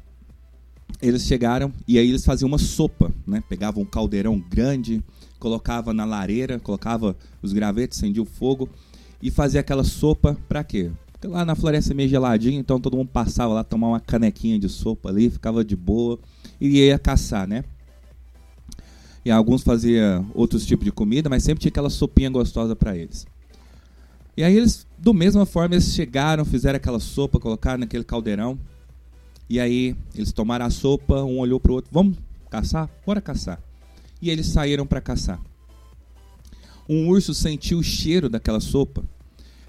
eles 1.01 1.23
chegaram 1.23 1.73
e 1.89 1.99
aí 1.99 2.11
eles 2.11 2.27
faziam 2.27 2.47
uma 2.47 2.59
sopa, 2.59 3.11
né? 3.27 3.43
Pegavam 3.49 3.85
um 3.85 3.87
caldeirão 3.87 4.39
grande, 4.39 5.03
colocava 5.39 5.95
na 5.95 6.05
lareira, 6.05 6.61
colocava 6.61 7.17
os 7.41 7.55
gravetos, 7.55 7.97
acendia 7.97 8.23
o 8.23 8.27
fogo 8.27 8.69
e 9.23 9.31
fazia 9.31 9.61
aquela 9.61 9.85
sopa 9.85 10.37
pra 10.49 10.65
quê? 10.65 10.91
Porque 11.13 11.27
lá 11.27 11.45
na 11.45 11.55
floresta 11.55 11.93
é 11.93 11.95
meio 11.95 12.09
geladinho, 12.09 12.59
então 12.59 12.81
todo 12.81 12.97
mundo 12.97 13.09
passava 13.09 13.53
lá, 13.53 13.63
tomar 13.63 13.89
uma 13.89 14.01
canequinha 14.01 14.59
de 14.59 14.69
sopa 14.69 15.11
ali, 15.11 15.29
ficava 15.29 15.65
de 15.65 15.77
boa 15.77 16.19
e 16.61 16.79
ia 16.79 16.99
caçar, 16.99 17.47
né? 17.47 17.65
E 19.23 19.31
alguns 19.31 19.63
faziam 19.63 20.31
outros 20.35 20.65
tipos 20.65 20.85
de 20.87 20.91
comida, 20.91 21.29
mas 21.29 21.43
sempre 21.43 21.61
tinha 21.61 21.69
aquela 21.69 21.91
sopinha 21.91 22.31
gostosa 22.31 22.75
para 22.75 22.97
eles. 22.97 23.27
E 24.35 24.43
aí 24.43 24.57
eles, 24.57 24.87
do 24.97 25.13
mesma 25.13 25.45
forma, 25.45 25.75
eles 25.75 25.93
chegaram, 25.93 26.43
fizeram 26.45 26.79
aquela 26.79 26.99
sopa, 26.99 27.39
colocaram 27.39 27.81
naquele 27.81 28.05
caldeirão. 28.05 28.59
E 29.47 29.61
aí 29.61 29.95
eles 30.15 30.33
tomaram 30.33 30.65
a 30.65 30.71
sopa, 30.71 31.23
um 31.23 31.39
olhou 31.39 31.61
pro 31.61 31.75
outro, 31.75 31.91
vamos 31.93 32.17
caçar? 32.49 32.89
Bora 33.05 33.21
caçar. 33.21 33.61
E 34.23 34.31
eles 34.31 34.47
saíram 34.47 34.87
para 34.87 35.03
caçar 35.03 35.39
um 36.91 37.09
urso 37.09 37.33
sentiu 37.33 37.79
o 37.79 37.85
cheiro 37.85 38.29
daquela 38.29 38.59
sopa. 38.59 39.05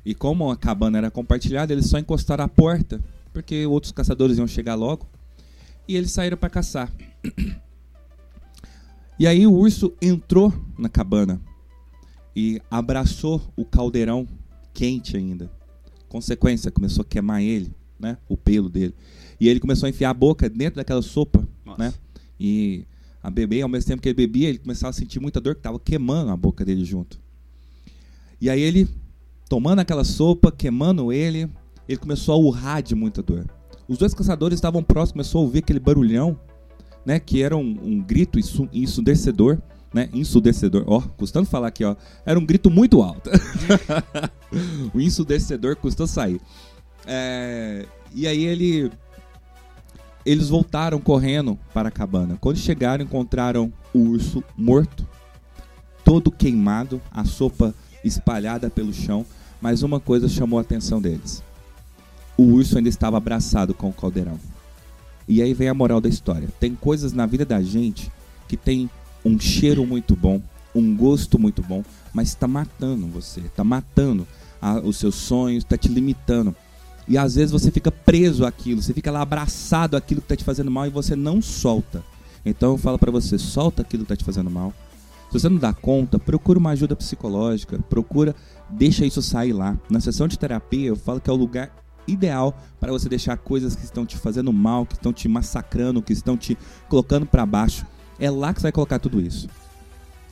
E 0.04 0.16
como 0.16 0.50
a 0.50 0.58
cabana 0.58 0.98
era 0.98 1.12
compartilhada, 1.12 1.72
eles 1.72 1.86
só 1.86 2.00
encostaram 2.00 2.44
a 2.44 2.48
porta, 2.48 3.00
porque 3.32 3.64
outros 3.68 3.92
caçadores 3.92 4.40
iam 4.40 4.48
chegar 4.48 4.74
logo. 4.74 5.08
E 5.88 5.96
eles 5.96 6.12
saíram 6.12 6.36
para 6.36 6.50
caçar. 6.50 6.92
E 9.20 9.28
aí 9.28 9.46
o 9.46 9.54
urso 9.54 9.94
entrou 10.02 10.52
na 10.80 10.90
cabana 10.90 11.40
e 12.36 12.60
abraçou 12.72 13.40
o 13.56 13.64
caldeirão 13.64 14.28
quente 14.74 15.16
ainda. 15.16 15.52
Consequência, 16.10 16.72
começou 16.72 17.04
a 17.04 17.06
queimar 17.06 17.44
ele, 17.44 17.72
né? 18.00 18.18
O 18.28 18.36
pelo 18.36 18.68
dele. 18.68 18.96
E 19.40 19.48
ele 19.48 19.60
começou 19.60 19.86
a 19.86 19.92
enfiar 19.92 20.10
a 20.10 20.14
boca 20.16 20.50
dentro 20.50 20.78
daquela 20.78 21.04
sopa, 21.04 21.48
Nossa. 21.64 21.84
né? 21.84 21.94
E 22.40 22.84
a 23.22 23.30
beber, 23.30 23.62
ao 23.62 23.70
mesmo 23.70 23.88
tempo 23.88 24.02
que 24.02 24.10
ele 24.10 24.16
bebia, 24.16 24.50
ele 24.50 24.58
começava 24.58 24.90
a 24.90 24.94
sentir 24.94 25.20
muita 25.20 25.40
dor 25.40 25.56
que 25.56 25.60
estava 25.60 25.80
queimando 25.80 26.32
a 26.32 26.38
boca 26.38 26.66
dele 26.66 26.84
junto. 26.84 27.20
E 28.40 28.50
aí 28.50 28.60
ele, 28.60 28.88
tomando 29.48 29.80
aquela 29.80 30.04
sopa, 30.04 30.52
queimando 30.52 31.12
ele, 31.12 31.50
ele 31.88 31.98
começou 31.98 32.34
a 32.34 32.38
urrar 32.38 32.82
de 32.82 32.96
muita 32.96 33.22
dor. 33.22 33.46
Os 33.88 33.98
dois 33.98 34.14
caçadores 34.14 34.58
estavam 34.58 34.82
próximos, 34.82 35.12
começou 35.14 35.42
a 35.42 35.44
ouvir 35.44 35.60
aquele 35.60 35.80
barulhão, 35.80 36.40
né, 37.06 37.20
que 37.20 37.44
era 37.44 37.56
um, 37.56 37.78
um 37.82 38.02
grito 38.02 38.40
ensurdecedor, 38.74 39.62
né, 39.94 40.10
ensurdecedor, 40.14 40.84
ó, 40.88 41.02
custando 41.02 41.46
falar 41.46 41.68
aqui, 41.68 41.84
ó, 41.84 41.96
era 42.26 42.40
um 42.40 42.46
grito 42.46 42.72
muito 42.72 43.02
alto. 43.02 43.30
o 44.94 45.00
ensurdecedor 45.00 45.76
custou 45.76 46.08
sair. 46.08 46.40
É, 47.06 47.86
e 48.14 48.26
aí 48.26 48.44
ele 48.46 48.92
eles 50.26 50.50
voltaram 50.50 51.00
correndo 51.00 51.58
para 51.74 51.90
a 51.90 51.92
cabana. 51.92 52.38
Quando 52.40 52.58
chegaram, 52.58 53.04
encontraram 53.04 53.72
o 53.94 54.00
urso 54.00 54.44
morto, 54.58 55.08
todo 56.04 56.32
queimado, 56.32 57.02
a 57.12 57.24
sopa 57.24 57.74
espalhada 58.04 58.70
pelo 58.70 58.94
chão, 58.94 59.26
mas 59.62 59.84
uma 59.84 60.00
coisa 60.00 60.28
chamou 60.28 60.60
a 60.60 60.62
atenção 60.62 61.02
deles. 61.02 61.44
O 62.38 62.44
urso 62.44 62.78
ainda 62.78 62.90
estava 62.90 63.18
abraçado 63.18 63.74
com 63.74 63.90
o 63.90 63.94
caldeirão. 63.94 64.40
E 65.28 65.42
aí 65.42 65.54
vem 65.54 65.70
a 65.70 65.74
moral 65.74 66.02
da 66.02 66.10
história. 66.10 66.50
Tem 66.60 66.76
coisas 66.76 67.14
na 67.14 67.26
vida 67.26 67.46
da 67.46 67.62
gente 67.62 68.12
que 68.48 68.58
tem 68.58 68.90
um 69.24 69.40
cheiro 69.40 69.86
muito 69.86 70.16
bom, 70.16 70.42
um 70.74 70.96
gosto 70.96 71.38
muito 71.38 71.62
bom, 71.62 71.84
mas 72.14 72.30
está 72.30 72.48
matando 72.48 73.08
você, 73.08 73.42
está 73.42 73.64
matando 73.64 74.28
a, 74.62 74.80
os 74.80 74.98
seus 74.98 75.16
sonhos, 75.16 75.64
está 75.64 75.78
te 75.78 75.88
limitando. 75.88 76.56
E 77.08 77.18
às 77.18 77.36
vezes 77.36 77.52
você 77.52 77.72
fica 77.72 77.92
preso 77.92 78.46
àquilo, 78.46 78.82
você 78.82 78.94
fica 78.94 79.12
lá 79.12 79.22
abraçado 79.22 79.98
àquilo 79.98 80.22
que 80.22 80.26
está 80.26 80.36
te 80.36 80.44
fazendo 80.44 80.72
mal 80.72 80.86
e 80.86 80.90
você 80.90 81.16
não 81.16 81.42
solta. 81.42 82.04
Então 82.46 82.72
eu 82.72 82.78
falo 82.78 82.98
para 82.98 83.12
você, 83.12 83.38
solta 83.38 83.82
aquilo 83.82 84.04
que 84.04 84.14
está 84.14 84.16
te 84.16 84.24
fazendo 84.24 84.50
mal. 84.50 84.74
Se 85.28 85.40
você 85.40 85.50
não 85.50 85.58
dá 85.58 85.74
conta, 85.74 86.20
procura 86.20 86.60
uma 86.60 86.72
ajuda 86.72 86.96
psicológica, 86.96 87.80
procura, 87.90 88.36
deixa 88.70 89.06
isso 89.06 89.22
sair 89.22 89.54
lá. 89.54 89.78
Na 89.90 90.00
sessão 90.00 90.28
de 90.28 90.38
terapia 90.38 90.90
eu 90.90 90.96
falo 90.96 91.22
que 91.22 91.30
é 91.30 91.34
o 91.34 91.38
lugar 91.38 91.76
ideal 92.08 92.58
para 92.80 92.92
você 92.92 93.08
deixar 93.08 93.38
coisas 93.38 93.76
que 93.76 93.84
estão 93.84 94.06
te 94.06 94.18
fazendo 94.18 94.52
mal, 94.52 94.86
que 94.86 94.94
estão 94.94 95.14
te 95.14 95.28
massacrando, 95.28 96.02
que 96.02 96.14
estão 96.14 96.36
te 96.36 96.58
colocando 96.90 97.26
para 97.26 97.46
baixo. 97.46 97.86
É 98.20 98.30
lá 98.30 98.54
que 98.54 98.60
você 98.60 98.66
vai 98.66 98.72
colocar 98.72 99.00
tudo 99.00 99.22
isso. 99.22 99.48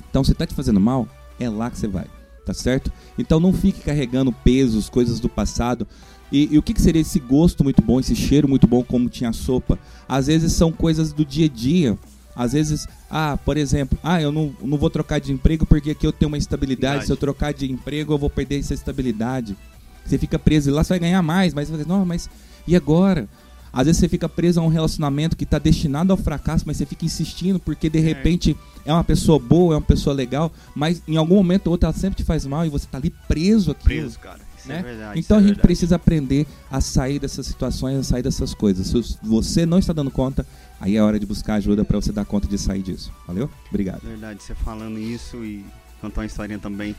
Então, 0.10 0.24
se 0.24 0.32
está 0.32 0.46
te 0.46 0.54
fazendo 0.54 0.80
mal, 0.80 1.08
é 1.40 1.50
lá 1.50 1.70
que 1.70 1.78
você 1.78 1.88
vai, 1.88 2.06
tá 2.46 2.54
certo? 2.54 2.92
Então 3.18 3.40
não 3.40 3.54
fique 3.54 3.82
carregando 3.82 4.32
pesos, 4.32 4.90
coisas 4.90 5.20
do 5.20 5.30
passado, 5.30 5.88
e, 6.32 6.54
e, 6.54 6.58
o 6.58 6.62
que, 6.62 6.74
que, 6.74 6.82
seria 6.82 7.02
esse 7.02 7.20
gosto 7.20 7.64
muito 7.64 7.82
bom, 7.82 8.00
esse 8.00 8.16
cheiro 8.16 8.48
muito 8.48 8.68
bom, 8.68 8.84
como 8.84 9.10
tinha 9.10 9.30
a 9.30 9.34
sopa? 9.34 9.80
Às 10.08 10.28
vezes 10.28 10.54
são 10.54 10.72
coisas 10.72 11.12
do 11.12 11.26
dia 11.26 11.46
a 11.46 11.50
dia. 11.50 11.98
Às 12.36 12.54
vezes, 12.54 12.88
ah, 13.10 13.38
por 13.44 13.58
exemplo, 13.58 13.98
ah, 14.04 14.22
eu 14.22 14.32
não, 14.32 14.54
não 14.62 14.78
vou 14.78 14.90
trocar 14.90 15.20
de 15.20 15.32
emprego 15.32 15.66
porque 15.66 15.92
aqui 15.92 16.06
eu 16.06 16.14
tenho 16.14 16.30
uma 16.30 16.38
estabilidade. 16.38 16.92
Verdade. 16.92 17.08
Se 17.08 17.12
eu 17.12 17.18
trocar 17.18 17.54
de 17.54 17.70
emprego, 17.70 18.14
eu 18.14 18.18
vou 18.18 18.30
perder 18.30 18.60
essa 18.60 18.74
estabilidade. 18.74 19.58
Você 20.06 20.18
fica 20.18 20.40
preso 20.40 20.70
e 20.70 20.74
lá 20.74 20.84
você 20.84 20.94
vai 20.94 21.00
ganhar 21.00 21.22
mais, 21.22 21.54
mas 21.54 21.70
você 21.70 21.84
não, 21.86 22.06
mas 22.06 22.30
e 22.68 22.76
agora? 22.76 23.28
Às 23.72 23.86
vezes 23.86 24.00
você 24.00 24.10
fica 24.10 24.28
preso 24.28 24.60
a 24.60 24.64
um 24.64 24.68
relacionamento 24.68 25.38
que 25.38 25.44
está 25.44 25.60
destinado 25.60 26.12
ao 26.12 26.18
fracasso, 26.18 26.64
mas 26.66 26.78
você 26.78 26.86
fica 26.86 27.06
insistindo 27.06 27.60
porque 27.60 27.90
de 27.90 28.00
repente 28.00 28.58
é 28.84 28.92
uma 28.92 29.04
pessoa 29.04 29.38
boa, 29.38 29.76
é 29.76 29.78
uma 29.78 29.84
pessoa 29.84 30.16
legal, 30.16 30.52
mas 30.74 31.04
em 31.08 31.18
algum 31.18 31.36
momento 31.36 31.68
ou 31.68 31.74
outro 31.74 31.86
ela 31.88 31.94
sempre 31.94 32.18
te 32.18 32.24
faz 32.24 32.46
mal 32.46 32.66
e 32.66 32.70
você 32.70 32.86
está 32.86 32.98
ali 32.98 33.12
preso 33.28 33.72
aqui. 33.72 33.84
Preso, 33.84 34.18
cara. 34.18 34.49
Né? 34.66 34.80
É 34.80 34.84
verdade, 34.84 35.20
então 35.20 35.38
é 35.38 35.40
a 35.40 35.42
gente 35.42 35.48
verdade. 35.50 35.68
precisa 35.68 35.96
aprender 35.96 36.46
a 36.70 36.82
sair 36.82 37.20
dessas 37.20 37.46
situações, 37.48 37.98
a 37.98 38.04
sair 38.04 38.22
dessas 38.22 38.54
coisas. 38.54 38.88
Se 38.88 39.18
você 39.22 39.66
não 39.66 39.80
está 39.80 39.94
dando 39.94 40.12
conta, 40.12 40.46
aí 40.80 40.96
é 40.96 41.02
hora 41.02 41.20
de 41.20 41.26
buscar 41.26 41.56
ajuda 41.56 41.86
para 41.86 42.00
você 42.00 42.12
dar 42.12 42.26
conta 42.26 42.48
de 42.48 42.58
sair 42.58 42.82
disso. 42.82 43.12
Valeu? 43.26 43.50
Obrigado. 43.70 44.02
Verdade, 44.02 44.44
você 44.44 44.54
falando 44.54 45.00
isso 45.00 45.44
e 45.44 45.66
contar 46.02 46.22
uma 46.22 46.28
historinha 46.28 46.60
também 46.60 46.96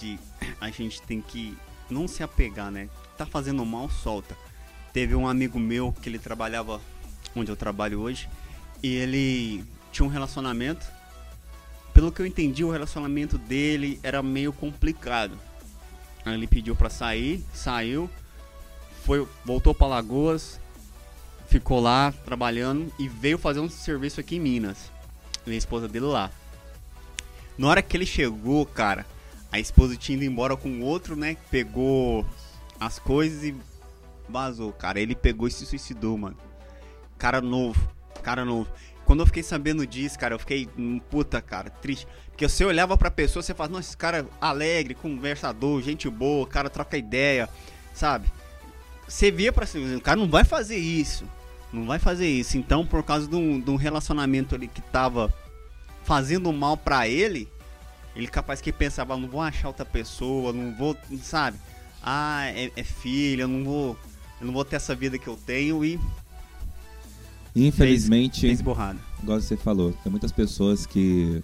de 0.00 0.18
a 0.60 0.70
gente 0.70 1.00
tem 1.02 1.20
que 1.20 1.56
não 1.88 2.08
se 2.08 2.22
apegar, 2.22 2.70
né? 2.70 2.88
tá 3.16 3.26
fazendo 3.26 3.64
mal, 3.64 3.88
solta. 3.88 4.36
Teve 4.92 5.14
um 5.14 5.26
amigo 5.26 5.58
meu 5.58 5.92
que 6.00 6.08
ele 6.08 6.18
trabalhava 6.18 6.80
onde 7.34 7.50
eu 7.50 7.56
trabalho 7.56 8.00
hoje 8.00 8.28
e 8.82 8.94
ele 8.94 9.64
tinha 9.92 10.06
um 10.06 10.08
relacionamento. 10.08 10.86
Pelo 11.92 12.10
que 12.10 12.20
eu 12.20 12.26
entendi, 12.26 12.64
o 12.64 12.70
relacionamento 12.70 13.38
dele 13.38 13.98
era 14.02 14.22
meio 14.22 14.52
complicado. 14.52 15.38
Aí 16.24 16.34
ele 16.34 16.46
pediu 16.46 16.74
para 16.74 16.88
sair, 16.88 17.44
saiu, 17.52 18.08
foi, 19.04 19.26
voltou 19.44 19.74
para 19.74 19.86
Lagoas, 19.86 20.58
ficou 21.48 21.80
lá 21.80 22.12
trabalhando 22.24 22.92
e 22.98 23.06
veio 23.08 23.38
fazer 23.38 23.60
um 23.60 23.68
serviço 23.68 24.20
aqui 24.20 24.36
em 24.36 24.40
Minas. 24.40 24.90
E 25.46 25.50
a 25.50 25.54
esposa 25.54 25.86
dele 25.86 26.06
lá. 26.06 26.30
Na 27.58 27.68
hora 27.68 27.82
que 27.82 27.96
ele 27.96 28.06
chegou, 28.06 28.64
cara, 28.64 29.06
a 29.52 29.60
esposa 29.60 29.96
tinha 29.96 30.16
ido 30.16 30.24
embora 30.24 30.56
com 30.56 30.80
outro, 30.80 31.14
né? 31.14 31.36
Pegou 31.50 32.26
as 32.80 32.98
coisas 32.98 33.44
e 33.44 33.54
vazou, 34.28 34.72
cara. 34.72 34.98
Ele 34.98 35.14
pegou 35.14 35.46
e 35.46 35.50
se 35.50 35.66
suicidou, 35.66 36.16
mano. 36.16 36.36
Cara 37.18 37.40
novo, 37.40 37.88
cara 38.22 38.44
novo. 38.44 38.68
Quando 39.04 39.20
eu 39.20 39.26
fiquei 39.26 39.42
sabendo 39.42 39.86
disso, 39.86 40.18
cara, 40.18 40.34
eu 40.34 40.38
fiquei, 40.38 40.68
puta, 41.10 41.40
cara, 41.40 41.70
triste. 41.70 42.06
Porque 42.28 42.48
você 42.48 42.64
olhava 42.64 42.96
pra 42.96 43.10
pessoa, 43.10 43.42
você 43.42 43.54
fala, 43.54 43.70
nossa, 43.70 43.88
esse 43.88 43.96
cara 43.96 44.18
é 44.20 44.24
alegre, 44.40 44.94
conversador, 44.94 45.82
gente 45.82 46.08
boa, 46.08 46.46
cara 46.46 46.70
troca 46.70 46.96
ideia, 46.96 47.48
sabe? 47.92 48.30
Você 49.06 49.30
via 49.30 49.52
pra 49.52 49.66
cima, 49.66 49.96
o 49.96 50.00
cara 50.00 50.18
não 50.18 50.28
vai 50.28 50.44
fazer 50.44 50.76
isso. 50.76 51.24
Não 51.72 51.86
vai 51.86 51.98
fazer 51.98 52.28
isso. 52.28 52.56
Então, 52.56 52.86
por 52.86 53.02
causa 53.02 53.26
de 53.26 53.36
um, 53.36 53.60
de 53.60 53.70
um 53.70 53.76
relacionamento 53.76 54.54
ali 54.54 54.68
que 54.68 54.80
tava 54.80 55.32
fazendo 56.04 56.52
mal 56.52 56.76
pra 56.76 57.08
ele, 57.08 57.48
ele 58.14 58.28
capaz 58.28 58.60
que 58.60 58.72
pensava, 58.72 59.16
não 59.16 59.28
vou 59.28 59.42
achar 59.42 59.68
outra 59.68 59.84
pessoa, 59.84 60.52
não 60.52 60.74
vou, 60.74 60.96
sabe? 61.20 61.58
Ah, 62.02 62.46
é, 62.46 62.70
é 62.76 62.84
filho, 62.84 63.42
eu 63.42 63.48
não 63.48 63.64
vou. 63.64 63.98
Eu 64.40 64.46
não 64.46 64.52
vou 64.52 64.64
ter 64.64 64.76
essa 64.76 64.94
vida 64.94 65.18
que 65.18 65.26
eu 65.26 65.36
tenho 65.36 65.84
e. 65.84 65.98
Infelizmente, 67.54 68.40
fez, 68.40 68.52
fez 68.52 68.62
borrada. 68.62 68.98
igual 69.22 69.40
você 69.40 69.56
falou, 69.56 69.92
tem 70.02 70.10
muitas 70.10 70.32
pessoas 70.32 70.86
que 70.86 71.42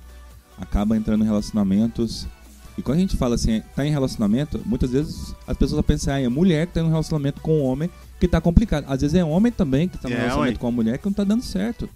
acabam 0.60 0.96
entrando 0.98 1.22
em 1.22 1.26
relacionamentos. 1.26 2.26
E 2.76 2.82
quando 2.82 2.98
a 2.98 3.00
gente 3.00 3.16
fala 3.16 3.34
assim, 3.34 3.62
tá 3.76 3.86
em 3.86 3.90
relacionamento, 3.90 4.60
muitas 4.64 4.90
vezes 4.90 5.34
as 5.46 5.56
pessoas 5.56 5.84
pensam, 5.84 6.14
ah, 6.14 6.20
é 6.20 6.28
mulher 6.28 6.66
que 6.66 6.74
tá 6.74 6.80
em 6.80 6.84
um 6.84 6.88
relacionamento 6.88 7.40
com 7.40 7.60
um 7.60 7.64
homem 7.64 7.90
que 8.18 8.26
tá 8.26 8.40
complicado. 8.40 8.84
Às 8.88 9.00
vezes 9.02 9.14
é 9.14 9.24
homem 9.24 9.52
também 9.52 9.88
que 9.88 9.98
tá 9.98 10.08
em 10.08 10.12
É, 10.12 10.16
relacionamento 10.16 10.56
ué. 10.56 10.60
com 10.60 10.66
uma 10.66 10.72
mulher 10.72 10.98
que 10.98 11.06
não 11.06 11.12
tá 11.12 11.24
dando 11.24 11.42
certo. 11.42 11.88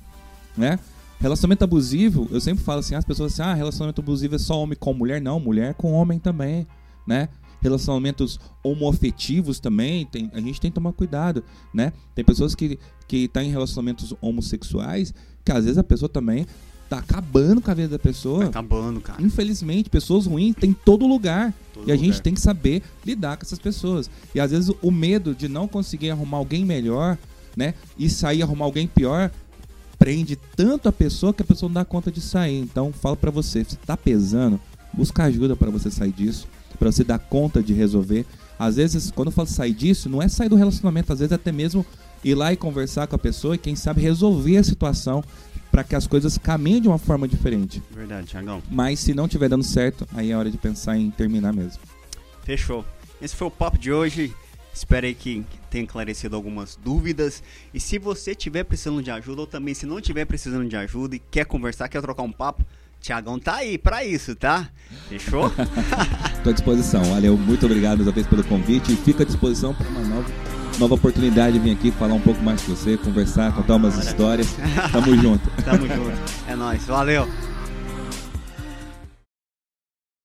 Né? 0.57 0.79
Relacionamento 1.21 1.65
abusivo, 1.65 2.29
eu 2.31 2.41
sempre 2.41 2.63
falo 2.63 2.81
assim, 2.81 2.95
as 2.95 3.05
pessoas 3.05 3.33
assim, 3.33 3.43
ah, 3.43 3.55
relacionamento 3.55 4.01
abusivo 4.01 4.35
é 4.35 4.39
só 4.39 4.61
homem 4.63 4.77
com 4.79 4.93
mulher. 4.93 5.21
Não, 5.21 5.41
mulher 5.41 5.75
com 5.75 5.93
homem 5.93 6.19
também, 6.19 6.67
né? 7.07 7.29
Relacionamentos 7.65 8.39
homoafetivos 8.63 9.59
também, 9.59 10.05
tem, 10.05 10.31
a 10.35 10.41
gente 10.41 10.61
tem 10.61 10.71
que 10.71 10.75
tomar 10.75 10.93
cuidado, 10.93 11.43
né? 11.73 11.95
Tem 12.15 12.23
pessoas 12.23 12.55
que 12.55 12.79
que 13.09 13.29
tá 13.29 13.43
em 13.43 13.51
relacionamentos 13.51 14.15
homossexuais, 14.21 15.13
que 15.45 15.53
às 15.53 15.65
vezes 15.65 15.79
a 15.79 15.85
pessoa 15.85 16.09
também 16.09 16.47
tá 16.89 16.99
acabando 16.99 17.61
com 17.61 17.71
a 17.71 17.75
vida 17.75 17.89
da 17.89 17.99
pessoa. 17.99 18.45
Tá 18.45 18.47
acabando, 18.47 19.01
cara. 19.01 19.23
Infelizmente, 19.23 19.89
pessoas 19.91 20.27
ruins 20.27 20.55
tem 20.55 20.71
em 20.71 20.73
todo 20.73 21.07
lugar. 21.07 21.55
Todo 21.73 21.89
e 21.89 21.93
a 21.93 21.97
gente 21.97 22.07
lugar. 22.07 22.23
tem 22.23 22.35
que 22.35 22.41
saber 22.41 22.83
lidar 23.05 23.37
com 23.37 23.45
essas 23.45 23.59
pessoas. 23.59 24.11
E 24.35 24.41
às 24.41 24.51
vezes 24.51 24.71
o 24.83 24.91
medo 24.91 25.35
de 25.35 25.49
não 25.49 25.67
conseguir 25.67 26.11
arrumar 26.11 26.39
alguém 26.39 26.65
melhor, 26.65 27.19
né? 27.57 27.75
E 27.99 28.09
sair 28.09 28.43
arrumar 28.43 28.67
alguém 28.67 28.87
pior, 28.87 29.31
prende 29.99 30.37
tanto 30.57 30.89
a 30.89 30.93
pessoa 30.93 31.33
que 31.33 31.43
a 31.43 31.47
pessoa 31.47 31.69
não 31.69 31.75
dá 31.75 31.85
conta 31.85 32.11
de 32.11 32.21
sair. 32.21 32.59
Então, 32.61 32.93
falo 32.93 33.17
pra 33.17 33.31
você, 33.31 33.65
se 33.65 33.77
tá 33.77 33.97
pesando, 33.97 34.61
busca 34.93 35.25
ajuda 35.25 35.57
pra 35.57 35.71
você 35.71 35.91
sair 35.91 36.13
disso, 36.13 36.47
pra 36.79 36.91
você 36.91 37.05
dar 37.05 37.19
conta 37.19 37.63
de 37.63 37.73
resolver. 37.73 38.27
Às 38.59 38.77
vezes, 38.77 39.11
quando 39.11 39.29
eu 39.29 39.33
falo 39.33 39.49
sair 39.49 39.73
disso, 39.73 40.09
não 40.09 40.23
é 40.23 40.29
sair 40.29 40.49
do 40.49 40.57
relacionamento, 40.57 41.13
às 41.13 41.19
vezes 41.19 41.33
até 41.33 41.51
mesmo 41.51 41.85
ir 42.23 42.35
lá 42.35 42.53
e 42.53 42.57
conversar 42.57 43.07
com 43.07 43.17
a 43.17 43.19
pessoa 43.19 43.55
e 43.55 43.59
quem 43.59 43.77
sabe 43.77 44.01
resolver 44.01 44.57
a 44.57 44.65
situação 44.65 45.23
pra 45.71 45.83
que 45.83 45.97
as 45.97 46.07
coisas 46.07 46.39
caminhem 46.39 46.81
de 46.81 46.89
uma 46.89 46.99
forma 46.99 47.27
diferente. 47.27 47.83
Verdade, 47.91 48.29
Thiagão. 48.29 48.63
Mas 48.71 49.01
se 49.01 49.13
não 49.13 49.27
tiver 49.27 49.49
dando 49.49 49.65
certo, 49.65 50.07
aí 50.15 50.31
é 50.31 50.37
hora 50.37 50.51
de 50.51 50.57
pensar 50.57 50.97
em 50.97 51.11
terminar 51.11 51.53
mesmo. 51.53 51.83
Fechou. 52.45 52.85
Esse 53.21 53.35
foi 53.35 53.49
o 53.49 53.51
papo 53.51 53.77
de 53.77 53.93
hoje. 53.93 54.33
Espero 54.73 55.07
aí 55.07 55.15
que 55.15 55.45
tenha 55.71 55.85
esclarecido 55.85 56.37
algumas 56.37 56.77
dúvidas. 56.77 57.43
E 57.73 57.81
se 57.81 57.99
você 57.99 58.35
tiver 58.35 58.65
precisando 58.65 59.03
de 59.03 59.11
ajuda, 59.11 59.41
ou 59.41 59.47
também 59.47 59.75
se 59.75 59.85
não 59.85 60.01
tiver 60.01 60.25
precisando 60.25 60.69
de 60.69 60.77
ajuda 60.77 61.17
e 61.17 61.19
quer 61.19 61.45
conversar, 61.45 61.89
quer 61.89 62.01
trocar 62.01 62.23
um 62.23 62.33
papo, 62.33 62.65
Tiagão 63.05 63.39
tá 63.39 63.57
aí 63.57 63.77
pra 63.77 64.03
isso, 64.03 64.35
tá? 64.35 64.67
Fechou? 65.11 65.53
Estou 66.39 66.51
à 66.51 66.55
disposição. 66.55 67.05
Valeu, 67.05 67.37
muito 67.37 67.67
obrigado 67.67 67.99
mais 67.99 68.09
uma 68.09 68.15
vez 68.15 68.27
pelo 68.27 68.43
convite 68.45 68.95
e 68.95 68.97
fica 68.97 69.25
à 69.25 69.27
disposição 69.27 69.75
para 69.75 69.87
uma 69.89 70.01
nova, 70.01 70.33
nova 70.79 70.95
oportunidade 70.95 71.53
de 71.53 71.59
vir 71.59 71.73
aqui 71.73 71.91
falar 71.91 72.15
um 72.15 72.21
pouco 72.21 72.43
mais 72.43 72.63
com 72.63 72.75
você, 72.75 72.97
conversar, 72.97 73.55
contar 73.55 73.77
umas 73.77 73.99
histórias. 73.99 74.57
Tamo 74.91 75.15
junto. 75.21 75.51
Tamo 75.63 75.87
junto. 75.87 76.19
É 76.49 76.57
nóis. 76.57 76.83
Valeu. 76.87 77.29